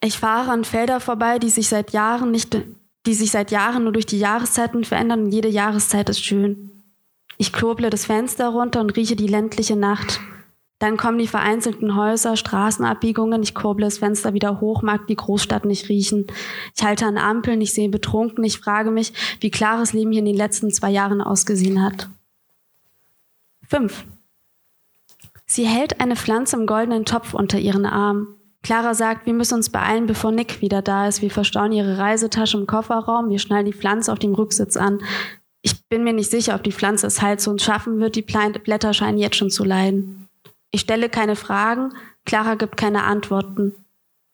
Ich 0.03 0.19
fahre 0.19 0.51
an 0.51 0.65
Felder 0.65 1.01
vorbei, 1.01 1.39
die 1.39 1.51
sich 1.51 1.69
seit 1.69 1.93
Jahren 1.93 2.31
nicht, 2.31 2.57
die 3.07 3.15
sich 3.15 3.31
seit 3.31 3.51
Jahren 3.51 3.85
nur 3.85 3.93
durch 3.93 4.07
die 4.07 4.19
Jahreszeiten 4.19 4.85
verändern 4.85 5.25
und 5.25 5.33
jede 5.33 5.49
Jahreszeit 5.49 6.09
ist 6.09 6.23
schön. 6.25 6.71
Ich 7.39 7.53
kurble 7.53 7.91
das 7.91 8.07
Fenster 8.07 8.49
runter 8.49 8.81
und 8.81 8.97
rieche 8.97 9.17
die 9.17 9.27
ländliche 9.27 9.77
Nacht. 9.77 10.21
Dann 10.79 10.99
kommen 10.99 11.19
die 11.19 11.27
vereinzelten 11.27 11.97
Häuser, 11.97 12.37
Straßenabbiegungen. 12.37 13.43
Ich 13.43 13.55
kurble 13.55 13.87
das 13.87 13.99
Fenster 13.99 14.35
wieder 14.35 14.61
hoch, 14.61 14.83
mag 14.83 15.07
die 15.07 15.17
Großstadt 15.17 15.65
nicht 15.65 15.89
riechen. 15.89 16.27
Ich 16.75 16.85
halte 16.85 17.07
an 17.07 17.17
Ampeln, 17.17 17.63
ich 17.63 17.73
sehe 17.73 17.89
betrunken. 17.89 18.45
Ich 18.45 18.59
frage 18.59 18.91
mich, 18.91 19.15
wie 19.41 19.51
klares 19.51 19.95
Leben 19.95 20.13
hier 20.13 20.19
in 20.19 20.27
den 20.27 20.37
letzten 20.37 20.71
zwei 20.71 20.91
Jahren 20.91 21.23
ausgesehen 21.23 21.83
hat. 21.83 22.11
Fünf. 23.63 24.05
Sie 25.47 25.67
hält 25.67 26.01
eine 26.01 26.17
Pflanze 26.17 26.57
im 26.57 26.67
goldenen 26.67 27.05
Topf 27.05 27.33
unter 27.33 27.59
ihren 27.59 27.87
Arm. 27.87 28.36
Clara 28.67 28.95
sagt, 28.95 29.27
wir 29.27 29.33
müssen 29.33 29.55
uns 29.55 29.71
beeilen, 29.71 30.07
bevor 30.07 30.33
Nick 30.33 30.61
wieder 30.61 30.83
da 30.83 31.07
ist. 31.07 31.23
Wir 31.23 31.31
verstauen 31.31 31.71
ihre 31.71 31.99
Reisetasche 31.99 32.59
im 32.59 32.67
Kofferraum. 32.67 33.31
Wir 33.31 33.39
schnallen 33.39 33.65
die 33.65 33.73
Pflanze 33.73 34.13
auf 34.13 34.19
dem 34.19 34.35
Rücksitz 34.35 34.77
an. 34.77 35.01
Ich 35.63 35.87
bin 35.89 36.03
mir 36.03 36.13
nicht 36.13 36.33
sicher, 36.33 36.57
ob 36.57 36.65
die 36.65 36.73
Pflanze 36.73 37.07
es 37.07 37.23
halt 37.23 37.41
zu 37.41 37.51
uns 37.51 37.63
schaffen 37.63 38.01
wird. 38.01 38.17
Die 38.17 38.23
Blätter 38.23 38.93
scheinen 38.93 39.19
jetzt 39.19 39.37
schon 39.37 39.51
zu 39.51 39.63
leiden. 39.63 40.29
Ich 40.73 40.81
stelle 40.81 41.09
keine 41.09 41.37
Fragen. 41.37 41.93
Clara 42.25 42.57
gibt 42.57 42.77
keine 42.77 43.05
Antworten. 43.05 43.73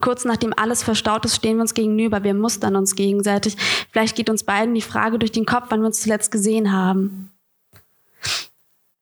Kurz 0.01 0.25
nachdem 0.25 0.55
alles 0.57 0.83
verstaut 0.83 1.27
ist, 1.27 1.37
stehen 1.37 1.59
wir 1.59 1.63
uns 1.63 1.75
gegenüber. 1.75 2.25
Wir 2.25 2.33
mustern 2.33 2.75
uns 2.75 2.95
gegenseitig. 2.97 3.59
Vielleicht 3.91 4.17
geht 4.17 4.31
uns 4.31 4.45
beiden 4.45 4.75
die 4.75 4.81
Frage 4.81 5.19
durch 5.19 5.33
den 5.33 5.45
Kopf, 5.45 5.67
wann 5.69 5.81
wir 5.81 5.89
uns 5.89 6.01
zuletzt 6.01 6.33
gesehen 6.33 6.73
haben. 6.73 7.31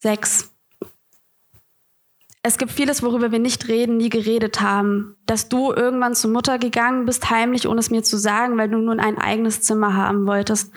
Sechs. 0.00 0.50
Es 2.42 2.56
gibt 2.56 2.72
vieles, 2.72 3.02
worüber 3.02 3.32
wir 3.32 3.38
nicht 3.38 3.68
reden, 3.68 3.98
nie 3.98 4.08
geredet 4.08 4.62
haben. 4.62 5.16
Dass 5.26 5.50
du 5.50 5.72
irgendwann 5.72 6.14
zur 6.14 6.30
Mutter 6.30 6.58
gegangen 6.58 7.04
bist, 7.04 7.28
heimlich, 7.28 7.68
ohne 7.68 7.80
es 7.80 7.90
mir 7.90 8.02
zu 8.02 8.16
sagen, 8.16 8.56
weil 8.56 8.70
du 8.70 8.78
nun 8.78 8.98
ein 8.98 9.18
eigenes 9.18 9.60
Zimmer 9.60 9.94
haben 9.94 10.26
wolltest. 10.26 10.72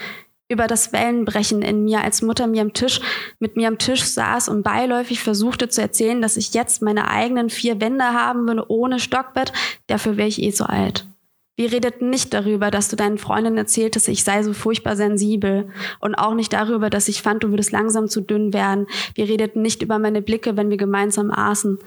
Über 0.50 0.68
das 0.68 0.92
Wellenbrechen 0.92 1.62
in 1.62 1.86
mir, 1.86 2.02
als 2.02 2.22
Mutter 2.22 2.48
mir 2.48 2.62
am 2.62 2.74
Tisch, 2.74 3.00
mit 3.40 3.56
mir 3.56 3.70
am 3.70 3.78
Tisch 3.78 4.04
saß 4.04 4.50
und 4.50 4.62
beiläufig 4.62 5.22
versuchte 5.22 5.70
zu 5.70 5.82
erzählen, 5.82 6.22
dass 6.22 6.36
ich 6.36 6.54
jetzt 6.54 6.82
meine 6.82 7.10
eigenen 7.10 7.50
vier 7.50 7.80
Wände 7.80 8.04
haben 8.04 8.46
würde, 8.46 8.70
ohne 8.70 9.00
Stockbett. 9.00 9.54
Dafür 9.88 10.18
wäre 10.18 10.28
ich 10.28 10.42
eh 10.44 10.52
so 10.52 10.66
alt. 10.66 11.08
Wir 11.56 11.72
redeten 11.72 12.10
nicht 12.10 12.34
darüber, 12.34 12.72
dass 12.72 12.90
du 12.90 12.96
deinen 12.96 13.20
Freundinnen 13.20 13.58
erzähltest, 13.58 14.08
ich 14.08 14.24
sei 14.24 14.42
so 14.42 14.54
furchtbar 14.54 14.96
sensibel. 14.96 15.70
Und 16.00 16.16
auch 16.16 16.34
nicht 16.34 16.52
darüber, 16.52 16.90
dass 16.90 17.08
ich 17.08 17.22
fand, 17.22 17.44
du 17.44 17.50
würdest 17.50 17.72
langsam 17.72 18.08
zu 18.08 18.22
dünn 18.22 18.54
werden. 18.54 18.88
Wir 19.14 19.30
redeten 19.30 19.62
nicht 19.62 19.84
über 19.84 20.00
meine 20.00 20.22
Blicke, 20.22 20.58
wenn 20.58 20.72
wir 20.72 20.78
gemeinsam 20.78 21.30
aßen. 21.30 21.78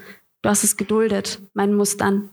Du 0.41 0.49
hast 0.49 0.63
es 0.63 0.77
geduldet, 0.77 1.41
meinen 1.53 1.75
Mustern. 1.75 2.29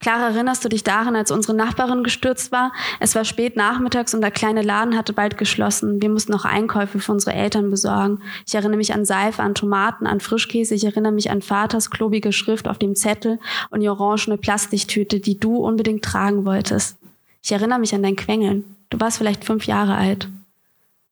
Klar 0.00 0.20
erinnerst 0.30 0.64
du 0.64 0.68
dich 0.68 0.84
daran, 0.84 1.16
als 1.16 1.32
unsere 1.32 1.54
Nachbarin 1.54 2.04
gestürzt 2.04 2.52
war? 2.52 2.72
Es 3.00 3.16
war 3.16 3.24
spät 3.24 3.56
nachmittags 3.56 4.14
und 4.14 4.20
der 4.20 4.30
kleine 4.30 4.62
Laden 4.62 4.96
hatte 4.96 5.12
bald 5.12 5.36
geschlossen. 5.38 6.00
Wir 6.00 6.08
mussten 6.08 6.30
noch 6.30 6.44
Einkäufe 6.44 7.00
für 7.00 7.10
unsere 7.10 7.34
Eltern 7.34 7.68
besorgen. 7.70 8.20
Ich 8.46 8.54
erinnere 8.54 8.76
mich 8.76 8.94
an 8.94 9.04
Seife, 9.04 9.42
an 9.42 9.56
Tomaten, 9.56 10.06
an 10.06 10.20
Frischkäse. 10.20 10.76
Ich 10.76 10.84
erinnere 10.84 11.12
mich 11.12 11.32
an 11.32 11.42
Vaters 11.42 11.90
klobige 11.90 12.32
Schrift 12.32 12.68
auf 12.68 12.78
dem 12.78 12.94
Zettel 12.94 13.40
und 13.70 13.80
die 13.80 13.88
orangene 13.88 14.38
Plastiktüte, 14.38 15.18
die 15.18 15.40
du 15.40 15.56
unbedingt 15.56 16.04
tragen 16.04 16.44
wolltest. 16.44 16.96
Ich 17.42 17.50
erinnere 17.50 17.80
mich 17.80 17.92
an 17.92 18.04
dein 18.04 18.16
Quengeln. 18.16 18.76
Du 18.90 19.00
warst 19.00 19.18
vielleicht 19.18 19.44
fünf 19.44 19.66
Jahre 19.66 19.96
alt. 19.96 20.28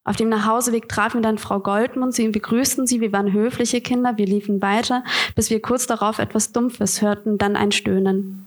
Auf 0.05 0.14
dem 0.14 0.28
Nachhauseweg 0.28 0.89
trafen 0.89 1.18
wir 1.18 1.22
dann 1.22 1.39
Frau 1.39 1.59
Goldmund. 1.59 2.14
Sie 2.14 2.28
begrüßten 2.28 2.87
sie. 2.87 3.01
Wir 3.01 3.12
waren 3.12 3.32
höfliche 3.32 3.80
Kinder. 3.80 4.16
Wir 4.16 4.26
liefen 4.26 4.62
weiter, 4.62 5.03
bis 5.34 5.51
wir 5.51 5.61
kurz 5.61 5.89
darauf 5.89 6.20
etwas 6.20 6.53
Dumpfes 6.53 7.03
hörten, 7.03 7.39
dann 7.39 7.57
ein 7.57 7.72
Stöhnen. 7.72 8.45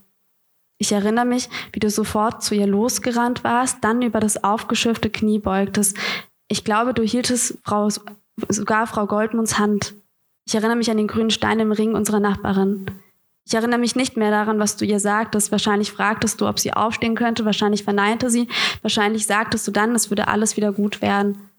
Ich 0.79 0.93
erinnere 0.93 1.25
mich, 1.25 1.49
wie 1.73 1.79
du 1.79 1.89
sofort 1.89 2.41
zu 2.41 2.55
ihr 2.55 2.65
losgerannt 2.65 3.43
warst, 3.43 3.77
dann 3.81 4.01
über 4.01 4.19
das 4.19 4.43
aufgeschürfte 4.43 5.09
Knie 5.09 5.37
beugtest. 5.37 5.97
Ich 6.47 6.63
glaube, 6.63 6.93
du 6.93 7.03
hieltest 7.03 7.57
Frau, 7.63 7.89
sogar 8.47 8.87
Frau 8.87 9.05
Goldmunds 9.05 9.59
Hand. 9.59 9.93
Ich 10.47 10.55
erinnere 10.55 10.77
mich 10.77 10.89
an 10.89 10.97
den 10.97 11.07
grünen 11.07 11.29
Stein 11.29 11.59
im 11.59 11.73
Ring 11.73 11.95
unserer 11.95 12.21
Nachbarin. 12.21 12.85
Ich 13.45 13.53
erinnere 13.53 13.79
mich 13.79 13.95
nicht 13.95 14.15
mehr 14.15 14.31
daran, 14.31 14.59
was 14.59 14.77
du 14.77 14.85
ihr 14.85 14.99
sagtest. 14.99 15.51
Wahrscheinlich 15.51 15.91
fragtest 15.91 16.39
du, 16.39 16.47
ob 16.47 16.59
sie 16.59 16.73
aufstehen 16.73 17.15
könnte. 17.15 17.45
Wahrscheinlich 17.45 17.83
verneinte 17.83 18.29
sie. 18.29 18.47
Wahrscheinlich 18.81 19.27
sagtest 19.27 19.67
du 19.67 19.71
dann, 19.71 19.93
es 19.95 20.09
würde 20.09 20.27
alles 20.27 20.55
wieder 20.55 20.71
gut 20.71 21.01
werden. 21.01 21.49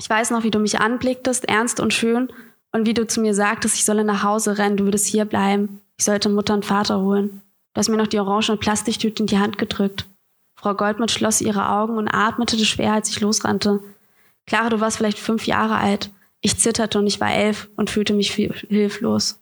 Ich 0.00 0.08
weiß 0.08 0.30
noch, 0.30 0.44
wie 0.44 0.50
du 0.50 0.60
mich 0.60 0.80
anblicktest, 0.80 1.48
ernst 1.48 1.80
und 1.80 1.92
schön, 1.92 2.32
und 2.70 2.86
wie 2.86 2.94
du 2.94 3.06
zu 3.06 3.20
mir 3.20 3.34
sagtest, 3.34 3.76
ich 3.76 3.84
solle 3.84 4.04
nach 4.04 4.22
Hause 4.22 4.58
rennen, 4.58 4.76
du 4.76 4.84
würdest 4.84 5.06
hier 5.06 5.24
bleiben. 5.24 5.80
Ich 5.96 6.04
sollte 6.04 6.28
Mutter 6.28 6.54
und 6.54 6.64
Vater 6.64 7.00
holen. 7.00 7.42
Du 7.78 7.80
hast 7.80 7.90
mir 7.90 7.96
noch 7.96 8.08
die 8.08 8.18
orangene 8.18 8.56
Plastiktüte 8.56 9.22
in 9.22 9.28
die 9.28 9.38
Hand 9.38 9.56
gedrückt. 9.56 10.04
Frau 10.58 10.74
Goldmann 10.74 11.08
schloss 11.08 11.40
ihre 11.40 11.68
Augen 11.70 11.96
und 11.96 12.08
atmete 12.08 12.58
schwer, 12.64 12.92
als 12.92 13.08
ich 13.08 13.20
losrannte. 13.20 13.78
Clara, 14.48 14.68
du 14.68 14.80
warst 14.80 14.96
vielleicht 14.96 15.20
fünf 15.20 15.46
Jahre 15.46 15.76
alt. 15.76 16.10
Ich 16.40 16.58
zitterte 16.58 16.98
und 16.98 17.06
ich 17.06 17.20
war 17.20 17.32
elf 17.32 17.70
und 17.76 17.88
fühlte 17.88 18.14
mich 18.14 18.32
hilflos. 18.32 19.40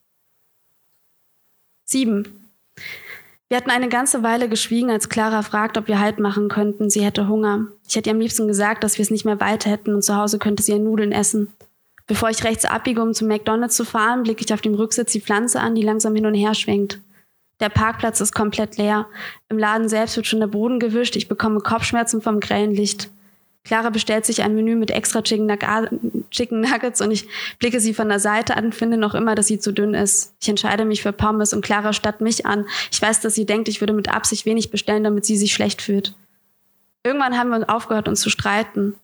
Sieben. 1.86 2.50
Wir 3.48 3.56
hatten 3.56 3.70
eine 3.70 3.88
ganze 3.88 4.22
Weile 4.22 4.50
geschwiegen, 4.50 4.90
als 4.90 5.08
Clara 5.08 5.40
fragte, 5.40 5.80
ob 5.80 5.88
wir 5.88 5.98
Halt 5.98 6.18
machen 6.18 6.50
könnten. 6.50 6.90
Sie 6.90 7.02
hätte 7.02 7.28
Hunger. 7.28 7.68
Ich 7.88 7.96
hätte 7.96 8.10
ihr 8.10 8.14
am 8.14 8.20
liebsten 8.20 8.46
gesagt, 8.46 8.84
dass 8.84 8.98
wir 8.98 9.02
es 9.02 9.10
nicht 9.10 9.24
mehr 9.24 9.40
weit 9.40 9.64
hätten 9.64 9.94
und 9.94 10.02
zu 10.02 10.14
Hause 10.14 10.38
könnte 10.38 10.62
sie 10.62 10.72
ja 10.72 10.78
Nudeln 10.78 11.12
essen. 11.12 11.54
Bevor 12.06 12.28
ich 12.28 12.44
rechts 12.44 12.66
abbiege, 12.66 13.00
um 13.00 13.14
zum 13.14 13.28
McDonalds 13.28 13.76
zu 13.76 13.86
fahren, 13.86 14.24
blicke 14.24 14.44
ich 14.44 14.52
auf 14.52 14.60
dem 14.60 14.74
Rücksitz 14.74 15.12
die 15.12 15.22
Pflanze 15.22 15.58
an, 15.58 15.74
die 15.74 15.80
langsam 15.80 16.14
hin 16.14 16.26
und 16.26 16.34
her 16.34 16.52
schwenkt. 16.52 17.00
Der 17.60 17.68
Parkplatz 17.70 18.20
ist 18.20 18.34
komplett 18.34 18.76
leer. 18.76 19.06
Im 19.48 19.58
Laden 19.58 19.88
selbst 19.88 20.16
wird 20.16 20.26
schon 20.26 20.40
der 20.40 20.46
Boden 20.46 20.78
gewischt. 20.78 21.16
Ich 21.16 21.28
bekomme 21.28 21.60
Kopfschmerzen 21.60 22.20
vom 22.20 22.40
grellen 22.40 22.74
Licht. 22.74 23.10
Clara 23.64 23.90
bestellt 23.90 24.24
sich 24.24 24.42
ein 24.42 24.54
Menü 24.54 24.76
mit 24.76 24.92
extra 24.92 25.22
Chicken, 25.22 25.46
Nuggets 25.46 27.00
und 27.00 27.10
ich 27.10 27.26
blicke 27.58 27.80
sie 27.80 27.94
von 27.94 28.08
der 28.08 28.20
Seite 28.20 28.56
an 28.56 28.66
und 28.66 28.74
finde 28.76 28.96
noch 28.96 29.14
immer, 29.14 29.34
dass 29.34 29.48
sie 29.48 29.58
zu 29.58 29.72
dünn 29.72 29.92
ist. 29.92 30.36
Ich 30.40 30.48
entscheide 30.48 30.84
mich 30.84 31.02
für 31.02 31.12
Pommes 31.12 31.52
und 31.52 31.64
Clara 31.64 31.92
statt 31.92 32.20
mich 32.20 32.46
an. 32.46 32.66
Ich 32.92 33.02
weiß, 33.02 33.20
dass 33.20 33.34
sie 33.34 33.44
denkt, 33.44 33.66
ich 33.68 33.80
würde 33.80 33.92
mit 33.92 34.08
Absicht 34.08 34.46
wenig 34.46 34.70
bestellen, 34.70 35.02
damit 35.02 35.24
sie 35.26 35.36
sich 35.36 35.52
schlecht 35.52 35.82
fühlt. 35.82 36.14
Irgendwann 37.02 37.36
haben 37.36 37.50
wir 37.50 37.68
aufgehört, 37.68 38.06
uns 38.06 38.20
zu 38.20 38.30
streiten. 38.30 38.94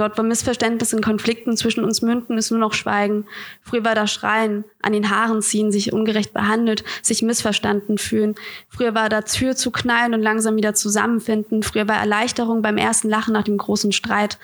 Dort, 0.00 0.16
wo 0.16 0.22
Missverständnisse 0.22 0.96
und 0.96 1.04
Konflikten 1.04 1.58
zwischen 1.58 1.84
uns 1.84 2.00
münden, 2.00 2.38
ist 2.38 2.50
nur 2.50 2.58
noch 2.58 2.72
Schweigen. 2.72 3.26
Früher 3.60 3.84
war 3.84 3.94
da 3.94 4.06
Schreien, 4.06 4.64
an 4.80 4.94
den 4.94 5.10
Haaren 5.10 5.42
ziehen, 5.42 5.70
sich 5.70 5.92
ungerecht 5.92 6.32
behandelt, 6.32 6.84
sich 7.02 7.20
missverstanden 7.20 7.98
fühlen. 7.98 8.34
Früher 8.70 8.94
war 8.94 9.10
da 9.10 9.20
Tür 9.20 9.56
zu 9.56 9.70
knallen 9.70 10.14
und 10.14 10.22
langsam 10.22 10.56
wieder 10.56 10.72
zusammenfinden. 10.72 11.62
Früher 11.62 11.86
war 11.86 11.96
Erleichterung 11.96 12.62
beim 12.62 12.78
ersten 12.78 13.10
Lachen 13.10 13.34
nach 13.34 13.42
dem 13.42 13.58
großen 13.58 13.92
Streit. 13.92 14.38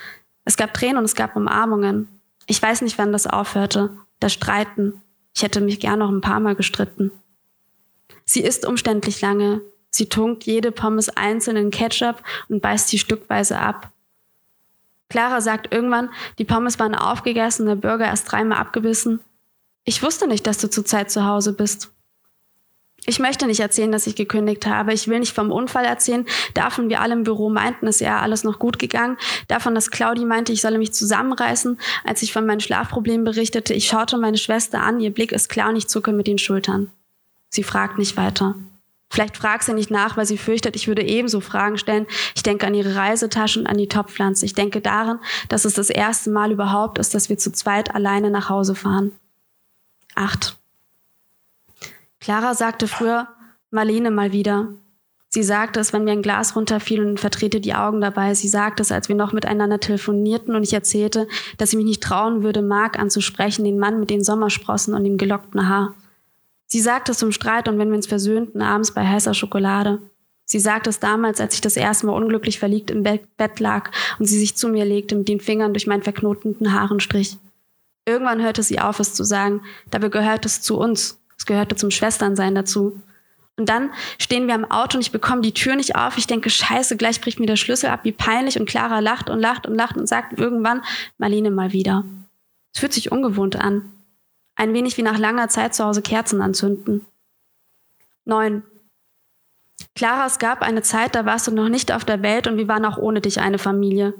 Es 0.44 0.58
gab 0.58 0.74
Tränen 0.74 0.98
und 0.98 1.04
es 1.04 1.14
gab 1.14 1.34
Umarmungen. 1.34 2.06
Ich 2.46 2.60
weiß 2.60 2.82
nicht, 2.82 2.98
wann 2.98 3.12
das 3.12 3.26
aufhörte. 3.26 3.96
Das 4.20 4.34
Streiten. 4.34 5.00
Ich 5.34 5.42
hätte 5.42 5.62
mich 5.62 5.80
gern 5.80 6.00
noch 6.00 6.10
ein 6.10 6.20
paar 6.20 6.40
Mal 6.40 6.54
gestritten. 6.54 7.12
Sie 8.26 8.42
isst 8.42 8.66
umständlich 8.66 9.22
lange. 9.22 9.62
Sie 9.88 10.10
tunkt 10.10 10.44
jede 10.44 10.70
Pommes 10.70 11.08
einzeln 11.08 11.56
in 11.56 11.70
Ketchup 11.70 12.22
und 12.50 12.60
beißt 12.60 12.88
sie 12.88 12.98
stückweise 12.98 13.58
ab. 13.58 13.90
Clara 15.08 15.40
sagt 15.40 15.72
irgendwann, 15.72 16.10
die 16.38 16.44
Pommes 16.44 16.78
waren 16.78 16.94
aufgegessen, 16.94 17.66
der 17.66 17.76
Burger 17.76 18.06
erst 18.06 18.30
dreimal 18.30 18.58
abgebissen. 18.58 19.20
Ich 19.84 20.02
wusste 20.02 20.26
nicht, 20.26 20.46
dass 20.46 20.58
du 20.58 20.68
zurzeit 20.68 21.10
zu 21.10 21.24
Hause 21.24 21.52
bist. 21.52 21.92
Ich 23.08 23.20
möchte 23.20 23.46
nicht 23.46 23.60
erzählen, 23.60 23.92
dass 23.92 24.08
ich 24.08 24.16
gekündigt 24.16 24.66
habe. 24.66 24.92
Ich 24.92 25.06
will 25.06 25.20
nicht 25.20 25.32
vom 25.32 25.52
Unfall 25.52 25.84
erzählen. 25.84 26.26
Davon 26.54 26.88
wir 26.88 27.00
alle 27.00 27.14
im 27.14 27.22
Büro 27.22 27.48
meinten, 27.50 27.86
es 27.86 28.00
wäre 28.00 28.18
alles 28.18 28.42
noch 28.42 28.58
gut 28.58 28.80
gegangen. 28.80 29.16
Davon, 29.46 29.76
dass 29.76 29.92
Claudi 29.92 30.24
meinte, 30.24 30.52
ich 30.52 30.60
solle 30.60 30.78
mich 30.78 30.92
zusammenreißen. 30.92 31.78
Als 32.04 32.22
ich 32.22 32.32
von 32.32 32.46
meinen 32.46 32.60
Schlafproblemen 32.60 33.24
berichtete, 33.24 33.74
ich 33.74 33.86
schaute 33.86 34.18
meine 34.18 34.38
Schwester 34.38 34.82
an. 34.82 34.98
Ihr 34.98 35.12
Blick 35.14 35.30
ist 35.30 35.48
klar 35.48 35.68
und 35.68 35.76
ich 35.76 35.86
zucke 35.86 36.10
mit 36.10 36.26
den 36.26 36.38
Schultern. 36.38 36.90
Sie 37.48 37.62
fragt 37.62 37.96
nicht 37.96 38.16
weiter. 38.16 38.56
Vielleicht 39.08 39.36
fragt 39.36 39.64
sie 39.64 39.72
nicht 39.72 39.90
nach, 39.90 40.16
weil 40.16 40.26
sie 40.26 40.38
fürchtet, 40.38 40.76
ich 40.76 40.88
würde 40.88 41.02
ebenso 41.02 41.40
Fragen 41.40 41.78
stellen. 41.78 42.06
Ich 42.34 42.42
denke 42.42 42.66
an 42.66 42.74
ihre 42.74 42.96
Reisetasche 42.96 43.60
und 43.60 43.66
an 43.66 43.78
die 43.78 43.88
Topfpflanze. 43.88 44.44
Ich 44.44 44.54
denke 44.54 44.80
daran, 44.80 45.20
dass 45.48 45.64
es 45.64 45.74
das 45.74 45.90
erste 45.90 46.30
Mal 46.30 46.52
überhaupt 46.52 46.98
ist, 46.98 47.14
dass 47.14 47.28
wir 47.28 47.38
zu 47.38 47.52
zweit 47.52 47.94
alleine 47.94 48.30
nach 48.30 48.50
Hause 48.50 48.74
fahren. 48.74 49.12
Acht. 50.14 50.56
Clara 52.20 52.54
sagte 52.54 52.88
früher, 52.88 53.28
Marlene 53.70 54.10
mal 54.10 54.32
wieder. 54.32 54.68
Sie 55.28 55.42
sagte 55.42 55.80
es, 55.80 55.92
wenn 55.92 56.04
mir 56.04 56.12
ein 56.12 56.22
Glas 56.22 56.56
runterfiel 56.56 57.04
und 57.04 57.20
vertrete 57.20 57.60
die 57.60 57.74
Augen 57.74 58.00
dabei. 58.00 58.34
Sie 58.34 58.48
sagte 58.48 58.82
es, 58.82 58.90
als 58.90 59.08
wir 59.08 59.16
noch 59.16 59.32
miteinander 59.32 59.78
telefonierten 59.78 60.54
und 60.54 60.62
ich 60.62 60.72
erzählte, 60.72 61.28
dass 61.58 61.70
ich 61.70 61.76
mich 61.76 61.84
nicht 61.84 62.02
trauen 62.02 62.42
würde, 62.42 62.62
Mark 62.62 62.98
anzusprechen, 62.98 63.64
den 63.64 63.78
Mann 63.78 64.00
mit 64.00 64.08
den 64.10 64.24
Sommersprossen 64.24 64.94
und 64.94 65.04
dem 65.04 65.18
gelockten 65.18 65.68
Haar. 65.68 65.94
Sie 66.66 66.80
sagte 66.80 67.12
es 67.12 67.18
zum 67.18 67.32
Streit 67.32 67.68
und 67.68 67.78
wenn 67.78 67.88
wir 67.88 67.96
uns 67.96 68.06
versöhnten, 68.06 68.60
abends 68.60 68.92
bei 68.92 69.06
heißer 69.06 69.34
Schokolade. 69.34 70.00
Sie 70.44 70.60
sagte 70.60 70.90
es 70.90 71.00
damals, 71.00 71.40
als 71.40 71.54
ich 71.54 71.60
das 71.60 71.76
erste 71.76 72.06
Mal 72.06 72.12
unglücklich 72.12 72.58
verliegt 72.58 72.90
im 72.90 73.02
Bett 73.02 73.60
lag 73.60 73.90
und 74.18 74.26
sie 74.26 74.38
sich 74.38 74.56
zu 74.56 74.68
mir 74.68 74.84
legte, 74.84 75.16
mit 75.16 75.28
den 75.28 75.40
Fingern 75.40 75.72
durch 75.72 75.86
meinen 75.86 76.02
verknoteten 76.02 76.72
Haaren 76.72 77.00
strich. 77.00 77.36
Irgendwann 78.06 78.42
hörte 78.42 78.62
sie 78.62 78.78
auf, 78.78 79.00
es 79.00 79.14
zu 79.14 79.24
sagen. 79.24 79.62
Dabei 79.90 80.08
gehörte 80.08 80.46
es 80.46 80.62
zu 80.62 80.78
uns. 80.78 81.20
Es 81.36 81.46
gehörte 81.46 81.74
zum 81.74 81.90
Schwesternsein 81.90 82.54
dazu. 82.54 83.02
Und 83.56 83.68
dann 83.68 83.90
stehen 84.18 84.46
wir 84.46 84.54
am 84.54 84.70
Auto 84.70 84.98
und 84.98 85.02
ich 85.02 85.10
bekomme 85.10 85.40
die 85.40 85.54
Tür 85.54 85.76
nicht 85.76 85.96
auf. 85.96 86.18
Ich 86.18 86.26
denke, 86.26 86.50
scheiße, 86.50 86.96
gleich 86.96 87.20
bricht 87.20 87.40
mir 87.40 87.46
der 87.46 87.56
Schlüssel 87.56 87.90
ab, 87.90 88.00
wie 88.04 88.12
peinlich. 88.12 88.60
Und 88.60 88.68
Clara 88.68 89.00
lacht 89.00 89.30
und 89.30 89.40
lacht 89.40 89.66
und 89.66 89.74
lacht 89.74 89.96
und 89.96 90.06
sagt 90.06 90.38
irgendwann, 90.38 90.82
Marlene 91.18 91.50
mal 91.50 91.72
wieder. 91.72 92.04
Es 92.72 92.80
fühlt 92.80 92.92
sich 92.92 93.10
ungewohnt 93.10 93.56
an. 93.56 93.90
Ein 94.56 94.72
wenig 94.72 94.96
wie 94.96 95.02
nach 95.02 95.18
langer 95.18 95.48
Zeit 95.48 95.74
zu 95.74 95.84
Hause 95.84 96.02
Kerzen 96.02 96.40
anzünden. 96.40 97.04
9. 98.24 98.62
Clara, 99.94 100.26
es 100.26 100.38
gab 100.38 100.62
eine 100.62 100.82
Zeit, 100.82 101.14
da 101.14 101.26
warst 101.26 101.46
du 101.46 101.52
noch 101.52 101.68
nicht 101.68 101.92
auf 101.92 102.04
der 102.04 102.22
Welt 102.22 102.46
und 102.46 102.56
wir 102.56 102.66
waren 102.66 102.86
auch 102.86 102.96
ohne 102.96 103.20
dich 103.20 103.40
eine 103.40 103.58
Familie. 103.58 104.14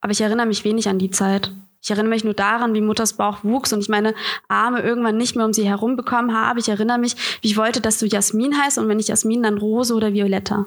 Aber 0.00 0.10
ich 0.10 0.20
erinnere 0.20 0.46
mich 0.46 0.64
wenig 0.64 0.88
an 0.88 0.98
die 0.98 1.10
Zeit. 1.10 1.52
Ich 1.80 1.90
erinnere 1.90 2.10
mich 2.10 2.24
nur 2.24 2.34
daran, 2.34 2.74
wie 2.74 2.80
Mutters 2.80 3.14
Bauch 3.14 3.44
wuchs 3.44 3.72
und 3.72 3.80
ich 3.80 3.88
meine 3.88 4.14
Arme 4.48 4.82
irgendwann 4.82 5.16
nicht 5.16 5.36
mehr 5.36 5.44
um 5.44 5.52
sie 5.52 5.68
herum 5.68 5.96
bekommen 5.96 6.36
habe. 6.36 6.60
Ich 6.60 6.68
erinnere 6.68 6.98
mich, 6.98 7.16
wie 7.40 7.48
ich 7.48 7.56
wollte, 7.56 7.80
dass 7.80 7.98
du 7.98 8.06
Jasmin 8.06 8.60
heißt 8.60 8.78
und 8.78 8.88
wenn 8.88 8.96
nicht 8.96 9.08
Jasmin, 9.08 9.42
dann 9.42 9.58
Rose 9.58 9.94
oder 9.94 10.12
Violetta. 10.12 10.66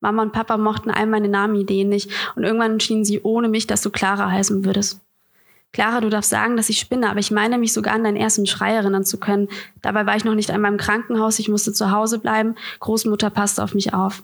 Mama 0.00 0.22
und 0.22 0.32
Papa 0.32 0.56
mochten 0.56 0.90
all 0.90 1.06
meine 1.06 1.28
Namenideen 1.28 1.88
nicht 1.88 2.10
und 2.36 2.44
irgendwann 2.44 2.72
entschieden 2.72 3.04
sie 3.04 3.20
ohne 3.22 3.48
mich, 3.48 3.66
dass 3.66 3.82
du 3.82 3.90
Clara 3.90 4.30
heißen 4.30 4.64
würdest. 4.64 5.00
Clara, 5.72 6.00
du 6.00 6.08
darfst 6.08 6.30
sagen, 6.30 6.56
dass 6.56 6.70
ich 6.70 6.78
spinne, 6.78 7.10
aber 7.10 7.20
ich 7.20 7.30
meine 7.30 7.58
mich 7.58 7.72
sogar 7.72 7.94
an 7.94 8.04
deinen 8.04 8.16
ersten 8.16 8.46
Schrei 8.46 8.72
erinnern 8.72 9.04
zu 9.04 9.18
können. 9.18 9.48
Dabei 9.82 10.06
war 10.06 10.16
ich 10.16 10.24
noch 10.24 10.34
nicht 10.34 10.50
einmal 10.50 10.72
im 10.72 10.78
Krankenhaus, 10.78 11.38
ich 11.38 11.48
musste 11.48 11.72
zu 11.72 11.90
Hause 11.90 12.18
bleiben, 12.18 12.54
Großmutter 12.80 13.30
passte 13.30 13.62
auf 13.62 13.74
mich 13.74 13.92
auf. 13.92 14.22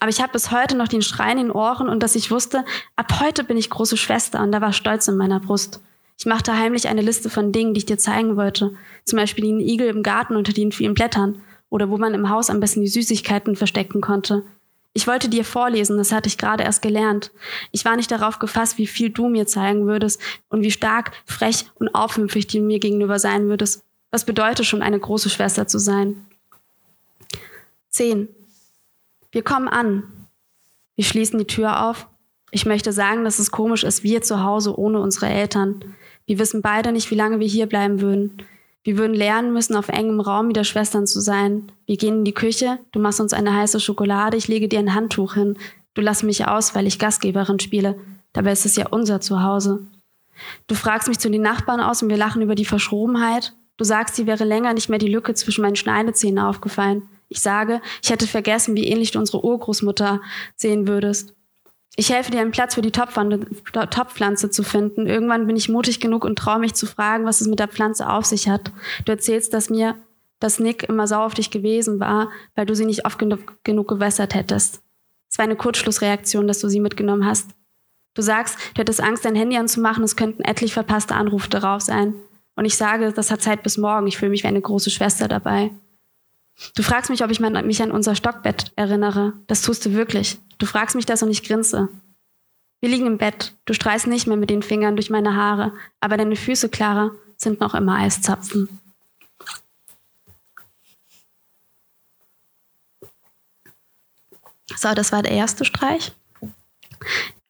Aber 0.00 0.10
ich 0.10 0.20
habe 0.20 0.32
bis 0.32 0.50
heute 0.50 0.76
noch 0.76 0.88
den 0.88 1.02
Schrei 1.02 1.32
in 1.32 1.38
den 1.38 1.50
Ohren 1.50 1.88
und 1.88 2.02
dass 2.02 2.14
ich 2.14 2.30
wusste, 2.30 2.64
ab 2.96 3.20
heute 3.20 3.44
bin 3.44 3.56
ich 3.56 3.70
große 3.70 3.96
Schwester 3.96 4.40
und 4.42 4.52
da 4.52 4.60
war 4.60 4.72
Stolz 4.72 5.08
in 5.08 5.16
meiner 5.16 5.40
Brust. 5.40 5.80
Ich 6.18 6.26
machte 6.26 6.56
heimlich 6.56 6.88
eine 6.88 7.02
Liste 7.02 7.30
von 7.30 7.52
Dingen, 7.52 7.74
die 7.74 7.78
ich 7.78 7.86
dir 7.86 7.98
zeigen 7.98 8.36
wollte. 8.36 8.74
Zum 9.04 9.18
Beispiel 9.18 9.44
den 9.44 9.60
Igel 9.60 9.88
im 9.88 10.02
Garten 10.02 10.36
unter 10.36 10.52
den 10.52 10.72
vielen 10.72 10.94
Blättern 10.94 11.42
oder 11.70 11.90
wo 11.90 11.98
man 11.98 12.14
im 12.14 12.30
Haus 12.30 12.50
am 12.50 12.60
besten 12.60 12.80
die 12.80 12.88
Süßigkeiten 12.88 13.56
verstecken 13.56 14.00
konnte. 14.00 14.44
Ich 14.94 15.06
wollte 15.06 15.28
dir 15.28 15.44
vorlesen, 15.44 15.96
das 15.96 16.12
hatte 16.12 16.28
ich 16.28 16.38
gerade 16.38 16.64
erst 16.64 16.82
gelernt. 16.82 17.30
Ich 17.70 17.84
war 17.84 17.96
nicht 17.96 18.10
darauf 18.10 18.38
gefasst, 18.38 18.78
wie 18.78 18.86
viel 18.86 19.10
du 19.10 19.28
mir 19.28 19.46
zeigen 19.46 19.86
würdest 19.86 20.20
und 20.48 20.62
wie 20.62 20.70
stark, 20.70 21.12
frech 21.24 21.66
und 21.74 21.94
aufmüpfig 21.94 22.46
du 22.46 22.60
mir 22.60 22.78
gegenüber 22.78 23.18
sein 23.18 23.48
würdest. 23.48 23.84
Was 24.10 24.24
bedeutet 24.24 24.66
schon, 24.66 24.82
eine 24.82 24.98
große 24.98 25.30
Schwester 25.30 25.66
zu 25.66 25.78
sein? 25.78 26.26
10. 27.90 28.28
Wir 29.30 29.42
kommen 29.42 29.68
an. 29.68 30.04
Wir 30.96 31.04
schließen 31.04 31.38
die 31.38 31.46
Tür 31.46 31.84
auf. 31.84 32.08
Ich 32.50 32.64
möchte 32.64 32.92
sagen, 32.92 33.24
dass 33.24 33.38
es 33.38 33.50
komisch 33.50 33.84
ist, 33.84 34.02
wir 34.02 34.22
zu 34.22 34.42
Hause 34.42 34.78
ohne 34.78 35.00
unsere 35.00 35.26
Eltern. 35.26 35.94
Wir 36.26 36.38
wissen 36.38 36.62
beide 36.62 36.92
nicht, 36.92 37.10
wie 37.10 37.14
lange 37.14 37.40
wir 37.40 37.46
hier 37.46 37.66
bleiben 37.66 38.00
würden. 38.00 38.42
Wir 38.84 38.96
würden 38.96 39.14
lernen 39.14 39.52
müssen, 39.52 39.76
auf 39.76 39.88
engem 39.88 40.20
Raum 40.20 40.48
wieder 40.48 40.64
Schwestern 40.64 41.06
zu 41.06 41.20
sein. 41.20 41.70
Wir 41.86 41.96
gehen 41.96 42.18
in 42.18 42.24
die 42.24 42.34
Küche, 42.34 42.78
du 42.92 43.00
machst 43.00 43.20
uns 43.20 43.32
eine 43.32 43.54
heiße 43.54 43.80
Schokolade, 43.80 44.36
ich 44.36 44.48
lege 44.48 44.68
dir 44.68 44.78
ein 44.78 44.94
Handtuch 44.94 45.34
hin. 45.34 45.58
Du 45.94 46.00
lässt 46.00 46.22
mich 46.22 46.46
aus, 46.46 46.74
weil 46.74 46.86
ich 46.86 46.98
Gastgeberin 46.98 47.58
spiele. 47.58 47.98
Dabei 48.32 48.52
ist 48.52 48.66
es 48.66 48.76
ja 48.76 48.86
unser 48.88 49.20
Zuhause. 49.20 49.86
Du 50.68 50.74
fragst 50.74 51.08
mich 51.08 51.18
zu 51.18 51.30
den 51.30 51.42
Nachbarn 51.42 51.80
aus 51.80 52.02
und 52.02 52.08
wir 52.08 52.16
lachen 52.16 52.42
über 52.42 52.54
die 52.54 52.64
Verschrobenheit. 52.64 53.54
Du 53.76 53.84
sagst, 53.84 54.16
sie 54.16 54.26
wäre 54.26 54.44
länger 54.44 54.74
nicht 54.74 54.88
mehr 54.88 54.98
die 54.98 55.08
Lücke 55.08 55.34
zwischen 55.34 55.62
meinen 55.62 55.76
Schneidezähnen 55.76 56.38
aufgefallen. 56.38 57.08
Ich 57.28 57.40
sage, 57.40 57.80
ich 58.02 58.10
hätte 58.10 58.26
vergessen, 58.26 58.76
wie 58.76 58.88
ähnlich 58.88 59.10
du 59.10 59.18
unsere 59.18 59.44
Urgroßmutter 59.44 60.20
sehen 60.56 60.88
würdest. 60.88 61.34
Ich 61.98 62.12
helfe 62.12 62.30
dir, 62.30 62.40
einen 62.40 62.52
Platz 62.52 62.76
für 62.76 62.80
die 62.80 62.92
Topfpflanze 62.92 64.50
zu 64.50 64.62
finden. 64.62 65.08
Irgendwann 65.08 65.48
bin 65.48 65.56
ich 65.56 65.68
mutig 65.68 65.98
genug 65.98 66.24
und 66.24 66.38
traue 66.38 66.60
mich 66.60 66.74
zu 66.74 66.86
fragen, 66.86 67.24
was 67.24 67.40
es 67.40 67.48
mit 67.48 67.58
der 67.58 67.66
Pflanze 67.66 68.08
auf 68.08 68.24
sich 68.24 68.48
hat. 68.48 68.70
Du 69.04 69.10
erzählst, 69.10 69.52
dass 69.52 69.68
mir 69.68 69.96
dass 70.38 70.60
Nick 70.60 70.84
immer 70.84 71.08
sauer 71.08 71.24
auf 71.26 71.34
dich 71.34 71.50
gewesen 71.50 71.98
war, 71.98 72.30
weil 72.54 72.66
du 72.66 72.76
sie 72.76 72.84
nicht 72.84 73.04
oft 73.04 73.18
genug, 73.18 73.88
gewässert 73.88 74.36
hättest. 74.36 74.80
Es 75.28 75.38
war 75.38 75.44
eine 75.44 75.56
Kurzschlussreaktion, 75.56 76.46
dass 76.46 76.60
du 76.60 76.68
sie 76.68 76.78
mitgenommen 76.78 77.26
hast. 77.26 77.50
Du 78.14 78.22
sagst, 78.22 78.56
du 78.74 78.80
hättest 78.80 79.02
Angst, 79.02 79.24
dein 79.24 79.34
Handy 79.34 79.56
anzumachen, 79.56 80.04
es 80.04 80.14
könnten 80.14 80.42
etlich 80.42 80.74
verpasste 80.74 81.16
Anrufe 81.16 81.50
darauf 81.50 81.82
sein. 81.82 82.14
Und 82.54 82.64
ich 82.64 82.76
sage, 82.76 83.12
das 83.12 83.32
hat 83.32 83.42
Zeit 83.42 83.64
bis 83.64 83.76
morgen, 83.76 84.06
ich 84.06 84.18
fühle 84.18 84.30
mich 84.30 84.44
wie 84.44 84.48
eine 84.48 84.60
große 84.60 84.90
Schwester 84.90 85.26
dabei. 85.26 85.72
Du 86.74 86.82
fragst 86.82 87.10
mich, 87.10 87.22
ob 87.22 87.30
ich 87.30 87.40
mich 87.40 87.82
an 87.82 87.90
unser 87.92 88.14
Stockbett 88.14 88.72
erinnere. 88.76 89.34
Das 89.46 89.62
tust 89.62 89.86
du 89.86 89.92
wirklich. 89.92 90.38
Du 90.58 90.66
fragst 90.66 90.96
mich 90.96 91.06
das 91.06 91.22
und 91.22 91.30
ich 91.30 91.44
grinse. 91.44 91.88
Wir 92.80 92.88
liegen 92.88 93.06
im 93.06 93.18
Bett. 93.18 93.54
Du 93.64 93.74
streichst 93.74 94.06
nicht 94.06 94.26
mehr 94.26 94.36
mit 94.36 94.50
den 94.50 94.62
Fingern 94.62 94.96
durch 94.96 95.10
meine 95.10 95.34
Haare, 95.34 95.72
aber 96.00 96.16
deine 96.16 96.36
Füße, 96.36 96.68
Clara, 96.68 97.10
sind 97.36 97.60
noch 97.60 97.74
immer 97.74 97.96
Eiszapfen. 97.96 98.68
So, 104.76 104.94
das 104.94 105.12
war 105.12 105.22
der 105.22 105.32
erste 105.32 105.64
Streich. 105.64 106.12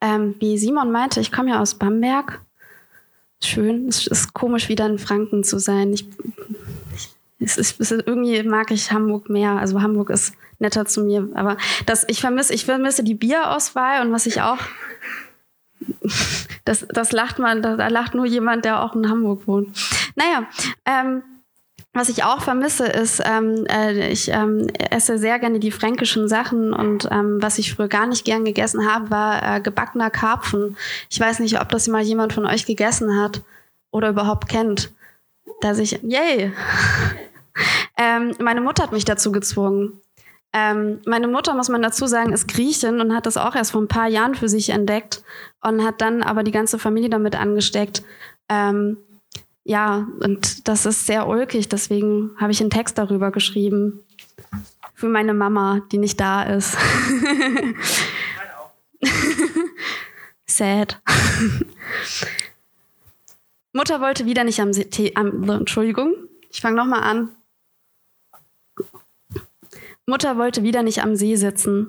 Ähm, 0.01 0.35
wie 0.39 0.57
Simon 0.57 0.93
meinte, 0.93 1.21
ich 1.21 1.33
komme 1.33 1.51
ja 1.51 1.61
aus 1.61 1.75
Bamberg. 1.75 2.41
Schön. 3.43 3.89
Es 3.89 4.07
ist 4.07 4.33
komisch, 4.33 4.69
wieder 4.69 4.87
in 4.87 4.99
Franken 4.99 5.45
zu 5.45 5.59
sein. 5.59 5.93
Ich, 5.93 6.09
es 7.41 7.57
ist, 7.57 7.81
es 7.81 7.93
ist, 7.93 8.07
irgendwie 8.07 8.43
mag 8.43 8.71
ich 8.71 8.91
Hamburg 8.91 9.31
mehr. 9.31 9.53
Also 9.53 9.81
Hamburg 9.81 10.11
ist 10.11 10.35
netter 10.59 10.87
zu 10.87 11.03
mir. 11.03 11.29
Aber 11.35 11.57
das, 11.87 12.05
ich 12.09 12.21
vermisse, 12.21 12.53
ich 12.53 12.65
vermisse 12.65 13.05
die 13.05 13.15
Bierauswahl 13.15 14.05
und 14.05 14.13
was 14.13 14.27
ich 14.27 14.43
auch. 14.43 14.59
Das, 16.65 16.87
das 16.89 17.13
lacht 17.13 17.39
man, 17.39 17.63
da, 17.63 17.77
da 17.77 17.89
lacht 17.89 18.15
nur 18.15 18.27
jemand, 18.27 18.65
der 18.65 18.83
auch 18.83 18.95
in 18.95 19.09
Hamburg 19.09 19.47
wohnt. 19.47 19.75
Naja, 20.17 20.47
ähm, 20.85 21.23
was 21.95 22.09
ich 22.09 22.25
auch 22.25 22.43
vermisse, 22.43 22.87
ist, 22.87 23.23
ähm, 23.25 23.65
äh, 23.71 24.11
ich 24.11 24.29
ähm, 24.29 24.69
esse 24.91 25.19
sehr 25.19 25.39
gerne 25.39 25.59
die 25.59 25.71
fränkischen 25.71 26.29
Sachen 26.29 26.73
und 26.73 27.09
ähm, 27.11 27.39
was 27.41 27.59
ich 27.59 27.75
früher 27.75 27.89
gar 27.89 28.07
nicht 28.07 28.25
gern 28.25 28.45
gegessen 28.45 28.87
habe, 28.91 29.11
war 29.11 29.57
äh, 29.57 29.61
gebackener 29.61 30.11
Karpfen. 30.11 30.77
Ich 31.09 31.19
weiß 31.19 31.39
nicht, 31.39 31.61
ob 31.61 31.71
das 31.71 31.89
mal 31.89 32.03
jemand 32.03 32.33
von 32.33 32.45
euch 32.45 32.67
gegessen 32.67 33.19
hat 33.21 33.41
oder 33.91 34.11
überhaupt 34.11 34.49
kennt. 34.49 34.93
Dass 35.61 35.79
ich, 35.79 35.99
yay! 36.03 36.53
Ähm, 37.97 38.35
meine 38.41 38.61
Mutter 38.61 38.83
hat 38.83 38.93
mich 38.93 39.05
dazu 39.05 39.33
gezwungen. 39.33 40.01
Ähm, 40.53 41.01
meine 41.05 41.29
Mutter, 41.29 41.55
muss 41.55 41.69
man 41.69 41.83
dazu 41.83 42.07
sagen, 42.07 42.33
ist 42.33 42.49
Griechin 42.49 43.01
und 43.01 43.15
hat 43.15 43.27
das 43.27 43.37
auch 43.37 43.55
erst 43.55 43.73
vor 43.73 43.83
ein 43.83 43.89
paar 43.89 44.09
Jahren 44.09 44.35
für 44.35 44.49
sich 44.49 44.71
entdeckt 44.71 45.23
und 45.61 45.85
hat 45.85 46.01
dann 46.01 46.23
aber 46.23 46.43
die 46.43 46.53
ganze 46.53 46.79
Familie 46.79 47.11
damit 47.11 47.37
angesteckt. 47.37 48.03
Ähm, 48.49 48.97
ja, 49.65 50.07
und 50.21 50.67
das 50.67 50.87
ist 50.87 51.07
sehr 51.07 51.29
ulkig, 51.29 51.69
deswegen 51.69 52.31
habe 52.41 52.53
ich 52.53 52.61
einen 52.63 52.71
Text 52.71 52.97
darüber 52.97 53.31
geschrieben. 53.31 54.01
Für 54.95 55.09
meine 55.09 55.35
Mama, 55.35 55.83
die 55.93 55.99
nicht 55.99 56.19
da 56.19 56.43
ist. 56.45 56.77
Sad. 60.47 61.01
Mutter 63.75 64.01
wollte 64.01 64.25
wieder 64.25 64.45
nicht 64.45 64.61
am, 64.61 64.73
am 65.15 65.51
Entschuldigung, 65.51 66.15
ich 66.51 66.63
fange 66.63 66.77
nochmal 66.77 67.03
an. 67.03 67.29
Mutter 70.09 70.39
wollte 70.39 70.63
wieder 70.63 70.83
nicht 70.83 71.03
am 71.03 71.17
See 71.17 71.37
sitzen. 71.37 71.87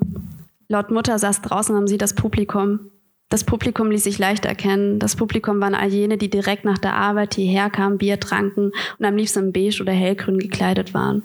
Laut 0.67 0.91
Mutter 0.91 1.17
saß 1.17 1.41
draußen 1.41 1.73
am 1.73 1.87
See 1.87 1.97
das 1.97 2.15
Publikum. 2.15 2.91
Das 3.29 3.45
Publikum 3.45 3.91
ließ 3.91 4.03
sich 4.03 4.19
leicht 4.19 4.43
erkennen. 4.43 4.99
Das 4.99 5.15
Publikum 5.15 5.61
waren 5.61 5.73
all 5.73 5.87
jene, 5.87 6.17
die 6.17 6.29
direkt 6.29 6.65
nach 6.65 6.79
der 6.79 6.95
Arbeit 6.95 7.35
hierher 7.35 7.69
kamen, 7.69 7.97
Bier 7.97 8.19
tranken 8.19 8.73
und 8.97 9.05
am 9.05 9.15
liebsten 9.15 9.53
beige 9.53 9.81
oder 9.81 9.93
hellgrün 9.93 10.37
gekleidet 10.37 10.93
waren. 10.93 11.23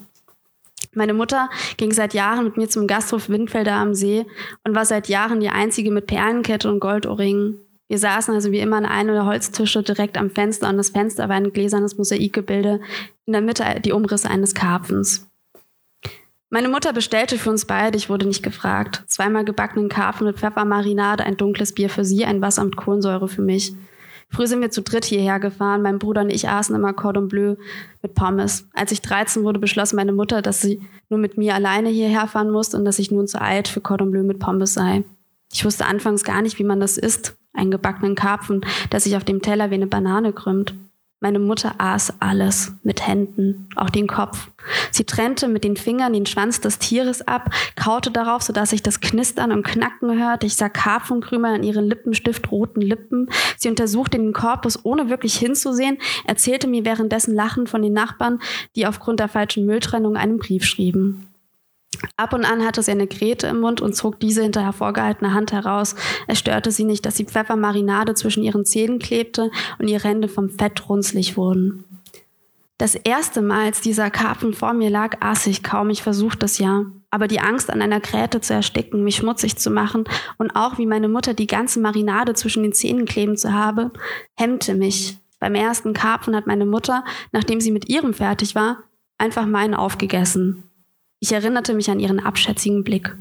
Meine 0.93 1.13
Mutter 1.13 1.49
ging 1.75 1.91
seit 1.91 2.13
Jahren 2.13 2.45
mit 2.45 2.55
mir 2.55 2.69
zum 2.69 2.87
Gasthof 2.87 3.27
Windfelder 3.27 3.73
am 3.73 3.93
See 3.93 4.25
und 4.63 4.73
war 4.73 4.85
seit 4.85 5.09
Jahren 5.09 5.41
die 5.41 5.49
einzige 5.49 5.91
mit 5.91 6.07
Perlenkette 6.07 6.71
und 6.71 6.79
Goldohrringen. 6.79 7.59
Wir 7.89 7.99
saßen 7.99 8.33
also 8.33 8.53
wie 8.53 8.59
immer 8.59 8.77
an 8.77 8.85
einem 8.85 9.15
der 9.15 9.25
Holztische 9.25 9.83
direkt 9.83 10.17
am 10.17 10.29
Fenster 10.29 10.69
und 10.69 10.77
das 10.77 10.91
Fenster 10.91 11.27
war 11.27 11.35
ein 11.35 11.51
gläsernes 11.51 11.97
Mosaikgebilde, 11.97 12.79
in 13.25 13.33
der 13.33 13.41
Mitte 13.41 13.65
die 13.83 13.91
Umrisse 13.91 14.29
eines 14.29 14.55
Karpfens. 14.55 15.27
Meine 16.55 16.69
Mutter 16.69 16.93
bestellte 16.93 17.37
für 17.37 17.49
uns 17.49 17.65
beide, 17.65 17.97
ich 17.97 18.09
wurde 18.09 18.25
nicht 18.25 18.41
gefragt. 18.41 19.03
Zweimal 19.07 19.43
gebackenen 19.43 19.89
Karpfen 19.89 20.25
mit 20.25 20.37
Pfeffermarinade, 20.37 21.25
ein 21.25 21.35
dunkles 21.35 21.73
Bier 21.73 21.89
für 21.89 22.05
sie, 22.05 22.23
ein 22.23 22.39
Wasser 22.41 22.63
mit 22.63 22.77
Kohlensäure 22.77 23.27
für 23.27 23.41
mich. 23.41 23.75
Früher 24.29 24.47
sind 24.47 24.61
wir 24.61 24.71
zu 24.71 24.81
dritt 24.81 25.03
hierher 25.03 25.41
gefahren. 25.41 25.81
Mein 25.81 25.99
Bruder 25.99 26.21
und 26.21 26.29
ich 26.29 26.47
aßen 26.47 26.73
immer 26.73 26.93
Cordon 26.93 27.27
Bleu 27.27 27.57
mit 28.01 28.15
Pommes. 28.15 28.69
Als 28.73 28.93
ich 28.93 29.01
13 29.01 29.43
wurde, 29.43 29.59
beschloss 29.59 29.91
meine 29.91 30.13
Mutter, 30.13 30.41
dass 30.41 30.61
sie 30.61 30.79
nur 31.09 31.19
mit 31.19 31.37
mir 31.37 31.55
alleine 31.55 31.89
hierher 31.89 32.25
fahren 32.25 32.51
musste 32.51 32.77
und 32.77 32.85
dass 32.85 32.99
ich 32.99 33.11
nun 33.11 33.27
zu 33.27 33.41
alt 33.41 33.67
für 33.67 33.81
Cordon 33.81 34.11
Bleu 34.11 34.23
mit 34.23 34.39
Pommes 34.39 34.75
sei. 34.75 35.03
Ich 35.51 35.65
wusste 35.65 35.85
anfangs 35.87 36.23
gar 36.23 36.41
nicht, 36.41 36.57
wie 36.57 36.63
man 36.63 36.79
das 36.79 36.97
isst. 36.97 37.35
Einen 37.51 37.71
gebackenen 37.71 38.15
Karpfen, 38.15 38.65
der 38.93 39.01
sich 39.01 39.17
auf 39.17 39.25
dem 39.25 39.41
Teller 39.41 39.71
wie 39.71 39.75
eine 39.75 39.87
Banane 39.87 40.31
krümmt. 40.31 40.73
Meine 41.21 41.39
Mutter 41.39 41.75
aß 41.77 42.15
alles 42.19 42.73
mit 42.83 43.07
Händen, 43.07 43.69
auch 43.77 43.89
den 43.89 44.05
Kopf. 44.05 44.51
Sie 44.91 45.05
trennte 45.05 45.47
mit 45.47 45.63
den 45.63 45.77
Fingern 45.77 46.11
den 46.11 46.25
Schwanz 46.25 46.59
des 46.59 46.77
Tieres 46.77 47.25
ab, 47.25 47.49
kaute 47.75 48.11
darauf, 48.11 48.41
sodass 48.41 48.73
ich 48.73 48.83
das 48.83 48.99
Knistern 48.99 49.51
und 49.53 49.65
Knacken 49.65 50.19
hörte. 50.19 50.45
Ich 50.45 50.55
sah 50.55 50.67
Karpfenkrümel 50.67 51.55
an 51.55 51.63
ihren 51.63 51.87
lippenstiftroten 51.87 52.81
Lippen. 52.81 53.29
Sie 53.57 53.69
untersuchte 53.69 54.17
den 54.17 54.33
Korpus, 54.33 54.83
ohne 54.83 55.09
wirklich 55.09 55.37
hinzusehen, 55.37 55.97
erzählte 56.25 56.67
mir 56.67 56.83
währenddessen 56.83 57.33
lachend 57.33 57.69
von 57.69 57.81
den 57.81 57.93
Nachbarn, 57.93 58.39
die 58.75 58.85
aufgrund 58.85 59.21
der 59.21 59.29
falschen 59.29 59.65
Mülltrennung 59.65 60.17
einen 60.17 60.37
Brief 60.37 60.65
schrieben. 60.65 61.27
Ab 62.17 62.33
und 62.33 62.45
an 62.45 62.65
hatte 62.65 62.81
sie 62.81 62.91
eine 62.91 63.07
Grete 63.07 63.47
im 63.47 63.59
Mund 63.59 63.81
und 63.81 63.95
zog 63.95 64.19
diese 64.19 64.43
hinter 64.43 64.63
hervorgehaltener 64.63 65.33
Hand 65.33 65.51
heraus. 65.51 65.95
Es 66.27 66.39
störte 66.39 66.71
sie 66.71 66.83
nicht, 66.83 67.05
dass 67.05 67.15
die 67.15 67.25
Pfeffermarinade 67.25 68.13
zwischen 68.13 68.43
ihren 68.43 68.65
Zähnen 68.65 68.99
klebte 68.99 69.51
und 69.79 69.87
ihre 69.87 70.07
Hände 70.07 70.27
vom 70.27 70.49
Fett 70.49 70.89
runzlig 70.89 71.37
wurden. 71.37 71.83
Das 72.77 72.95
erste 72.95 73.41
Mal, 73.41 73.67
als 73.67 73.79
dieser 73.79 74.11
Karpfen 74.11 74.53
vor 74.53 74.73
mir 74.73 74.89
lag, 74.89 75.21
aß 75.21 75.47
ich 75.47 75.63
kaum. 75.63 75.89
Ich 75.89 76.03
versuchte 76.03 76.45
es 76.45 76.57
ja. 76.57 76.83
Aber 77.09 77.29
die 77.29 77.39
Angst, 77.39 77.69
an 77.69 77.81
einer 77.81 78.01
Gräte 78.01 78.41
zu 78.41 78.53
ersticken, 78.53 79.05
mich 79.05 79.15
schmutzig 79.15 79.55
zu 79.55 79.71
machen 79.71 80.03
und 80.37 80.57
auch 80.57 80.77
wie 80.77 80.85
meine 80.85 81.07
Mutter 81.07 81.33
die 81.33 81.47
ganze 81.47 81.79
Marinade 81.79 82.33
zwischen 82.33 82.63
den 82.63 82.73
Zähnen 82.73 83.05
kleben 83.05 83.37
zu 83.37 83.53
haben, 83.53 83.91
hemmte 84.35 84.73
mich. 84.75 85.17
Beim 85.39 85.55
ersten 85.55 85.93
Karpfen 85.93 86.35
hat 86.35 86.47
meine 86.47 86.65
Mutter, 86.65 87.05
nachdem 87.31 87.61
sie 87.61 87.71
mit 87.71 87.87
ihrem 87.87 88.13
fertig 88.13 88.55
war, 88.55 88.83
einfach 89.17 89.45
meinen 89.45 89.73
aufgegessen. 89.73 90.64
Ich 91.25 91.31
erinnerte 91.31 91.73
mich 91.73 91.89
an 91.89 91.99
ihren 91.99 92.19
abschätzigen 92.19 92.83
Blick. 92.83 93.17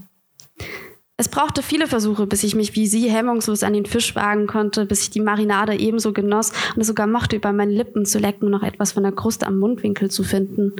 Es 1.16 1.30
brauchte 1.30 1.62
viele 1.62 1.86
Versuche, 1.86 2.26
bis 2.26 2.44
ich 2.44 2.54
mich 2.54 2.76
wie 2.76 2.86
sie 2.86 3.10
hemmungslos 3.10 3.62
an 3.62 3.72
den 3.72 3.86
Fisch 3.86 4.14
wagen 4.14 4.46
konnte, 4.46 4.84
bis 4.84 5.04
ich 5.04 5.08
die 5.08 5.22
Marinade 5.22 5.74
ebenso 5.74 6.12
genoss 6.12 6.52
und 6.74 6.82
es 6.82 6.86
sogar 6.86 7.06
mochte, 7.06 7.36
über 7.36 7.54
meine 7.54 7.72
Lippen 7.72 8.04
zu 8.04 8.18
lecken 8.18 8.44
und 8.44 8.50
noch 8.50 8.62
etwas 8.62 8.92
von 8.92 9.04
der 9.04 9.12
Kruste 9.12 9.46
am 9.46 9.58
Mundwinkel 9.58 10.10
zu 10.10 10.22
finden. 10.22 10.74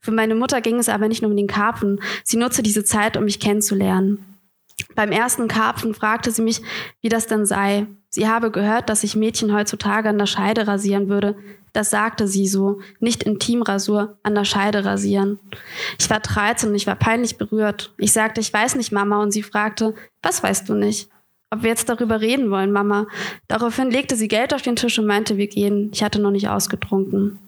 Für 0.00 0.10
meine 0.10 0.34
Mutter 0.34 0.60
ging 0.60 0.80
es 0.80 0.88
aber 0.88 1.06
nicht 1.06 1.22
nur 1.22 1.30
um 1.30 1.36
den 1.36 1.46
Karpfen. 1.46 2.00
Sie 2.24 2.38
nutzte 2.38 2.64
diese 2.64 2.82
Zeit, 2.82 3.16
um 3.16 3.22
mich 3.22 3.38
kennenzulernen. 3.38 4.33
Beim 4.94 5.12
ersten 5.12 5.48
Karpfen 5.48 5.94
fragte 5.94 6.30
sie 6.30 6.42
mich, 6.42 6.62
wie 7.00 7.08
das 7.08 7.26
denn 7.26 7.46
sei. 7.46 7.86
Sie 8.08 8.28
habe 8.28 8.50
gehört, 8.50 8.88
dass 8.88 9.00
sich 9.00 9.16
Mädchen 9.16 9.54
heutzutage 9.54 10.08
an 10.08 10.18
der 10.18 10.26
Scheide 10.26 10.66
rasieren 10.66 11.08
würde. 11.08 11.36
Das 11.72 11.90
sagte 11.90 12.28
sie 12.28 12.46
so, 12.46 12.80
nicht 13.00 13.24
Intimrasur, 13.24 14.18
an 14.22 14.36
der 14.36 14.44
Scheide 14.44 14.84
rasieren. 14.84 15.40
Ich 15.98 16.08
war 16.08 16.20
13 16.20 16.68
und 16.68 16.74
ich 16.76 16.86
war 16.86 16.94
peinlich 16.94 17.36
berührt. 17.36 17.92
Ich 17.98 18.12
sagte, 18.12 18.40
ich 18.40 18.52
weiß 18.52 18.76
nicht, 18.76 18.92
Mama, 18.92 19.20
und 19.20 19.32
sie 19.32 19.42
fragte, 19.42 19.94
was 20.22 20.42
weißt 20.42 20.68
du 20.68 20.74
nicht? 20.74 21.08
Ob 21.50 21.62
wir 21.62 21.70
jetzt 21.70 21.88
darüber 21.88 22.20
reden 22.20 22.50
wollen, 22.50 22.70
Mama. 22.72 23.06
Daraufhin 23.48 23.90
legte 23.90 24.16
sie 24.16 24.28
Geld 24.28 24.54
auf 24.54 24.62
den 24.62 24.76
Tisch 24.76 24.98
und 24.98 25.06
meinte, 25.06 25.36
wir 25.36 25.48
gehen. 25.48 25.90
Ich 25.92 26.02
hatte 26.02 26.20
noch 26.20 26.30
nicht 26.30 26.48
ausgetrunken. 26.48 27.38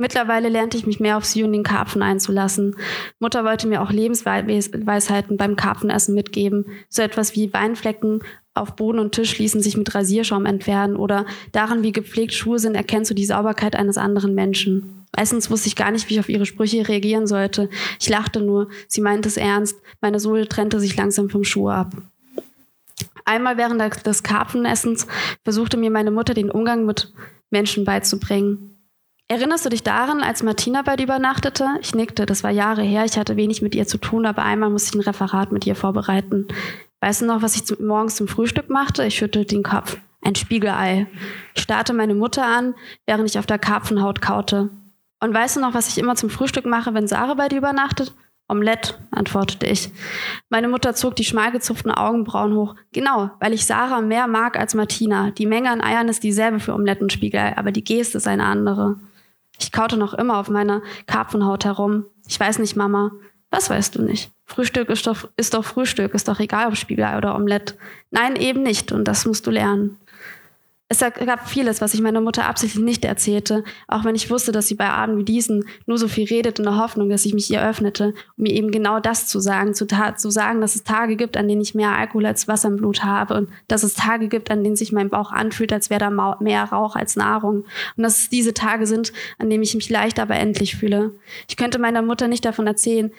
Mittlerweile 0.00 0.48
lernte 0.48 0.76
ich 0.78 0.86
mich 0.86 1.00
mehr 1.00 1.16
auf 1.16 1.24
sie 1.24 1.42
und 1.42 1.52
den 1.52 1.64
Karpfen 1.64 2.02
einzulassen. 2.02 2.76
Mutter 3.18 3.44
wollte 3.44 3.66
mir 3.66 3.82
auch 3.82 3.90
Lebensweisheiten 3.90 5.36
beim 5.36 5.56
Karpfenessen 5.56 6.14
mitgeben. 6.14 6.66
So 6.88 7.02
etwas 7.02 7.34
wie 7.34 7.52
Weinflecken 7.52 8.22
auf 8.54 8.76
Boden 8.76 9.00
und 9.00 9.12
Tisch 9.12 9.36
ließen 9.38 9.60
sich 9.60 9.76
mit 9.76 9.92
Rasierschaum 9.92 10.46
entfernen 10.46 10.94
oder 10.94 11.26
daran, 11.50 11.82
wie 11.82 11.90
gepflegt 11.90 12.32
Schuhe 12.32 12.60
sind, 12.60 12.76
erkennst 12.76 13.10
du 13.10 13.14
die 13.14 13.24
Sauberkeit 13.24 13.74
eines 13.74 13.98
anderen 13.98 14.36
Menschen. 14.36 15.04
Meistens 15.16 15.50
wusste 15.50 15.66
ich 15.66 15.74
gar 15.74 15.90
nicht, 15.90 16.08
wie 16.08 16.14
ich 16.14 16.20
auf 16.20 16.28
ihre 16.28 16.46
Sprüche 16.46 16.86
reagieren 16.86 17.26
sollte. 17.26 17.68
Ich 17.98 18.08
lachte 18.08 18.40
nur. 18.40 18.68
Sie 18.86 19.00
meinte 19.00 19.28
es 19.28 19.36
ernst. 19.36 19.80
Meine 20.00 20.20
Sohle 20.20 20.48
trennte 20.48 20.78
sich 20.78 20.96
langsam 20.96 21.28
vom 21.28 21.42
Schuh 21.42 21.70
ab. 21.70 21.90
Einmal 23.24 23.56
während 23.56 24.06
des 24.06 24.22
Karpfenessens 24.22 25.08
versuchte 25.42 25.76
mir 25.76 25.90
meine 25.90 26.12
Mutter 26.12 26.34
den 26.34 26.52
Umgang 26.52 26.86
mit 26.86 27.12
Menschen 27.50 27.84
beizubringen. 27.84 28.77
Erinnerst 29.30 29.66
du 29.66 29.68
dich 29.68 29.82
daran, 29.82 30.22
als 30.22 30.42
Martina 30.42 30.80
bei 30.80 30.96
dir 30.96 31.04
übernachtete? 31.04 31.66
Ich 31.82 31.94
nickte, 31.94 32.24
das 32.24 32.42
war 32.42 32.50
Jahre 32.50 32.80
her, 32.80 33.04
ich 33.04 33.18
hatte 33.18 33.36
wenig 33.36 33.60
mit 33.60 33.74
ihr 33.74 33.86
zu 33.86 33.98
tun, 33.98 34.24
aber 34.24 34.42
einmal 34.42 34.70
musste 34.70 34.88
ich 34.88 34.94
ein 34.94 35.06
Referat 35.06 35.52
mit 35.52 35.66
ihr 35.66 35.76
vorbereiten. 35.76 36.48
Weißt 37.00 37.20
du 37.20 37.26
noch, 37.26 37.42
was 37.42 37.54
ich 37.54 37.66
zum, 37.66 37.86
morgens 37.86 38.16
zum 38.16 38.26
Frühstück 38.26 38.70
machte? 38.70 39.04
Ich 39.04 39.16
schüttelte 39.16 39.54
den 39.54 39.62
Kopf. 39.62 39.98
Ein 40.22 40.34
Spiegelei. 40.34 41.06
Ich 41.54 41.62
starrte 41.62 41.92
meine 41.92 42.14
Mutter 42.14 42.44
an, 42.44 42.74
während 43.04 43.28
ich 43.28 43.38
auf 43.38 43.44
der 43.44 43.58
Karpfenhaut 43.58 44.22
kaute. 44.22 44.70
Und 45.20 45.34
weißt 45.34 45.56
du 45.56 45.60
noch, 45.60 45.74
was 45.74 45.88
ich 45.88 45.98
immer 45.98 46.16
zum 46.16 46.30
Frühstück 46.30 46.64
mache, 46.64 46.94
wenn 46.94 47.06
Sarah 47.06 47.34
bei 47.34 47.48
dir 47.48 47.58
übernachtet? 47.58 48.14
Omelette, 48.48 48.94
antwortete 49.10 49.66
ich. 49.66 49.90
Meine 50.48 50.68
Mutter 50.68 50.94
zog 50.94 51.16
die 51.16 51.24
schmal 51.24 51.52
gezupften 51.52 51.90
Augenbrauen 51.90 52.54
hoch. 52.54 52.76
Genau, 52.92 53.30
weil 53.40 53.52
ich 53.52 53.66
Sarah 53.66 54.00
mehr 54.00 54.26
mag 54.26 54.58
als 54.58 54.74
Martina. 54.74 55.32
Die 55.32 55.44
Menge 55.44 55.70
an 55.70 55.82
Eiern 55.82 56.08
ist 56.08 56.24
dieselbe 56.24 56.58
für 56.60 56.72
Omelettenspiegelei, 56.72 57.58
aber 57.58 57.72
die 57.72 57.84
Geste 57.84 58.16
ist 58.16 58.26
eine 58.26 58.46
andere. 58.46 58.96
Ich 59.58 59.72
kaute 59.72 59.96
noch 59.96 60.14
immer 60.14 60.38
auf 60.38 60.48
meiner 60.48 60.82
Karpfenhaut 61.06 61.64
herum. 61.64 62.06
Ich 62.26 62.38
weiß 62.38 62.58
nicht, 62.58 62.76
Mama. 62.76 63.10
Was 63.50 63.70
weißt 63.70 63.96
du 63.96 64.02
nicht? 64.02 64.30
Frühstück 64.44 64.88
ist 64.88 65.06
doch, 65.06 65.28
ist 65.36 65.54
doch 65.54 65.64
Frühstück, 65.64 66.14
ist 66.14 66.28
doch 66.28 66.38
egal, 66.38 66.68
ob 66.68 66.76
Spiegelei 66.76 67.16
oder 67.16 67.34
Omelette. 67.34 67.74
Nein, 68.10 68.36
eben 68.36 68.62
nicht, 68.62 68.92
und 68.92 69.04
das 69.04 69.24
musst 69.24 69.46
du 69.46 69.50
lernen. 69.50 69.98
Es 70.90 71.00
gab 71.00 71.46
vieles, 71.46 71.82
was 71.82 71.92
ich 71.92 72.00
meiner 72.00 72.22
Mutter 72.22 72.46
absichtlich 72.46 72.82
nicht 72.82 73.04
erzählte, 73.04 73.62
auch 73.88 74.04
wenn 74.04 74.14
ich 74.14 74.30
wusste, 74.30 74.52
dass 74.52 74.68
sie 74.68 74.74
bei 74.74 74.88
Abenden 74.88 75.20
wie 75.20 75.24
diesen 75.24 75.66
nur 75.84 75.98
so 75.98 76.08
viel 76.08 76.26
redet 76.26 76.58
in 76.58 76.64
der 76.64 76.78
Hoffnung, 76.78 77.10
dass 77.10 77.26
ich 77.26 77.34
mich 77.34 77.50
ihr 77.50 77.62
öffnete, 77.62 78.14
um 78.38 78.44
mir 78.44 78.54
eben 78.54 78.70
genau 78.70 78.98
das 78.98 79.26
zu 79.26 79.38
sagen, 79.38 79.74
zu, 79.74 79.86
zu 79.86 80.30
sagen, 80.30 80.62
dass 80.62 80.76
es 80.76 80.84
Tage 80.84 81.16
gibt, 81.16 81.36
an 81.36 81.46
denen 81.46 81.60
ich 81.60 81.74
mehr 81.74 81.90
Alkohol 81.90 82.24
als 82.24 82.48
Wasser 82.48 82.68
im 82.68 82.76
Blut 82.76 83.04
habe 83.04 83.34
und 83.34 83.50
dass 83.68 83.82
es 83.82 83.96
Tage 83.96 84.28
gibt, 84.28 84.50
an 84.50 84.64
denen 84.64 84.76
sich 84.76 84.90
mein 84.90 85.10
Bauch 85.10 85.30
anfühlt, 85.30 85.74
als 85.74 85.90
wäre 85.90 86.00
da 86.00 86.38
mehr 86.40 86.64
Rauch 86.64 86.96
als 86.96 87.16
Nahrung 87.16 87.66
und 87.98 88.02
dass 88.02 88.20
es 88.20 88.30
diese 88.30 88.54
Tage 88.54 88.86
sind, 88.86 89.12
an 89.38 89.50
denen 89.50 89.62
ich 89.62 89.74
mich 89.74 89.90
leicht, 89.90 90.18
aber 90.18 90.36
endlich 90.36 90.76
fühle. 90.76 91.12
Ich 91.50 91.58
könnte 91.58 91.78
meiner 91.78 92.00
Mutter 92.00 92.28
nicht 92.28 92.46
davon 92.46 92.66
erzählen, 92.66 93.12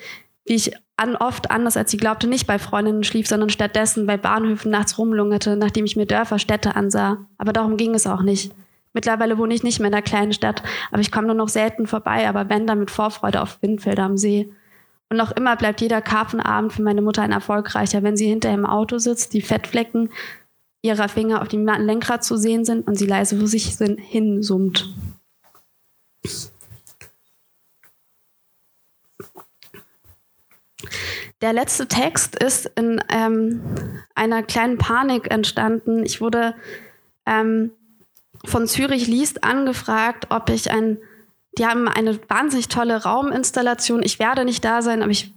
wie 0.50 0.56
ich 0.56 0.72
an, 0.96 1.14
oft 1.14 1.52
anders 1.52 1.76
als 1.76 1.92
sie 1.92 1.96
glaubte, 1.96 2.26
nicht 2.26 2.48
bei 2.48 2.58
Freundinnen 2.58 3.04
schlief, 3.04 3.28
sondern 3.28 3.50
stattdessen 3.50 4.04
bei 4.04 4.16
Bahnhöfen 4.16 4.72
nachts 4.72 4.98
rumlungerte, 4.98 5.56
nachdem 5.56 5.84
ich 5.84 5.94
mir 5.94 6.06
Dörfer, 6.06 6.40
Städte 6.40 6.74
ansah. 6.74 7.18
Aber 7.38 7.52
darum 7.52 7.76
ging 7.76 7.94
es 7.94 8.06
auch 8.06 8.22
nicht. 8.22 8.52
Mittlerweile 8.92 9.38
wohne 9.38 9.54
ich 9.54 9.62
nicht 9.62 9.78
mehr 9.78 9.86
in 9.86 9.94
einer 9.94 10.02
kleinen 10.02 10.32
Stadt, 10.32 10.64
aber 10.90 11.00
ich 11.00 11.12
komme 11.12 11.28
nur 11.28 11.36
noch 11.36 11.48
selten 11.48 11.86
vorbei, 11.86 12.28
aber 12.28 12.48
wenn 12.48 12.66
dann 12.66 12.80
mit 12.80 12.90
Vorfreude 12.90 13.40
auf 13.40 13.62
Windfelder 13.62 14.02
am 14.02 14.16
See. 14.16 14.52
Und 15.08 15.18
noch 15.18 15.30
immer 15.30 15.54
bleibt 15.54 15.80
jeder 15.80 16.02
Karpfenabend 16.02 16.72
für 16.72 16.82
meine 16.82 17.00
Mutter 17.00 17.22
ein 17.22 17.30
erfolgreicher, 17.30 18.02
wenn 18.02 18.16
sie 18.16 18.26
hinter 18.26 18.52
im 18.52 18.66
Auto 18.66 18.98
sitzt, 18.98 19.32
die 19.32 19.42
Fettflecken 19.42 20.10
ihrer 20.82 21.08
Finger 21.08 21.42
auf 21.42 21.48
dem 21.48 21.64
Lenkrad 21.64 22.24
zu 22.24 22.36
sehen 22.36 22.64
sind 22.64 22.88
und 22.88 22.96
sie 22.96 23.06
leise 23.06 23.38
vor 23.38 23.46
sich 23.46 23.76
hin 23.76 24.42
summt. 24.42 24.92
Der 31.40 31.54
letzte 31.54 31.88
Text 31.88 32.36
ist 32.36 32.70
in 32.76 33.02
ähm, 33.08 33.62
einer 34.14 34.42
kleinen 34.42 34.76
Panik 34.76 35.30
entstanden. 35.30 36.04
Ich 36.04 36.20
wurde 36.20 36.54
ähm, 37.24 37.72
von 38.44 38.66
Zürich 38.66 39.06
liest 39.06 39.42
angefragt, 39.42 40.26
ob 40.30 40.50
ich 40.50 40.70
ein, 40.70 40.98
die 41.56 41.66
haben 41.66 41.88
eine 41.88 42.18
wahnsinnig 42.28 42.68
tolle 42.68 43.02
Rauminstallation. 43.02 44.02
Ich 44.02 44.18
werde 44.18 44.44
nicht 44.44 44.64
da 44.64 44.82
sein, 44.82 45.02
aber 45.02 45.12
ich, 45.12 45.32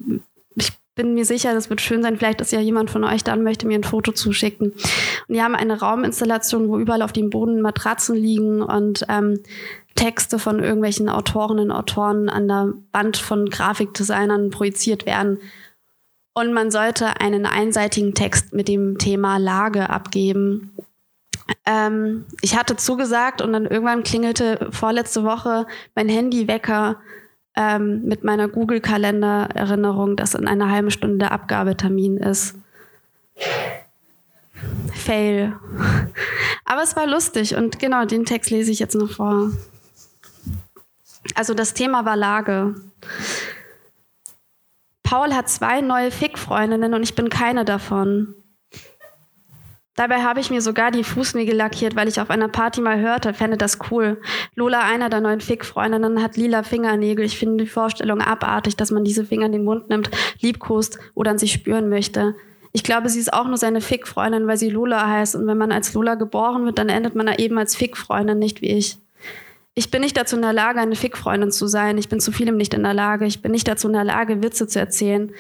ich 0.56 0.74
bin 0.96 1.14
mir 1.14 1.26
sicher, 1.26 1.54
das 1.54 1.70
wird 1.70 1.80
schön 1.80 2.04
sein. 2.04 2.18
Vielleicht 2.18 2.42
ist 2.42 2.52
ja 2.52 2.60
jemand 2.60 2.92
von 2.92 3.06
euch 3.06 3.24
da 3.24 3.34
und 3.34 3.44
möchte 3.44 3.66
mir 3.66 3.76
ein 3.76 3.86
Foto 3.86 4.12
zuschicken. 4.12 4.72
Und 4.72 5.36
die 5.36 5.42
haben 5.42 5.56
eine 5.56 5.80
Rauminstallation, 5.80 6.68
wo 6.68 6.78
überall 6.80 7.02
auf 7.02 7.14
dem 7.14 7.30
Boden 7.30 7.62
Matratzen 7.62 8.16
liegen 8.16 8.62
und 8.62 9.06
ähm, 9.08 9.40
Texte 9.96 10.38
von 10.38 10.60
irgendwelchen 10.60 11.08
Autorinnen 11.08 11.72
und 11.72 11.78
Autoren 11.78 12.28
an 12.28 12.48
der 12.48 12.74
Wand 12.92 13.18
von 13.18 13.50
Grafikdesignern 13.50 14.50
projiziert 14.50 15.06
werden. 15.06 15.40
Und 16.34 16.54
man 16.54 16.72
sollte 16.72 17.20
einen 17.20 17.46
einseitigen 17.46 18.16
Text 18.16 18.54
mit 18.54 18.68
dem 18.68 18.98
Thema 18.98 19.38
Lage 19.38 19.90
abgeben. 19.90 20.76
Ähm, 21.66 22.26
ich 22.42 22.58
hatte 22.58 22.76
zugesagt 22.76 23.42
und 23.42 23.54
dann 23.54 23.66
irgendwann 23.66 24.04
klingelte 24.04 24.68
vorletzte 24.72 25.24
Woche 25.24 25.68
mein 25.94 26.10
Handywecker 26.10 26.98
ähm, 27.56 28.04
mit 28.06 28.24
meiner 28.24 28.48
Google-Kalender-Erinnerung, 28.48 30.16
dass 30.16 30.34
in 30.34 30.48
einer 30.48 30.72
halben 30.72 30.90
Stunde 30.90 31.20
der 31.20 31.32
Abgabetermin 31.32 32.18
ist. 32.18 32.56
Fail. 34.94 35.54
Aber 36.66 36.82
es 36.82 36.96
war 36.96 37.06
lustig 37.06 37.56
und 37.56 37.80
genau 37.80 38.06
den 38.06 38.26
Text 38.26 38.50
lese 38.50 38.72
ich 38.72 38.80
jetzt 38.80 38.96
noch 38.96 39.12
vor. 39.12 39.52
Also 41.36 41.54
das 41.54 41.74
Thema 41.74 42.06
war 42.06 42.16
Lage. 42.16 42.76
Paul 45.04 45.34
hat 45.34 45.50
zwei 45.50 45.82
neue 45.82 46.12
Fick-Freundinnen 46.12 46.94
und 46.94 47.04
ich 47.04 47.16
bin 47.16 47.30
keine 47.30 47.66
davon. 47.66 48.36
Dabei 49.96 50.24
habe 50.24 50.40
ich 50.40 50.50
mir 50.50 50.62
sogar 50.62 50.90
die 50.90 51.04
Fußnägel 51.04 51.56
lackiert, 51.56 51.96
weil 51.96 52.08
ich 52.08 52.20
auf 52.20 52.32
einer 52.32 52.48
Party 52.48 52.82
mal 52.82 53.00
hörte, 53.00 53.34
fände 53.36 53.58
das 53.58 53.78
cool. 53.92 54.20
Lola, 54.56 54.82
einer 54.82 55.10
der 55.10 55.22
neuen 55.22 55.40
Fick-Freundinnen, 55.40 56.24
hat 56.24 56.36
lila 56.36 56.64
Fingernägel. 56.64 57.26
Ich 57.26 57.38
finde 57.38 57.64
die 57.64 57.70
Vorstellung 57.70 58.20
abartig, 58.20 58.76
dass 58.76 58.90
man 58.90 59.04
diese 59.04 59.24
Finger 59.24 59.46
in 59.46 59.52
den 59.52 59.64
Mund 59.64 59.90
nimmt, 59.90 60.10
liebkost 60.42 60.98
oder 61.14 61.30
an 61.30 61.38
sich 61.38 61.52
spüren 61.52 61.90
möchte. 61.90 62.34
Ich 62.72 62.84
glaube, 62.84 63.08
sie 63.10 63.20
ist 63.20 63.32
auch 63.32 63.46
nur 63.46 63.58
seine 63.58 63.82
Fick-Freundin, 63.82 64.48
weil 64.48 64.58
sie 64.58 64.72
Lola 64.72 65.08
heißt. 65.08 65.36
Und 65.36 65.46
wenn 65.46 65.60
man 65.60 65.72
als 65.72 65.94
Lola 65.94 66.16
geboren 66.16 66.66
wird, 66.66 66.80
dann 66.80 66.90
endet 66.90 67.14
man 67.14 67.28
eben 67.38 67.60
als 67.60 67.76
Fick-Freundin, 67.76 68.40
nicht 68.40 68.64
wie 68.64 68.72
ich. 68.72 68.98
Ich 69.76 69.90
bin 69.90 70.02
nicht 70.02 70.16
dazu 70.16 70.36
in 70.36 70.44
der 70.44 70.54
Lage, 70.54 70.80
eine 70.80 70.96
Fickfreundin 70.96 71.52
zu 71.52 71.68
sein. 71.68 71.98
Ich 71.98 72.10
bin 72.10 72.20
zu 72.20 72.32
vielem 72.32 72.58
nicht 72.58 72.74
in 72.74 72.84
der 72.84 72.94
Lage. 72.94 73.26
Ich 73.26 73.42
bin 73.42 73.52
nicht 73.52 73.68
dazu 73.68 73.88
in 73.88 73.94
der 73.94 74.04
Lage, 74.04 74.44
Witze 74.44 74.68
zu 74.68 74.80
erzählen. 74.80 75.32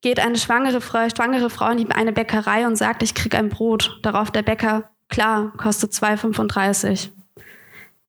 Geht 0.00 0.20
eine 0.20 0.38
schwangere 0.38 0.80
Frau, 0.80 1.08
schwangere 1.08 1.50
Frau 1.50 1.70
in 1.70 1.90
eine 1.90 2.12
Bäckerei 2.12 2.66
und 2.66 2.76
sagt, 2.76 3.02
ich 3.02 3.14
krieg 3.14 3.34
ein 3.34 3.48
Brot. 3.48 3.98
Darauf 4.02 4.30
der 4.30 4.42
Bäcker, 4.42 4.90
klar, 5.08 5.52
kostet 5.56 5.92
2,35. 5.92 7.10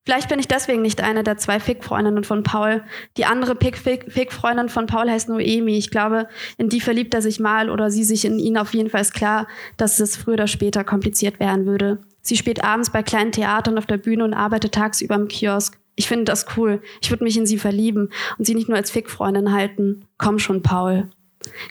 Vielleicht 0.06 0.30
bin 0.30 0.40
ich 0.40 0.48
deswegen 0.48 0.82
nicht 0.82 1.02
eine 1.02 1.24
der 1.24 1.38
zwei 1.38 1.60
Fickfreundinnen 1.60 2.24
von 2.24 2.44
Paul. 2.44 2.84
Die 3.18 3.26
andere 3.26 3.56
Fickfreundin 3.56 4.70
von 4.70 4.86
Paul 4.86 5.10
heißt 5.10 5.30
Noemi. 5.30 5.78
Ich 5.78 5.92
glaube, 5.92 6.28
in 6.58 6.70
die 6.70 6.82
verliebt 6.82 7.14
er 7.14 7.22
sich 7.22 7.40
mal 7.40 7.70
oder 7.70 7.92
sie 7.92 8.04
sich 8.04 8.26
in 8.26 8.40
ihn. 8.40 8.58
Auf 8.58 8.74
jeden 8.74 8.90
Fall 8.90 9.02
ist 9.02 9.14
klar, 9.14 9.48
dass 9.78 10.00
es 10.00 10.18
früher 10.18 10.34
oder 10.34 10.48
später 10.48 10.84
kompliziert 10.84 11.40
werden 11.40 11.66
würde. 11.66 12.00
Sie 12.30 12.38
spielt 12.38 12.64
abends 12.64 12.92
bei 12.92 13.02
kleinen 13.02 13.32
Theatern 13.32 13.80
auf 13.80 13.88
der 13.88 13.98
Bühne 13.98 14.24
und 14.24 14.36
arbeitet 14.36 14.76
tagsüber 14.76 15.16
im 15.16 15.28
Kiosk. 15.28 15.80
Ich 15.96 16.08
finde 16.08 16.26
das 16.26 16.46
cool. 16.56 16.80
Ich 17.02 17.10
würde 17.10 17.24
mich 17.24 17.36
in 17.36 17.48
sie 17.48 17.58
verlieben 17.58 18.12
und 18.38 18.46
sie 18.46 18.54
nicht 18.54 18.70
nur 18.70 18.78
als 18.78 18.92
Fickfreundin 18.92 19.52
halten. 19.52 20.06
Komm 20.20 20.38
schon, 20.38 20.62
Paul. 20.62 21.10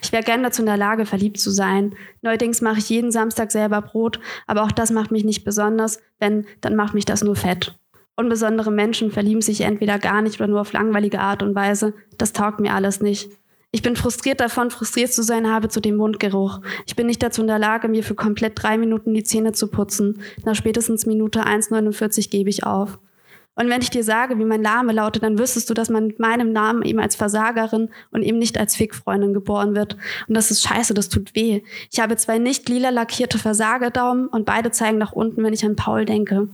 Ich 0.03 0.11
wäre 0.11 0.21
gern 0.21 0.43
dazu 0.43 0.61
in 0.61 0.65
der 0.65 0.75
Lage, 0.75 1.05
verliebt 1.05 1.39
zu 1.39 1.49
sein. 1.49 1.95
Neuerdings 2.23 2.59
mache 2.59 2.79
ich 2.79 2.89
jeden 2.89 3.09
Samstag 3.13 3.53
selber 3.53 3.81
Brot, 3.81 4.19
aber 4.47 4.63
auch 4.63 4.73
das 4.73 4.91
macht 4.91 5.11
mich 5.11 5.23
nicht 5.23 5.45
besonders. 5.45 6.01
Wenn, 6.19 6.45
dann 6.59 6.75
macht 6.75 6.93
mich 6.93 7.05
das 7.05 7.23
nur 7.23 7.37
fett. 7.37 7.79
Unbesondere 8.17 8.69
Menschen 8.69 9.11
verlieben 9.11 9.41
sich 9.41 9.61
entweder 9.61 9.97
gar 9.97 10.21
nicht 10.21 10.41
oder 10.41 10.49
nur 10.49 10.59
auf 10.59 10.73
langweilige 10.73 11.21
Art 11.21 11.41
und 11.41 11.55
Weise. 11.55 11.93
Das 12.17 12.33
taugt 12.33 12.59
mir 12.59 12.73
alles 12.73 12.99
nicht. 12.99 13.29
Ich 13.71 13.83
bin 13.83 13.95
frustriert 13.95 14.39
davon, 14.39 14.71
frustriert 14.71 15.13
zu 15.13 15.21
sein, 15.21 15.47
habe 15.47 15.69
zu 15.69 15.79
dem 15.79 15.95
Mundgeruch. 15.95 16.59
Ich 16.87 16.95
bin 16.95 17.05
nicht 17.05 17.21
dazu 17.21 17.41
in 17.41 17.47
der 17.47 17.59
Lage, 17.59 17.87
mir 17.87 18.03
für 18.03 18.15
komplett 18.15 18.53
drei 18.55 18.79
Minuten 18.79 19.13
die 19.13 19.23
Zähne 19.23 19.51
zu 19.51 19.67
putzen. 19.67 20.21
Nach 20.43 20.55
spätestens 20.55 21.05
Minute 21.05 21.45
1,49 21.45 22.31
gebe 22.31 22.49
ich 22.49 22.63
auf. 22.63 22.97
Und 23.53 23.69
wenn 23.69 23.81
ich 23.81 23.89
dir 23.89 24.03
sage, 24.03 24.39
wie 24.39 24.45
mein 24.45 24.61
Name 24.61 24.93
lautet, 24.93 25.21
dann 25.21 25.37
wüsstest 25.37 25.69
du, 25.69 25.73
dass 25.73 25.89
man 25.89 26.07
mit 26.07 26.17
meinem 26.17 26.51
Namen 26.51 26.81
eben 26.81 26.99
als 26.99 27.15
Versagerin 27.15 27.89
und 28.09 28.23
eben 28.23 28.39
nicht 28.39 28.57
als 28.57 28.75
Fickfreundin 28.75 29.33
geboren 29.33 29.75
wird. 29.75 29.97
Und 30.27 30.35
das 30.35 30.49
ist 30.49 30.63
scheiße, 30.63 30.93
das 30.93 31.09
tut 31.09 31.35
weh. 31.35 31.61
Ich 31.91 31.99
habe 31.99 32.15
zwei 32.15 32.39
nicht 32.39 32.69
lila 32.69 32.89
lackierte 32.89 33.37
Versagerdaumen 33.37 34.29
und 34.29 34.45
beide 34.45 34.71
zeigen 34.71 34.97
nach 34.97 35.11
unten, 35.11 35.43
wenn 35.43 35.53
ich 35.53 35.65
an 35.65 35.75
Paul 35.75 36.05
denke. 36.05 36.47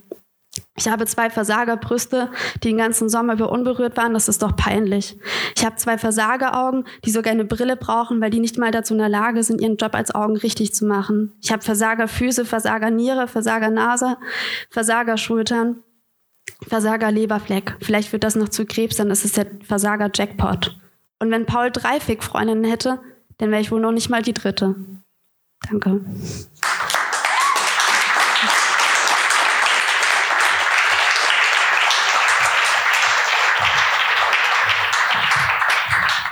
Ich 0.77 0.87
habe 0.89 1.05
zwei 1.05 1.29
Versagerbrüste, 1.29 2.29
die 2.55 2.69
den 2.69 2.77
ganzen 2.77 3.07
Sommer 3.07 3.33
über 3.33 3.51
unberührt 3.51 3.95
waren. 3.97 4.13
Das 4.13 4.27
ist 4.27 4.41
doch 4.41 4.55
peinlich. 4.55 5.17
Ich 5.55 5.65
habe 5.65 5.77
zwei 5.77 5.97
Versageraugen, 5.97 6.85
die 7.05 7.11
sogar 7.11 7.31
eine 7.31 7.45
Brille 7.45 7.77
brauchen, 7.77 8.19
weil 8.21 8.29
die 8.29 8.39
nicht 8.39 8.57
mal 8.57 8.71
dazu 8.71 8.93
in 8.93 8.99
der 8.99 9.09
Lage 9.09 9.41
sind, 9.43 9.61
ihren 9.61 9.77
Job 9.77 9.95
als 9.95 10.13
Augen 10.13 10.35
richtig 10.35 10.73
zu 10.73 10.85
machen. 10.85 11.33
Ich 11.41 11.51
habe 11.51 11.63
Versagerfüße, 11.63 12.45
Versagerniere, 12.45 13.27
Versagernase, 13.27 14.17
Versagerschultern. 14.69 15.83
Versager 16.67 17.11
Leberfleck. 17.11 17.75
Vielleicht 17.81 18.11
wird 18.13 18.23
das 18.23 18.35
noch 18.35 18.49
zu 18.49 18.65
Krebs, 18.65 18.97
dann 18.97 19.11
ist 19.11 19.25
es 19.25 19.33
der 19.33 19.47
Versager 19.63 20.09
Jackpot. 20.13 20.77
Und 21.19 21.31
wenn 21.31 21.45
Paul 21.45 21.71
drei 21.71 21.99
Fick-Freundinnen 21.99 22.63
hätte, 22.63 22.99
dann 23.37 23.51
wäre 23.51 23.61
ich 23.61 23.71
wohl 23.71 23.81
noch 23.81 23.91
nicht 23.91 24.09
mal 24.09 24.21
die 24.21 24.33
dritte. 24.33 24.75
Danke. 25.69 26.01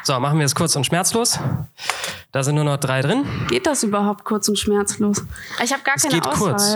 So, 0.04 0.20
machen 0.20 0.38
wir 0.40 0.46
es 0.46 0.54
kurz 0.56 0.76
und 0.76 0.86
schmerzlos. 0.86 1.40
Da 2.32 2.44
sind 2.44 2.56
nur 2.56 2.64
noch 2.64 2.78
drei 2.78 3.02
drin. 3.02 3.26
Geht 3.48 3.66
das 3.68 3.84
überhaupt 3.84 4.24
kurz 4.26 4.48
und 4.50 4.58
schmerzlos? 4.60 5.24
Ich 5.64 5.72
habe 5.72 5.84
gar 5.84 5.96
Es 5.96 6.04
keine 6.04 6.16
geht 6.16 6.28
Auswahl. 6.28 6.52
kurz. 6.52 6.76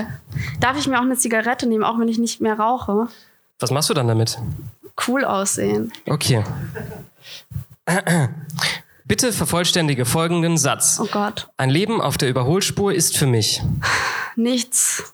Darf 0.59 0.78
ich 0.78 0.88
mir 0.88 0.97
auch 0.97 1.03
eine 1.03 1.15
Zigarette 1.17 1.67
nehmen, 1.67 1.84
auch 1.84 1.99
wenn 1.99 2.07
ich 2.07 2.19
nicht 2.19 2.41
mehr 2.41 2.57
rauche? 2.59 3.07
Was 3.59 3.71
machst 3.71 3.89
du 3.89 3.93
dann 3.93 4.07
damit? 4.07 4.38
Cool 5.07 5.25
aussehen. 5.25 5.91
Okay. 6.07 6.43
Bitte 9.05 9.32
vervollständige 9.32 10.05
folgenden 10.05 10.57
Satz. 10.57 10.99
Oh 11.01 11.07
Gott. 11.11 11.47
Ein 11.57 11.69
Leben 11.69 12.01
auf 12.01 12.17
der 12.17 12.30
Überholspur 12.30 12.93
ist 12.93 13.17
für 13.17 13.28
mich. 13.28 13.63
Nichts. 14.36 15.13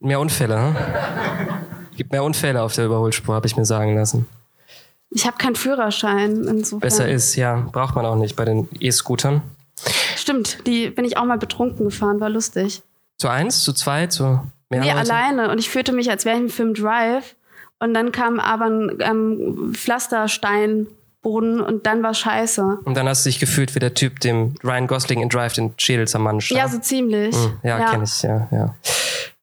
Mehr 0.00 0.20
Unfälle, 0.20 0.58
hm? 0.58 0.76
Gibt 1.96 2.12
mehr 2.12 2.24
Unfälle 2.24 2.62
auf 2.62 2.74
der 2.74 2.86
Überholspur, 2.86 3.34
habe 3.34 3.46
ich 3.46 3.56
mir 3.56 3.64
sagen 3.66 3.94
lassen. 3.94 4.26
Ich 5.10 5.26
habe 5.26 5.36
keinen 5.38 5.56
Führerschein. 5.56 6.44
Insofern. 6.44 6.80
Besser 6.80 7.08
ist, 7.08 7.34
ja. 7.36 7.66
Braucht 7.72 7.94
man 7.96 8.06
auch 8.06 8.16
nicht 8.16 8.36
bei 8.36 8.44
den 8.44 8.68
E-Scootern. 8.78 9.42
Stimmt, 10.16 10.66
die 10.66 10.90
bin 10.90 11.04
ich 11.04 11.16
auch 11.16 11.24
mal 11.24 11.38
betrunken 11.38 11.84
gefahren, 11.86 12.20
war 12.20 12.28
lustig. 12.28 12.82
Zu 13.18 13.28
eins, 13.28 13.62
zu 13.62 13.72
zwei, 13.72 14.06
zu 14.06 14.40
mehr 14.68 14.80
Nee, 14.80 14.92
Leute? 14.92 14.98
alleine. 14.98 15.50
Und 15.50 15.58
ich 15.58 15.68
fühlte 15.70 15.92
mich, 15.92 16.10
als 16.10 16.24
wäre 16.24 16.36
ich 16.36 16.42
im 16.42 16.48
Film 16.50 16.74
Drive. 16.74 17.34
Und 17.78 17.94
dann 17.94 18.12
kam 18.12 18.38
aber 18.38 18.66
ein 18.66 18.98
ähm, 19.00 19.72
Pflastersteinboden 19.74 21.60
und 21.60 21.86
dann 21.86 22.02
war 22.02 22.12
scheiße. 22.14 22.78
Und 22.84 22.94
dann 22.94 23.08
hast 23.08 23.24
du 23.24 23.30
dich 23.30 23.40
gefühlt 23.40 23.74
wie 23.74 23.78
der 23.78 23.94
Typ, 23.94 24.20
dem 24.20 24.54
Ryan 24.62 24.86
Gosling 24.86 25.22
in 25.22 25.28
Drive 25.30 25.54
den 25.54 25.72
Schädel 25.78 26.06
zermanscht. 26.06 26.52
Ja, 26.52 26.68
so 26.68 26.78
ziemlich. 26.78 27.34
Hm, 27.34 27.58
ja, 27.62 27.90
kenne 27.90 28.04
ich, 28.04 28.22
ja, 28.22 28.48
ja. 28.50 28.74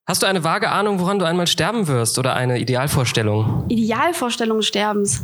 Hast 0.07 0.23
du 0.23 0.25
eine 0.27 0.43
vage 0.43 0.69
Ahnung, 0.69 0.99
woran 0.99 1.19
du 1.19 1.25
einmal 1.25 1.47
sterben 1.47 1.87
wirst 1.87 2.17
oder 2.17 2.33
eine 2.33 2.59
Idealvorstellung? 2.59 3.65
Idealvorstellung 3.67 4.61
Sterbens. 4.61 5.21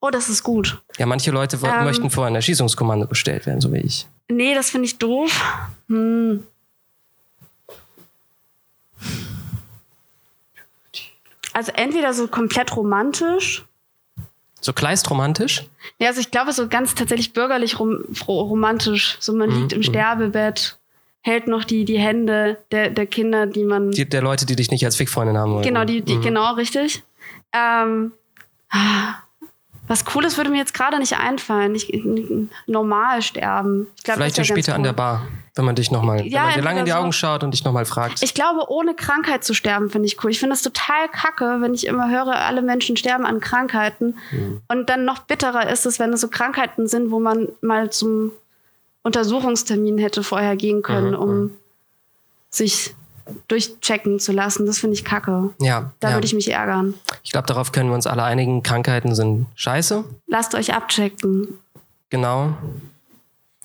Oh, 0.00 0.10
das 0.10 0.28
ist 0.28 0.42
gut. 0.42 0.82
Ja, 0.98 1.06
manche 1.06 1.30
Leute 1.30 1.58
Ähm. 1.62 1.84
möchten 1.84 2.10
vor 2.10 2.26
ein 2.26 2.34
Erschießungskommando 2.34 3.06
bestellt 3.06 3.46
werden, 3.46 3.60
so 3.62 3.72
wie 3.72 3.78
ich. 3.78 4.06
Nee, 4.28 4.54
das 4.54 4.68
finde 4.70 4.84
ich 4.86 4.98
doof. 4.98 5.42
Hm. 5.88 6.44
Also 11.54 11.72
entweder 11.72 12.12
so 12.12 12.28
komplett 12.28 12.76
romantisch. 12.76 13.64
So 14.60 14.74
kleinstromantisch? 14.74 15.64
Ja, 15.98 16.08
also 16.08 16.20
ich 16.20 16.30
glaube 16.30 16.52
so 16.52 16.68
ganz 16.68 16.94
tatsächlich 16.94 17.32
bürgerlich 17.32 17.78
rom 17.78 18.04
ro- 18.28 18.42
romantisch. 18.42 19.16
So 19.20 19.32
man 19.34 19.50
liegt 19.50 19.72
im 19.72 19.82
Sterbebett, 19.82 20.78
hält 21.26 21.48
noch 21.48 21.64
die, 21.64 21.84
die 21.84 21.98
Hände 21.98 22.56
der, 22.70 22.88
der 22.88 23.06
Kinder, 23.06 23.46
die 23.46 23.64
man. 23.64 23.90
Die, 23.90 24.08
der 24.08 24.22
Leute, 24.22 24.46
die 24.46 24.54
dich 24.54 24.70
nicht 24.70 24.84
als 24.84 24.94
Fickfreundin 24.96 25.36
haben 25.36 25.52
wollen. 25.54 25.64
genau, 25.64 25.84
die, 25.84 26.00
die 26.02 26.16
Mhm. 26.16 26.22
genau 26.22 26.54
richtig. 26.54 27.02
Ähm, 27.52 28.12
was 29.88 30.04
Cooles 30.04 30.36
würde 30.36 30.50
mir 30.50 30.58
jetzt 30.58 30.74
gerade 30.74 30.98
nicht 30.98 31.16
einfallen. 31.18 31.74
Ich, 31.74 31.92
normal 32.66 33.22
sterben. 33.22 33.86
Ich 33.96 34.02
glaub, 34.04 34.16
Vielleicht 34.16 34.36
ja 34.36 34.42
das 34.42 34.48
später 34.48 34.74
an 34.74 34.80
cool. 34.80 34.84
der 34.86 34.92
Bar, 34.92 35.22
wenn 35.54 35.64
man 35.64 35.74
dich 35.76 35.90
nochmal, 35.90 36.26
Ja, 36.26 36.40
wenn 36.40 36.46
man 36.46 36.54
dir 36.54 36.62
lange 36.62 36.80
in 36.80 36.84
die 36.86 36.90
entweder 36.90 36.96
so. 36.96 37.02
Augen 37.02 37.12
schaut 37.12 37.44
und 37.44 37.54
dich 37.54 37.64
nochmal 37.64 37.84
fragt. 37.84 38.22
Ich 38.22 38.34
glaube, 38.34 38.68
ohne 38.68 38.94
Krankheit 38.94 39.42
zu 39.44 39.54
sterben, 39.54 39.90
finde 39.90 40.06
ich 40.06 40.22
cool. 40.24 40.30
Ich 40.30 40.38
finde 40.40 40.54
es 40.54 40.62
total 40.62 41.08
kacke, 41.12 41.58
wenn 41.60 41.72
ich 41.74 41.86
immer 41.86 42.10
höre, 42.10 42.34
alle 42.36 42.62
Menschen 42.62 42.96
sterben 42.96 43.24
an 43.26 43.40
Krankheiten. 43.40 44.16
Mhm. 44.32 44.60
Und 44.68 44.90
dann 44.90 45.04
noch 45.04 45.20
bitterer 45.20 45.68
ist 45.70 45.86
es, 45.86 45.98
wenn 45.98 46.12
es 46.12 46.20
so 46.20 46.28
Krankheiten 46.28 46.86
sind, 46.88 47.10
wo 47.10 47.20
man 47.20 47.48
mal 47.62 47.90
zum 47.90 48.32
Untersuchungstermin 49.06 49.98
hätte 49.98 50.22
vorher 50.22 50.56
gehen 50.56 50.82
können, 50.82 51.12
Mhm, 51.12 51.18
um 51.18 51.50
sich 52.50 52.94
durchchecken 53.48 54.18
zu 54.18 54.32
lassen. 54.32 54.66
Das 54.66 54.78
finde 54.78 54.94
ich 54.94 55.04
kacke. 55.04 55.50
ja, 55.60 55.92
Da 56.00 56.08
ja. 56.10 56.14
würde 56.16 56.26
ich 56.26 56.34
mich 56.34 56.50
ärgern. 56.50 56.94
ich 57.22 57.32
glaube, 57.32 57.46
darauf 57.46 57.72
können 57.72 57.88
wir 57.88 57.94
uns 57.94 58.06
alle 58.06 58.22
einigen. 58.24 58.62
Krankheiten 58.62 59.14
sind 59.14 59.46
scheiße. 59.54 60.04
Lasst 60.26 60.54
euch 60.54 60.74
abchecken. 60.74 61.58
Genau. 62.10 62.54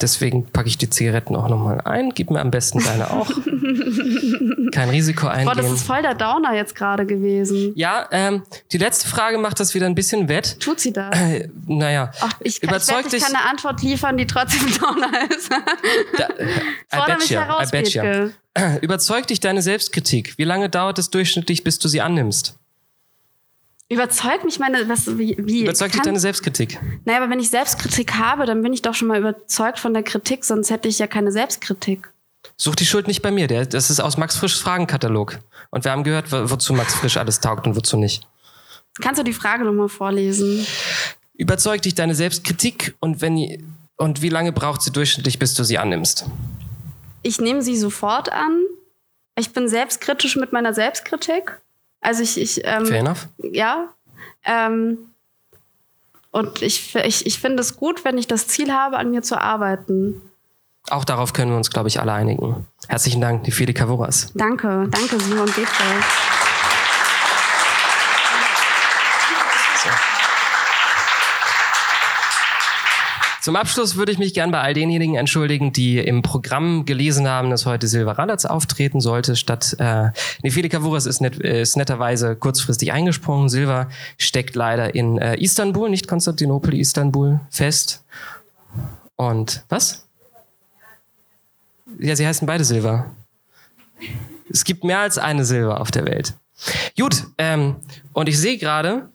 Deswegen 0.02 0.46
packe 0.48 0.68
ich 0.68 0.78
die 0.78 0.90
Zigaretten 0.90 1.36
auch 1.36 1.48
nochmal 1.48 1.82
ein. 1.82 2.12
Gib 2.12 2.32
mir 2.32 2.40
am 2.40 2.52
besten 2.52 2.84
deine 2.84 3.12
auch. 3.12 3.30
Kein 4.72 4.90
Risiko 4.90 5.28
Boah, 5.28 5.34
das 5.36 5.58
eingehen. 5.58 5.74
ist 5.76 5.84
voll 5.86 6.02
der 6.02 6.16
Downer 6.16 6.56
jetzt 6.56 6.76
gerade 6.76 7.06
gewesen. 7.06 7.74
Ja, 7.76 8.08
ähm, 8.12 8.44
die 8.72 8.78
letzte 8.78 9.08
Frage 9.08 9.38
macht 9.38 9.60
das 9.60 9.74
wieder 9.76 9.86
ein 9.86 9.96
bisschen 9.96 10.28
wett. 10.28 10.60
Tut 10.60 10.80
sie 10.80 10.94
das? 10.94 11.16
Äh, 11.18 11.50
naja, 11.68 12.12
Ach, 12.20 12.26
ich, 12.26 12.32
kann, 12.32 12.40
ich, 12.42 12.64
überzeug 12.64 13.06
weiß, 13.06 13.12
dich. 13.12 13.22
ich 13.22 13.26
kann 13.26 13.36
eine 13.36 13.50
Antwort 13.50 13.82
liefern, 13.82 14.18
die 14.18 14.28
trotzdem 14.28 14.68
Downer 14.80 15.12
ist. 15.30 15.52
Da, 16.18 16.28
I 16.40 16.48
Fordere 16.90 17.08
bet 17.08 17.20
mich 17.20 17.30
ya, 17.30 17.42
heraus, 17.46 17.68
I 17.68 17.72
bet 17.72 17.94
ya. 17.94 18.04
Bethke. 18.04 18.34
Überzeugt 18.82 19.30
dich 19.30 19.40
deine 19.40 19.62
Selbstkritik. 19.62 20.38
Wie 20.38 20.44
lange 20.44 20.70
dauert 20.70 21.00
es 21.00 21.10
durchschnittlich, 21.10 21.64
bis 21.64 21.80
du 21.80 21.88
sie 21.88 22.02
annimmst? 22.02 22.56
Überzeugt 23.92 24.46
mich 24.46 24.58
meine, 24.58 24.88
was, 24.88 25.18
wie, 25.18 25.36
wie 25.40 25.64
Überzeugt 25.64 25.94
dich 25.94 26.00
kann- 26.00 26.06
deine 26.08 26.20
Selbstkritik. 26.20 26.80
Naja, 27.04 27.18
aber 27.22 27.30
wenn 27.30 27.40
ich 27.40 27.50
Selbstkritik 27.50 28.14
habe, 28.16 28.46
dann 28.46 28.62
bin 28.62 28.72
ich 28.72 28.82
doch 28.82 28.94
schon 28.94 29.10
mal 29.10 29.20
überzeugt 29.20 29.80
von 29.80 29.94
der 29.94 30.04
Kritik, 30.04 30.46
sonst 30.46 30.70
hätte 30.70 30.88
ich 30.88 30.98
ja 31.00 31.08
keine 31.08 31.32
Selbstkritik. 31.32 32.10
Such 32.58 32.76
die 32.76 32.86
Schuld 32.86 33.08
nicht 33.08 33.22
bei 33.22 33.32
mir. 33.32 33.48
Der, 33.48 33.66
das 33.66 33.90
ist 33.90 34.00
aus 34.00 34.18
Max 34.18 34.38
Frischs 34.38 34.60
Fragenkatalog. 34.60 35.40
Und 35.72 35.84
wir 35.84 35.92
haben 35.92 36.04
gehört, 36.04 36.32
wo- 36.32 36.50
wozu 36.52 36.74
Max 36.74 36.94
Frisch 36.96 37.18
alles 37.18 37.40
taugt 37.42 37.68
und 37.68 37.76
wozu 37.76 37.98
nicht. 37.98 38.28
Kannst 39.02 39.20
du 39.20 39.24
die 39.24 39.34
Frage 39.34 39.66
nochmal 39.66 39.90
vorlesen? 39.90 40.66
Überzeugt 41.34 41.86
dich 41.86 41.96
deine 41.96 42.16
Selbstkritik 42.16 42.96
und 43.00 43.20
wenn 43.22 43.76
und 43.98 44.22
wie 44.22 44.30
lange 44.30 44.52
braucht 44.52 44.82
sie 44.82 44.92
durchschnittlich, 44.92 45.38
bis 45.38 45.54
du 45.54 45.64
sie 45.64 45.78
annimmst? 45.78 46.26
Ich 47.24 47.40
nehme 47.42 47.62
sie 47.62 47.78
sofort 47.78 48.32
an. 48.32 48.64
Ich 49.38 49.52
bin 49.54 49.68
selbstkritisch 49.68 50.36
mit 50.38 50.54
meiner 50.54 50.74
Selbstkritik. 50.74 51.60
Also 52.02 52.24
ich, 52.24 52.40
ich 52.40 52.62
ähm, 52.66 52.86
Fair 52.86 53.00
enough. 53.00 53.28
ja. 53.38 53.90
Ähm, 54.44 54.98
und 56.32 56.62
ich, 56.62 56.96
ich, 56.96 57.26
ich 57.26 57.40
finde 57.40 57.62
es 57.62 57.76
gut, 57.76 58.06
wenn 58.06 58.18
ich 58.18 58.28
das 58.28 58.48
Ziel 58.48 58.72
habe, 58.74 58.98
an 58.98 59.12
mir 59.12 59.22
zu 59.22 59.40
arbeiten. 59.40 60.22
Auch 60.90 61.06
darauf 61.06 61.34
können 61.34 61.52
wir 61.52 61.58
uns, 61.58 61.70
glaube 61.70 61.90
ich, 61.90 62.00
alle 62.00 62.14
einigen. 62.14 62.66
Herzlichen 62.88 63.22
Dank, 63.22 63.44
die 63.44 63.52
Feli 63.52 63.74
Kavuras. 63.74 64.32
Danke, 64.34 64.88
danke 64.90 65.20
Simon 65.20 65.46
Bethke. 65.46 65.84
Zum 73.42 73.56
Abschluss 73.56 73.96
würde 73.96 74.12
ich 74.12 74.20
mich 74.20 74.36
gern 74.36 74.52
bei 74.52 74.62
all 74.62 74.76
denjenigen 74.76 75.16
entschuldigen, 75.16 75.74
die 75.74 75.98
im 75.98 76.22
Programm 76.22 76.86
gelesen 76.86 77.28
haben, 77.28 77.50
dass 77.50 77.66
heute 77.66 77.88
Silva 77.88 78.12
Radatz 78.12 78.46
auftreten 78.46 79.02
sollte, 79.02 79.36
statt 79.36 79.76
äh, 79.80 80.12
Nefeli 80.44 80.70
Kavuras 80.70 81.08
ist, 81.08 81.22
net, 81.22 81.38
ist 81.38 81.76
netterweise 81.76 82.36
kurzfristig 82.36 82.92
eingesprungen. 82.92 83.50
Silva 83.50 83.90
steckt 84.20 84.56
leider 84.56 84.94
in 84.94 85.18
äh, 85.18 85.38
Istanbul, 85.38 85.90
nicht 85.90 86.08
Konstantinopel, 86.08 86.76
Istanbul 86.76 87.40
fest. 87.50 88.04
Und 89.16 89.64
was? 89.70 90.08
Ja, 91.98 92.16
sie 92.16 92.28
heißen 92.28 92.46
beide 92.46 92.64
Silva. 92.64 93.08
Es 94.52 94.64
gibt 94.64 94.84
mehr 94.84 95.00
als 95.00 95.18
eine 95.18 95.46
Silva 95.46 95.78
auf 95.78 95.90
der 95.90 96.06
Welt. 96.06 96.36
Gut, 96.96 97.24
ähm, 97.40 97.78
und 98.14 98.30
ich 98.30 98.38
sehe 98.38 98.60
gerade, 98.60 99.10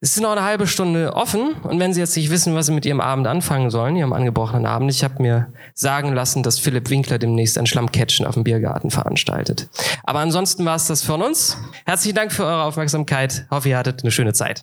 es 0.00 0.12
ist 0.12 0.22
noch 0.22 0.30
eine 0.30 0.44
halbe 0.44 0.68
Stunde 0.68 1.14
offen 1.14 1.54
und 1.54 1.80
wenn 1.80 1.92
Sie 1.92 2.00
jetzt 2.00 2.16
nicht 2.16 2.30
wissen, 2.30 2.54
was 2.54 2.66
Sie 2.66 2.72
mit 2.72 2.86
Ihrem 2.86 3.00
Abend 3.00 3.26
anfangen 3.26 3.70
sollen, 3.70 3.96
Ihrem 3.96 4.12
angebrochenen 4.12 4.64
Abend, 4.64 4.90
ich 4.92 5.02
habe 5.02 5.20
mir 5.20 5.52
sagen 5.74 6.12
lassen, 6.12 6.44
dass 6.44 6.60
Philipp 6.60 6.88
Winkler 6.88 7.18
demnächst 7.18 7.58
ein 7.58 7.66
Schlammcatchen 7.66 8.24
auf 8.24 8.34
dem 8.34 8.44
Biergarten 8.44 8.90
veranstaltet. 8.90 9.68
Aber 10.04 10.20
ansonsten 10.20 10.64
war 10.64 10.76
es 10.76 10.86
das 10.86 11.02
von 11.02 11.20
uns. 11.20 11.58
Herzlichen 11.84 12.14
Dank 12.14 12.32
für 12.32 12.44
eure 12.44 12.62
Aufmerksamkeit. 12.62 13.46
Hoffe, 13.50 13.70
ihr 13.70 13.78
hattet 13.78 14.04
eine 14.04 14.12
schöne 14.12 14.34
Zeit. 14.34 14.62